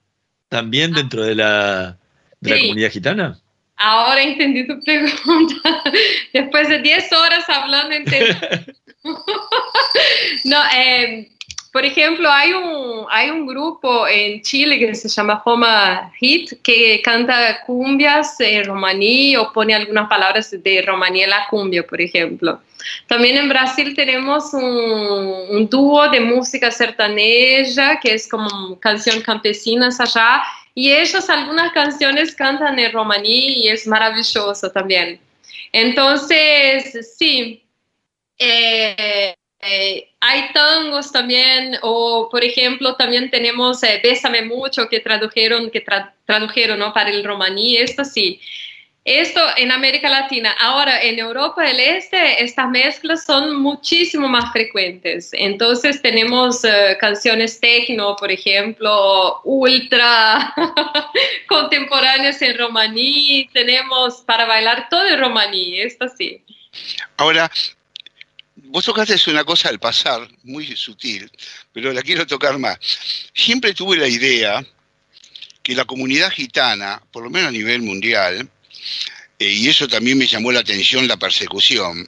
también 0.49 0.93
dentro 0.93 1.23
de 1.23 1.35
la, 1.35 1.99
de 2.41 2.51
la 2.51 2.57
Sí. 2.57 2.63
comunidad 2.63 2.91
gitana? 2.91 3.41
ahora 3.79 4.23
entendí 4.23 4.67
tu 4.67 4.81
pregunta. 4.81 5.83
Después 6.33 6.69
de 6.69 6.81
10 6.81 7.13
horas 7.13 7.45
hablando, 7.49 7.95
entendí. 7.95 8.33
no, 10.45 10.59
eh, 10.75 11.29
por 11.77 11.85
ejemplo, 11.85 12.33
hay 12.33 12.55
un, 12.55 13.05
hay 13.11 13.29
un 13.29 13.45
grupo 13.45 14.09
en 14.09 14.41
Chile 14.41 14.79
que 14.79 14.95
se 14.95 15.11
llama 15.11 15.43
Homa 15.45 16.11
Hit 16.19 16.63
que 16.63 17.03
canta 17.03 17.61
cumbias 17.67 18.41
en 18.41 18.65
romaní 18.65 19.37
o 19.37 19.53
pone 19.53 19.75
algunas 19.75 20.09
palabras 20.09 20.51
de 20.51 20.81
romaní 20.81 21.25
en 21.25 21.29
la 21.29 21.47
cumbia, 21.51 21.87
por 21.87 22.01
ejemplo. 22.01 22.59
También 23.07 23.37
en 23.37 23.51
Brasil 23.51 23.95
tenemos 23.95 24.55
un, 24.55 24.63
un 24.63 25.69
dúo 25.69 26.09
de 26.09 26.19
música 26.19 26.71
sertaneja 26.71 28.01
que 28.01 28.15
es 28.15 28.27
como 28.27 28.81
canción 28.81 29.21
campesinas 29.21 30.01
allá 30.01 30.45
y 30.75 30.93
ellos 30.93 31.29
algunas 31.29 31.73
canciones 31.73 32.35
cantan 32.35 32.79
en 32.79 32.91
romaní 32.91 33.65
y 33.65 33.69
es 33.69 33.87
maravilloso 33.87 34.71
también. 34.71 35.21
Entonces, 35.73 37.15
sí, 37.19 37.63
eh, 38.39 39.35
eh, 39.67 40.09
hay 40.21 40.53
tangos 40.53 41.13
también, 41.13 41.79
o 41.83 42.29
por 42.31 42.43
ejemplo, 42.45 42.95
también 42.97 43.31
tenemos 43.31 43.83
eh, 43.83 44.01
Bésame 44.03 44.43
Mucho 44.43 44.89
que 44.89 45.01
tradujeron, 45.01 45.71
que 45.71 45.85
tra- 45.85 46.13
tradujeron 46.25 46.79
¿no? 46.79 46.93
para 46.93 47.11
el 47.11 47.25
romaní, 47.25 47.77
esto 47.77 48.05
sí. 48.05 48.41
Esto 49.05 49.41
en 49.57 49.71
América 49.71 50.09
Latina. 50.09 50.53
Ahora, 50.59 51.01
en 51.01 51.21
Europa 51.21 51.63
del 51.63 51.79
Este, 51.79 52.43
estas 52.43 52.69
mezclas 52.69 53.25
son 53.25 53.55
muchísimo 53.63 54.27
más 54.27 54.51
frecuentes. 54.51 55.31
Entonces, 55.33 56.03
tenemos 56.03 56.65
eh, 56.65 56.97
canciones 56.99 57.61
techno, 57.61 58.17
por 58.17 58.33
ejemplo, 58.33 59.41
ultra 59.45 60.53
contemporáneas 61.49 62.43
en 62.43 62.59
romaní. 62.59 63.49
Tenemos 63.53 64.23
para 64.23 64.45
bailar 64.45 64.89
todo 64.91 65.07
en 65.07 65.21
romaní, 65.21 65.81
esto 65.81 66.07
sí. 66.09 66.43
Ahora, 67.17 67.49
vos 68.77 68.85
tocaste 68.85 69.31
una 69.31 69.43
cosa 69.43 69.71
al 69.71 69.79
pasar, 69.79 70.29
muy 70.43 70.77
sutil, 70.77 71.31
pero 71.73 71.95
la 71.95 72.03
quiero 72.03 72.27
tocar 72.27 72.59
más. 72.59 72.79
Siempre 73.33 73.73
tuve 73.73 73.97
la 73.97 74.07
idea 74.07 74.63
que 75.63 75.75
la 75.75 75.87
comunidad 75.87 76.31
gitana, 76.31 77.03
por 77.11 77.25
lo 77.25 77.31
menos 77.31 77.49
a 77.49 77.53
nivel 77.53 77.81
mundial, 77.81 78.47
eh, 79.39 79.51
y 79.51 79.67
eso 79.67 79.89
también 79.89 80.19
me 80.19 80.27
llamó 80.27 80.53
la 80.53 80.61
atención 80.61 81.09
la 81.09 81.17
persecución, 81.17 82.07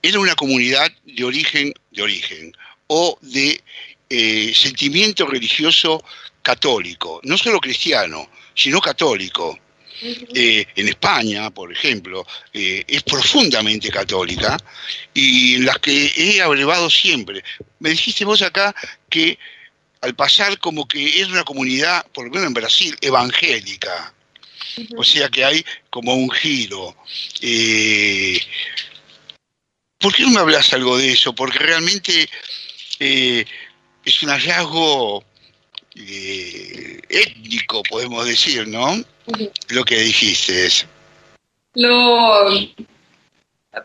era 0.00 0.20
una 0.20 0.36
comunidad 0.36 0.88
de 1.04 1.24
origen, 1.24 1.74
de 1.90 2.02
origen, 2.02 2.56
o 2.86 3.18
de 3.20 3.60
eh, 4.08 4.52
sentimiento 4.54 5.26
religioso 5.26 6.04
católico, 6.42 7.20
no 7.24 7.36
solo 7.36 7.58
cristiano, 7.58 8.30
sino 8.54 8.80
católico. 8.80 9.58
Eh, 10.02 10.66
en 10.74 10.88
España, 10.88 11.50
por 11.50 11.72
ejemplo, 11.72 12.26
eh, 12.52 12.82
es 12.88 13.02
profundamente 13.04 13.88
católica 13.90 14.56
y 15.14 15.54
en 15.54 15.66
las 15.66 15.78
que 15.78 16.12
he 16.16 16.42
abrevado 16.42 16.90
siempre. 16.90 17.44
Me 17.78 17.90
dijiste 17.90 18.24
vos 18.24 18.42
acá 18.42 18.74
que 19.08 19.38
al 20.00 20.14
pasar 20.14 20.58
como 20.58 20.86
que 20.86 21.20
es 21.20 21.28
una 21.28 21.44
comunidad, 21.44 22.04
por 22.12 22.24
lo 22.24 22.30
menos 22.30 22.48
en 22.48 22.54
Brasil, 22.54 22.96
evangélica. 23.00 24.12
O 24.96 25.04
sea 25.04 25.28
que 25.28 25.44
hay 25.44 25.64
como 25.90 26.14
un 26.14 26.30
giro. 26.30 26.96
Eh, 27.40 28.40
¿Por 29.98 30.14
qué 30.14 30.24
no 30.24 30.30
me 30.30 30.40
hablas 30.40 30.72
algo 30.72 30.98
de 30.98 31.12
eso? 31.12 31.34
Porque 31.34 31.58
realmente 31.58 32.28
eh, 32.98 33.44
es 34.04 34.22
un 34.22 34.30
hallazgo 34.30 35.24
eh, 35.94 37.00
étnico, 37.08 37.82
podemos 37.84 38.26
decir, 38.26 38.66
¿no? 38.66 39.04
Lo 39.68 39.84
que 39.84 39.98
dijiste 39.98 40.66
es. 40.66 40.86
Lo, 41.74 42.48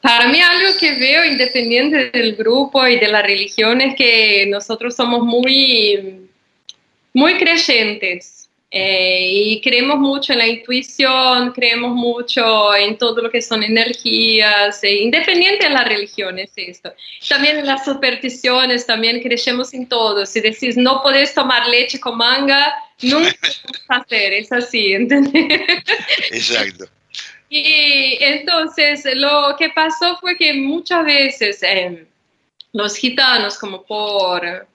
para 0.01 0.27
mí 0.27 0.41
algo 0.41 0.77
que 0.77 0.95
veo 0.95 1.23
independiente 1.23 2.11
del 2.11 2.35
grupo 2.35 2.85
y 2.85 2.99
de 2.99 3.07
la 3.07 3.21
religión 3.21 3.79
es 3.79 3.95
que 3.95 4.45
nosotros 4.47 4.95
somos 4.95 5.21
muy, 5.21 6.27
muy 7.13 7.37
creyentes 7.37 8.49
eh, 8.69 9.29
y 9.31 9.61
creemos 9.61 9.97
mucho 9.97 10.33
en 10.33 10.39
la 10.39 10.47
intuición, 10.47 11.53
creemos 11.53 11.95
mucho 11.95 12.75
en 12.75 12.97
todo 12.97 13.21
lo 13.21 13.31
que 13.31 13.41
son 13.41 13.63
energías, 13.63 14.83
eh, 14.83 15.03
independiente 15.03 15.63
de 15.67 15.73
la 15.73 15.85
religión 15.85 16.37
es 16.37 16.51
esto. 16.57 16.93
También 17.29 17.57
en 17.57 17.65
las 17.65 17.85
supersticiones, 17.85 18.85
también 18.85 19.21
creemos 19.21 19.73
en 19.73 19.87
todo. 19.87 20.25
Si 20.25 20.41
decís 20.41 20.75
no 20.75 21.01
podés 21.01 21.33
tomar 21.33 21.65
leche 21.69 21.97
con 21.97 22.17
manga, 22.17 22.73
nunca 23.01 23.29
lo 23.29 23.71
vas 23.71 23.83
a 23.89 23.95
hacer, 23.97 24.33
es 24.33 24.51
así, 24.51 24.93
¿entendés? 24.93 25.61
Exacto. 26.31 26.85
Y 27.49 28.17
entonces 28.19 29.07
lo 29.15 29.55
que 29.57 29.69
pasó 29.69 30.17
fue 30.19 30.35
que 30.37 30.53
muchas 30.53 31.05
veces 31.05 31.63
eh, 31.63 32.05
los 32.73 32.95
gitanos, 32.97 33.57
como 33.57 33.83
por, 33.83 34.67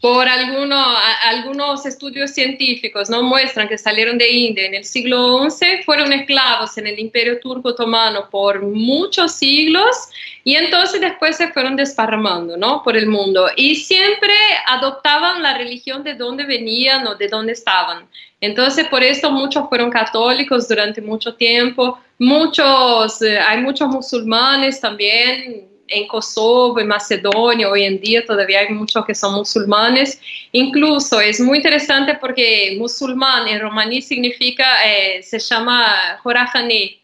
por 0.00 0.28
alguno, 0.28 0.76
a- 0.76 1.28
algunos 1.28 1.84
estudios 1.84 2.30
científicos 2.30 3.10
no 3.10 3.22
muestran 3.22 3.68
que 3.68 3.76
salieron 3.76 4.16
de 4.16 4.30
India 4.30 4.66
en 4.66 4.74
el 4.74 4.84
siglo 4.84 5.50
XI, 5.50 5.82
fueron 5.84 6.12
esclavos 6.12 6.78
en 6.78 6.86
el 6.86 6.98
Imperio 6.98 7.40
Turco 7.40 7.70
Otomano 7.70 8.30
por 8.30 8.62
muchos 8.62 9.32
siglos 9.32 9.96
y 10.44 10.54
entonces 10.54 11.00
después 11.00 11.36
se 11.36 11.48
fueron 11.48 11.74
desparramando 11.74 12.56
¿no? 12.56 12.82
por 12.84 12.96
el 12.96 13.06
mundo 13.08 13.48
y 13.56 13.74
siempre 13.74 14.32
adoptaban 14.66 15.42
la 15.42 15.58
religión 15.58 16.04
de 16.04 16.14
donde 16.14 16.44
venían 16.44 17.06
o 17.08 17.16
de 17.16 17.26
dónde 17.26 17.52
estaban. 17.52 18.08
Entonces 18.40 18.86
por 18.88 19.02
eso 19.02 19.32
muchos 19.32 19.68
fueron 19.68 19.90
católicos 19.90 20.68
durante 20.68 21.02
mucho 21.02 21.34
tiempo, 21.34 21.98
muchos, 22.20 23.20
eh, 23.22 23.38
hay 23.40 23.60
muchos 23.62 23.88
musulmanes 23.88 24.80
también 24.80 25.67
en 25.88 26.06
Kosovo, 26.06 26.78
en 26.78 26.86
Macedonia, 26.86 27.68
hoy 27.68 27.84
en 27.84 28.00
día 28.00 28.24
todavía 28.24 28.60
hay 28.60 28.68
muchos 28.68 29.04
que 29.04 29.14
son 29.14 29.34
musulmanes. 29.34 30.20
Incluso 30.52 31.20
es 31.20 31.40
muy 31.40 31.58
interesante 31.58 32.14
porque 32.20 32.76
musulmán 32.78 33.48
en 33.48 33.60
romaní 33.60 34.02
significa, 34.02 34.86
eh, 34.86 35.22
se 35.22 35.38
llama 35.38 36.18
Jorajané. 36.22 37.00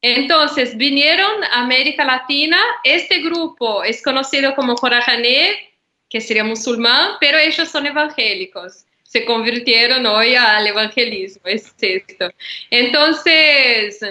Entonces 0.00 0.76
vinieron 0.76 1.44
a 1.44 1.62
América 1.62 2.04
Latina, 2.04 2.58
este 2.82 3.20
grupo 3.20 3.82
es 3.84 4.02
conocido 4.02 4.54
como 4.54 4.76
Jorajané, 4.76 5.72
que 6.10 6.20
sería 6.20 6.44
musulmán, 6.44 7.12
pero 7.20 7.38
ellos 7.38 7.68
son 7.68 7.86
evangélicos. 7.86 8.84
Se 9.02 9.24
convirtieron 9.24 10.04
hoy 10.06 10.34
al 10.34 10.66
evangelismo, 10.66 11.42
es 11.46 11.72
esto. 11.80 12.28
Entonces, 12.68 14.02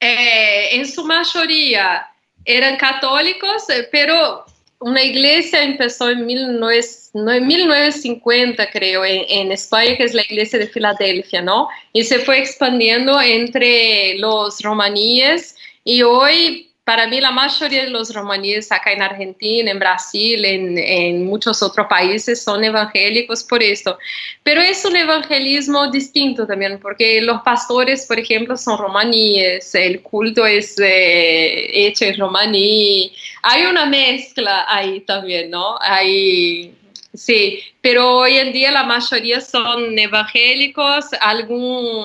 eh, 0.00 0.68
en 0.72 0.86
su 0.86 1.04
mayoría 1.04 2.08
eran 2.44 2.76
católicos, 2.76 3.68
eh, 3.70 3.88
pero 3.90 4.44
una 4.80 5.02
iglesia 5.02 5.62
empezó 5.62 6.10
en 6.10 6.26
19, 6.26 6.80
no, 7.14 7.32
en 7.32 7.46
1950, 7.46 8.70
creo, 8.70 9.02
en 9.04 9.50
España, 9.52 9.96
que 9.96 10.04
es 10.04 10.14
la 10.14 10.22
iglesia 10.22 10.58
de 10.58 10.66
Filadelfia, 10.66 11.40
¿no? 11.40 11.68
Y 11.92 12.04
se 12.04 12.18
fue 12.18 12.38
expandiendo 12.38 13.20
entre 13.20 14.18
los 14.18 14.60
romaníes 14.60 15.56
y 15.84 16.02
hoy, 16.02 16.70
para 16.84 17.06
mí, 17.06 17.18
la 17.18 17.30
mayoría 17.30 17.84
de 17.84 17.90
los 17.90 18.12
romaníes 18.14 18.70
acá 18.70 18.92
en 18.92 19.00
Argentina, 19.00 19.70
en 19.70 19.78
Brasil, 19.78 20.44
en, 20.44 21.24
muchos 21.24 21.62
otros 21.62 21.86
países 21.88 22.44
son 22.44 22.62
evangélicos 22.62 23.42
por 23.42 23.62
esto. 23.62 23.98
Pero 24.42 24.60
es 24.60 24.84
un 24.84 24.94
evangelismo 24.94 25.90
distinto 25.90 26.46
también, 26.46 26.78
porque 26.80 27.22
los 27.22 27.40
pastores, 27.40 28.04
por 28.06 28.18
ejemplo, 28.18 28.58
son 28.58 28.78
romaníes, 28.78 29.74
el 29.74 30.02
culto 30.02 30.44
es 30.44 30.78
eh, 30.78 31.86
hecho 31.86 32.04
en 32.04 32.18
romaní. 32.18 33.12
Hay 33.42 33.64
una 33.64 33.86
mezcla 33.86 34.66
ahí 34.68 35.00
también, 35.00 35.50
¿no? 35.50 35.78
Hay, 35.80 36.74
sí, 37.14 37.60
pero 37.80 38.18
hoy 38.18 38.34
en 38.34 38.52
día 38.52 38.70
la 38.70 38.84
mayoría 38.84 39.40
son 39.40 39.98
evangélicos, 39.98 41.06
algún, 41.20 42.04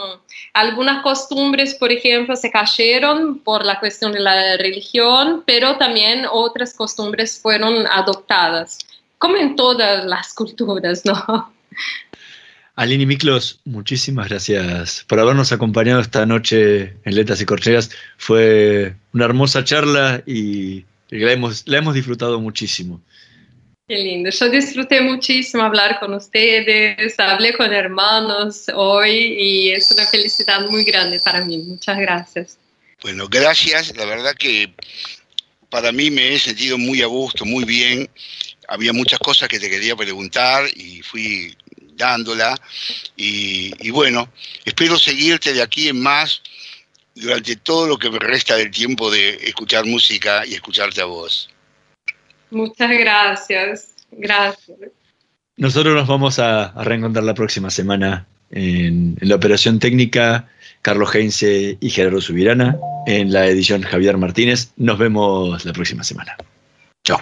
algunas 0.53 1.03
costumbres, 1.03 1.75
por 1.75 1.91
ejemplo, 1.91 2.35
se 2.35 2.51
cayeron 2.51 3.39
por 3.39 3.65
la 3.65 3.79
cuestión 3.79 4.11
de 4.11 4.19
la 4.19 4.57
religión, 4.57 5.43
pero 5.45 5.77
también 5.77 6.25
otras 6.31 6.73
costumbres 6.73 7.39
fueron 7.41 7.85
adoptadas, 7.87 8.79
como 9.17 9.37
en 9.37 9.55
todas 9.55 10.05
las 10.05 10.33
culturas, 10.33 11.03
¿no? 11.05 11.53
Aline 12.79 13.05
Miklos, 13.05 13.59
muchísimas 13.65 14.29
gracias 14.29 15.03
por 15.05 15.19
habernos 15.19 15.51
acompañado 15.51 15.99
esta 15.99 16.25
noche 16.25 16.95
en 17.03 17.15
Letras 17.15 17.41
y 17.41 17.45
Corcheas. 17.45 17.91
Fue 18.15 18.95
una 19.11 19.25
hermosa 19.25 19.65
charla 19.65 20.23
y 20.25 20.85
la 21.09 21.33
hemos, 21.33 21.67
la 21.67 21.79
hemos 21.79 21.93
disfrutado 21.93 22.39
muchísimo. 22.39 23.01
Qué 23.89 23.97
lindo. 23.97 24.29
Yo 24.29 24.49
disfruté 24.49 25.01
muchísimo 25.01 25.63
hablar 25.63 25.99
con 25.99 26.13
ustedes, 26.13 27.15
hablé 27.17 27.53
con 27.53 27.73
hermanos 27.73 28.65
hoy 28.75 29.35
y 29.35 29.71
es 29.71 29.89
una 29.89 30.05
felicidad 30.05 30.61
muy 30.69 30.83
grande 30.83 31.19
para 31.19 31.43
mí. 31.43 31.57
Muchas 31.57 31.97
gracias. 31.97 32.59
Bueno, 33.01 33.27
gracias. 33.27 33.97
La 33.97 34.05
verdad 34.05 34.35
que 34.35 34.71
para 35.71 35.91
mí 35.91 36.11
me 36.11 36.35
he 36.35 36.37
sentido 36.37 36.77
muy 36.77 37.01
a 37.01 37.07
gusto, 37.07 37.45
muy 37.45 37.63
bien. 37.63 38.07
Había 38.67 38.93
muchas 38.93 39.17
cosas 39.17 39.49
que 39.49 39.59
te 39.59 39.71
quería 39.71 39.95
preguntar 39.95 40.65
y 40.75 41.01
fui 41.01 41.57
dándola. 41.93 42.61
Y, 43.17 43.71
y 43.79 43.89
bueno, 43.89 44.31
espero 44.65 44.99
seguirte 44.99 45.51
de 45.51 45.63
aquí 45.63 45.87
en 45.87 45.99
más 45.99 46.43
durante 47.15 47.55
todo 47.55 47.87
lo 47.87 47.97
que 47.97 48.11
me 48.11 48.19
resta 48.19 48.55
del 48.55 48.69
tiempo 48.69 49.09
de 49.09 49.29
escuchar 49.47 49.87
música 49.87 50.45
y 50.45 50.53
escucharte 50.53 51.01
a 51.01 51.05
vos. 51.05 51.49
Muchas 52.51 52.91
gracias. 52.91 53.95
Gracias. 54.11 54.77
Nosotros 55.57 55.93
nos 55.93 56.07
vamos 56.07 56.39
a, 56.39 56.65
a 56.65 56.83
reencontrar 56.83 57.23
la 57.23 57.33
próxima 57.33 57.69
semana 57.69 58.27
en, 58.51 59.17
en 59.19 59.29
la 59.29 59.35
operación 59.35 59.79
técnica 59.79 60.47
Carlos 60.81 61.13
Heinze 61.13 61.77
y 61.79 61.89
Gerardo 61.89 62.21
Subirana, 62.21 62.77
en 63.05 63.33
la 63.33 63.47
edición 63.47 63.81
Javier 63.81 64.17
Martínez. 64.17 64.71
Nos 64.77 64.97
vemos 64.97 65.65
la 65.65 65.73
próxima 65.73 66.03
semana. 66.03 66.37
Chao. 67.03 67.19